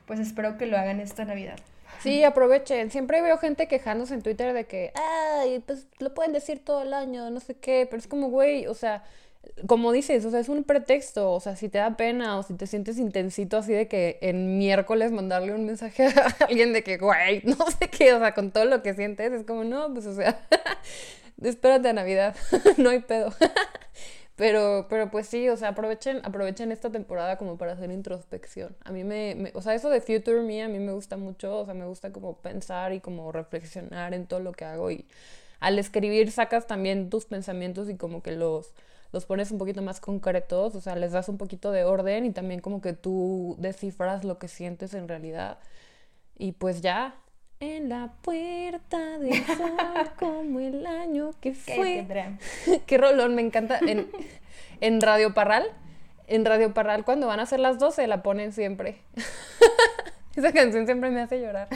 pues 0.06 0.20
espero 0.20 0.58
que 0.58 0.66
lo 0.66 0.78
hagan 0.78 1.00
esta 1.00 1.26
Navidad. 1.26 1.58
Sí, 2.02 2.24
aprovechen. 2.24 2.90
Siempre 2.90 3.22
veo 3.22 3.38
gente 3.38 3.68
quejándose 3.68 4.14
en 4.14 4.22
Twitter 4.22 4.54
de 4.54 4.66
que, 4.66 4.92
ay, 4.96 5.60
pues 5.60 5.88
lo 6.00 6.14
pueden 6.14 6.34
decir 6.34 6.64
todo 6.64 6.82
el 6.82 6.94
año, 6.94 7.30
no 7.30 7.40
sé 7.40 7.56
qué, 7.56 7.88
pero 7.90 8.00
es 8.00 8.08
como, 8.08 8.30
güey, 8.30 8.66
o 8.68 8.74
sea, 8.74 9.04
como 9.68 9.92
dices, 9.92 10.26
o 10.26 10.32
sea, 10.32 10.40
es 10.40 10.50
un 10.50 10.64
pretexto, 10.64 11.32
o 11.32 11.40
sea, 11.40 11.56
si 11.56 11.70
te 11.70 11.78
da 11.78 11.98
pena 11.98 12.38
o 12.38 12.44
si 12.44 12.54
te 12.56 12.68
sientes 12.68 12.98
intensito 12.98 13.58
así 13.58 13.74
de 13.74 13.88
que 13.88 14.18
en 14.22 14.58
miércoles 14.58 15.12
mandarle 15.12 15.54
un 15.54 15.66
mensaje 15.66 16.08
a 16.16 16.46
alguien 16.48 16.74
de 16.74 16.84
que, 16.84 16.98
güey, 16.98 17.42
no 17.44 17.56
sé 17.80 17.90
qué, 17.90 18.14
o 18.14 18.20
sea, 18.20 18.34
con 18.34 18.52
todo 18.52 18.66
lo 18.66 18.82
que 18.82 18.94
sientes, 18.94 19.32
es 19.32 19.46
como, 19.46 19.64
no, 19.64 19.94
pues, 19.94 20.06
o 20.08 20.16
sea, 20.16 20.40
espérate 21.42 21.90
a 21.90 21.94
Navidad, 21.94 22.36
no 22.78 22.90
hay 22.90 23.00
pedo. 23.00 23.34
Pero, 24.42 24.88
pero 24.90 25.12
pues 25.12 25.28
sí, 25.28 25.50
o 25.50 25.56
sea, 25.56 25.70
aprovechen, 25.70 26.20
aprovechen 26.24 26.72
esta 26.72 26.90
temporada 26.90 27.38
como 27.38 27.58
para 27.60 27.74
hacer 27.74 27.92
introspección. 27.92 28.76
A 28.84 28.92
mí 28.92 29.04
me, 29.04 29.52
o 29.54 29.62
sea, 29.62 29.76
eso 29.76 29.92
de 29.92 30.02
Future 30.02 30.42
Me 30.42 30.64
a 30.64 30.68
mí 30.68 30.80
me 30.80 30.94
gusta 30.94 31.16
mucho, 31.16 31.60
o 31.60 31.66
sea, 31.66 31.76
me 31.76 31.86
gusta 31.86 32.12
como 32.12 32.38
pensar 32.38 32.92
y 32.92 33.02
como 33.02 33.32
reflexionar 33.32 34.16
en 34.16 34.26
todo 34.26 34.40
lo 34.40 34.52
que 34.54 34.66
hago 34.66 34.90
y 34.90 35.06
al 35.60 35.78
escribir 35.78 36.32
sacas 36.32 36.66
también 36.66 37.12
tus 37.12 37.26
pensamientos 37.26 37.88
y 37.88 37.98
como 37.98 38.24
que 38.24 38.32
los, 38.32 38.74
los 39.12 39.26
pones 39.28 39.52
un 39.52 39.60
poquito 39.60 39.84
más 39.84 40.00
concretos, 40.00 40.74
o 40.74 40.82
sea, 40.82 40.96
les 40.96 41.12
das 41.12 41.30
un 41.30 41.38
poquito 41.38 41.72
de 41.72 41.84
orden 41.84 42.26
y 42.26 42.32
también 42.32 42.62
como 42.62 42.82
que 42.82 42.94
tú 42.94 43.56
descifras 43.60 44.24
lo 44.24 44.40
que 44.40 44.48
sientes 44.48 44.96
en 44.96 45.08
realidad. 45.08 45.60
Y 46.38 46.54
pues 46.54 46.82
ya, 46.82 47.16
en 47.62 47.90
la 47.90 48.12
puerta 48.24 49.20
del 49.20 49.46
sol 49.46 49.78
como 50.20 50.60
el 50.60 50.86
año 50.86 51.32
que 51.40 51.54
fue. 51.54 52.06
Qué, 52.86 52.98
rolón, 52.98 53.36
me 53.36 53.42
encanta. 53.42 53.80
En, 53.80 54.12
en, 54.82 55.00
Radio 55.00 55.34
Parral, 55.34 55.66
en 56.28 56.44
Radio 56.44 56.74
Parral 56.74 57.06
cuando 57.06 57.28
van 57.28 57.40
a 57.40 57.46
ser 57.46 57.60
las 57.60 57.80
12 57.80 58.08
la 58.08 58.24
ponen 58.24 58.52
siempre. 58.52 58.98
Esa 60.36 60.52
canción 60.52 60.86
siempre 60.86 61.12
me 61.12 61.22
hace 61.22 61.40
llorar. 61.40 61.68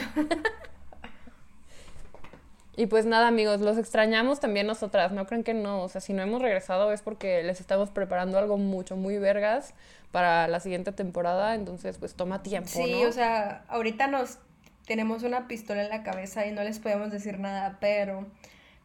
y 2.76 2.86
pues 2.86 3.06
nada, 3.06 3.28
amigos, 3.28 3.60
los 3.60 3.78
extrañamos 3.78 4.40
también 4.40 4.66
nosotras. 4.66 5.12
No 5.12 5.26
creen 5.26 5.44
que 5.44 5.54
no, 5.54 5.82
o 5.82 5.88
sea, 5.88 6.00
si 6.00 6.12
no 6.14 6.22
hemos 6.22 6.42
regresado 6.42 6.92
es 6.92 7.02
porque 7.02 7.44
les 7.44 7.60
estamos 7.60 7.90
preparando 7.90 8.38
algo 8.38 8.56
mucho, 8.56 8.96
muy 8.96 9.18
vergas 9.18 9.72
para 10.10 10.48
la 10.48 10.58
siguiente 10.58 10.90
temporada. 10.90 11.54
Entonces, 11.54 11.98
pues 11.98 12.14
toma 12.14 12.42
tiempo. 12.42 12.70
Sí, 12.70 13.04
o 13.04 13.12
sea, 13.12 13.62
ahorita 13.68 14.08
nos 14.08 14.38
tenemos 14.86 15.22
una 15.22 15.48
pistola 15.48 15.82
en 15.82 15.90
la 15.90 16.02
cabeza 16.02 16.46
y 16.46 16.52
no 16.52 16.62
les 16.62 16.78
podemos 16.78 17.10
decir 17.10 17.38
nada, 17.38 17.78
pero, 17.80 18.26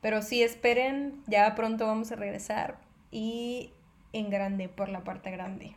pero 0.02 0.22
sí 0.22 0.44
esperen, 0.44 1.24
ya 1.28 1.54
pronto 1.56 1.86
vamos 1.88 2.12
a 2.12 2.16
regresar 2.16 2.78
y 3.12 3.72
en 4.14 4.30
grande, 4.30 4.68
por 4.68 4.90
la 4.90 5.04
parte 5.04 5.32
grande. 5.32 5.76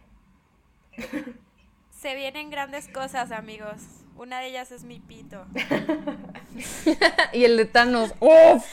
Se 1.90 2.14
vienen 2.14 2.50
grandes 2.50 2.88
cosas, 2.88 3.30
amigos. 3.30 3.82
Una 4.16 4.40
de 4.40 4.48
ellas 4.48 4.72
es 4.72 4.84
mi 4.84 5.00
pito. 5.00 5.46
y 7.32 7.44
el 7.44 7.56
de 7.56 7.64
Thanos. 7.64 8.14
¡Uf! 8.20 8.64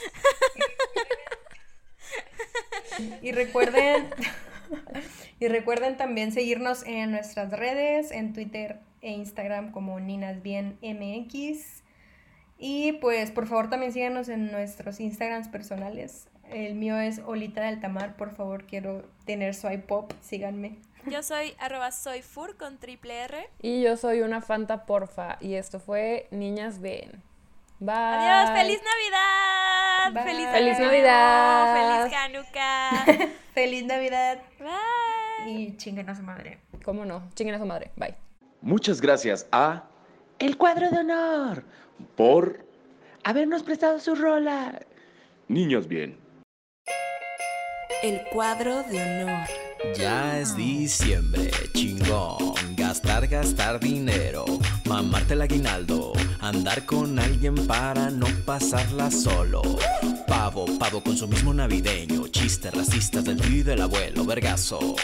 y 3.22 3.32
recuerden, 3.32 4.10
Y 5.40 5.48
recuerden 5.48 5.96
también 5.96 6.32
seguirnos 6.32 6.84
en 6.84 7.10
nuestras 7.10 7.50
redes, 7.50 8.12
en 8.12 8.32
Twitter 8.32 8.78
e 9.02 9.10
Instagram 9.10 9.72
como 9.72 10.00
Ninas 10.00 10.42
Bien 10.42 10.78
MX. 10.80 11.82
Y 12.58 12.92
pues 12.92 13.30
por 13.30 13.46
favor 13.46 13.68
también 13.68 13.92
síganos 13.92 14.28
en 14.28 14.50
nuestros 14.52 15.00
Instagrams 15.00 15.48
personales. 15.48 16.28
El 16.48 16.74
mío 16.74 16.96
es 16.98 17.20
Olita 17.26 17.62
del 17.62 17.80
Tamar, 17.80 18.16
por 18.16 18.34
favor 18.34 18.64
quiero 18.64 19.04
tener 19.24 19.54
su 19.54 19.68
iPop, 19.68 20.12
síganme. 20.20 20.78
Yo 21.06 21.22
soy 21.22 21.54
arroba 21.58 21.90
soyfur 21.90 22.56
con 22.56 22.78
triple 22.78 23.24
R. 23.24 23.50
Y 23.60 23.82
yo 23.82 23.96
soy 23.96 24.20
una 24.20 24.40
Fanta 24.40 24.86
Porfa 24.86 25.38
y 25.40 25.54
esto 25.54 25.80
fue 25.80 26.28
Niñas 26.30 26.80
Ven. 26.80 27.22
Bye. 27.80 27.94
Adiós, 27.96 28.56
feliz 28.56 28.80
Navidad. 28.84 30.12
Bye. 30.12 30.32
Feliz, 30.32 30.48
Feliz 30.50 30.78
Navidad. 30.78 32.04
Feliz 32.04 32.16
Hanukkah. 32.16 33.28
Feliz 33.54 33.84
Navidad 33.84 34.38
Bye. 34.60 35.50
y 35.50 35.76
chinguen 35.76 36.08
a 36.08 36.14
su 36.14 36.22
madre. 36.22 36.58
¿Cómo 36.84 37.04
no? 37.04 37.28
Chinguen 37.34 37.56
a 37.56 37.58
su 37.58 37.66
madre. 37.66 37.90
Bye. 37.96 38.21
Muchas 38.62 39.00
gracias 39.00 39.48
a 39.50 39.88
El 40.38 40.56
Cuadro 40.56 40.88
de 40.88 40.98
Honor 40.98 41.64
por 42.16 42.64
habernos 43.24 43.64
prestado 43.64 43.98
su 43.98 44.14
rola. 44.14 44.80
Niños 45.48 45.88
bien. 45.88 46.16
El 48.04 48.20
cuadro 48.32 48.84
de 48.84 49.02
honor. 49.02 49.48
Ya 49.96 50.38
es 50.38 50.56
diciembre, 50.56 51.50
chingón. 51.74 52.54
Gastar, 52.76 53.26
gastar 53.26 53.80
dinero. 53.80 54.44
Mamarte 54.86 55.34
el 55.34 55.42
aguinaldo. 55.42 56.12
Andar 56.40 56.86
con 56.86 57.18
alguien 57.18 57.66
para 57.66 58.10
no 58.10 58.26
pasarla 58.46 59.10
solo. 59.10 59.62
Pavo, 60.28 60.66
pavo, 60.78 61.02
consumismo 61.02 61.52
navideño. 61.52 62.28
Chistes 62.28 62.72
racistas 62.72 63.24
del 63.24 63.40
tío 63.40 63.58
y 63.58 63.62
del 63.64 63.82
abuelo. 63.82 64.24
Vergazos. 64.24 64.94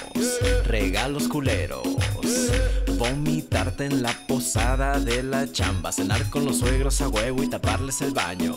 Regalos 0.64 1.26
culeros. 1.26 1.82
Vomitarte 2.99 3.84
en 3.84 4.03
la 4.03 4.12
posada 4.26 4.99
de 4.99 5.22
la 5.22 5.51
chamba. 5.51 5.92
Cenar 5.92 6.28
con 6.30 6.44
los 6.44 6.59
suegros 6.59 7.01
a 7.01 7.09
huevo 7.09 7.44
y 7.44 7.49
taparles 7.49 8.01
el 8.01 8.12
baño. 8.12 8.57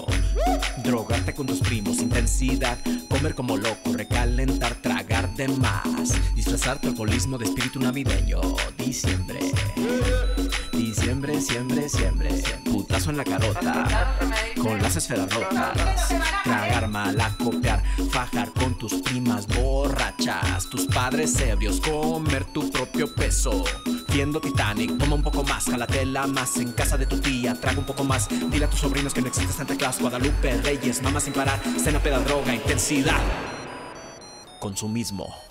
Drogarte 0.83 1.35
con 1.35 1.45
tus 1.45 1.59
primos, 1.59 1.99
intensidad, 1.99 2.77
comer 3.07 3.35
como 3.35 3.55
loco, 3.55 3.93
recalentar, 3.93 4.73
tragar 4.81 5.31
de 5.35 5.47
más, 5.47 6.13
disfrazar 6.35 6.81
tu 6.81 6.87
alcoholismo 6.87 7.37
de 7.37 7.45
espíritu 7.45 7.79
navideño. 7.79 8.41
Diciembre, 8.79 9.39
diciembre, 10.73 11.39
siempre, 11.39 11.87
siempre, 11.87 12.29
putazo 12.65 13.11
en 13.11 13.17
la 13.17 13.23
carota, 13.23 14.17
con 14.59 14.81
las 14.81 14.95
esferas 14.95 15.31
rotas, 15.31 16.09
tragar 16.43 16.87
mal, 16.87 17.19
acopiar, 17.21 17.83
fajar 18.09 18.51
con 18.53 18.75
tus 18.77 18.93
primas 19.03 19.45
borrachas, 19.47 20.67
tus 20.69 20.87
padres 20.87 21.39
ebrios, 21.39 21.79
comer 21.79 22.45
tu 22.45 22.71
propio 22.71 23.13
peso. 23.13 23.63
Viendo 24.13 24.41
Titanic, 24.41 24.97
toma 24.97 25.15
un 25.15 25.23
poco 25.23 25.41
más, 25.43 25.65
jalatela 25.65 26.27
más 26.27 26.57
en 26.57 26.73
casa 26.73 26.97
de 26.97 27.05
tu 27.05 27.17
tía, 27.17 27.55
traga 27.55 27.79
un 27.79 27.85
poco 27.85 28.03
más, 28.03 28.27
dile 28.49 28.65
a 28.65 28.69
tus 28.69 28.81
sobrinos 28.81 29.13
que 29.13 29.21
no 29.21 29.27
existe 29.27 29.53
Santa 29.53 29.75
Claus, 29.75 29.99
Guadalupe, 29.99 30.61
Reyes, 30.61 31.01
mamá 31.01 31.21
sin 31.21 31.31
parar, 31.31 31.61
cena, 31.77 31.99
peda, 31.99 32.19
droga, 32.19 32.53
intensidad. 32.53 33.21
Consumismo. 34.59 35.50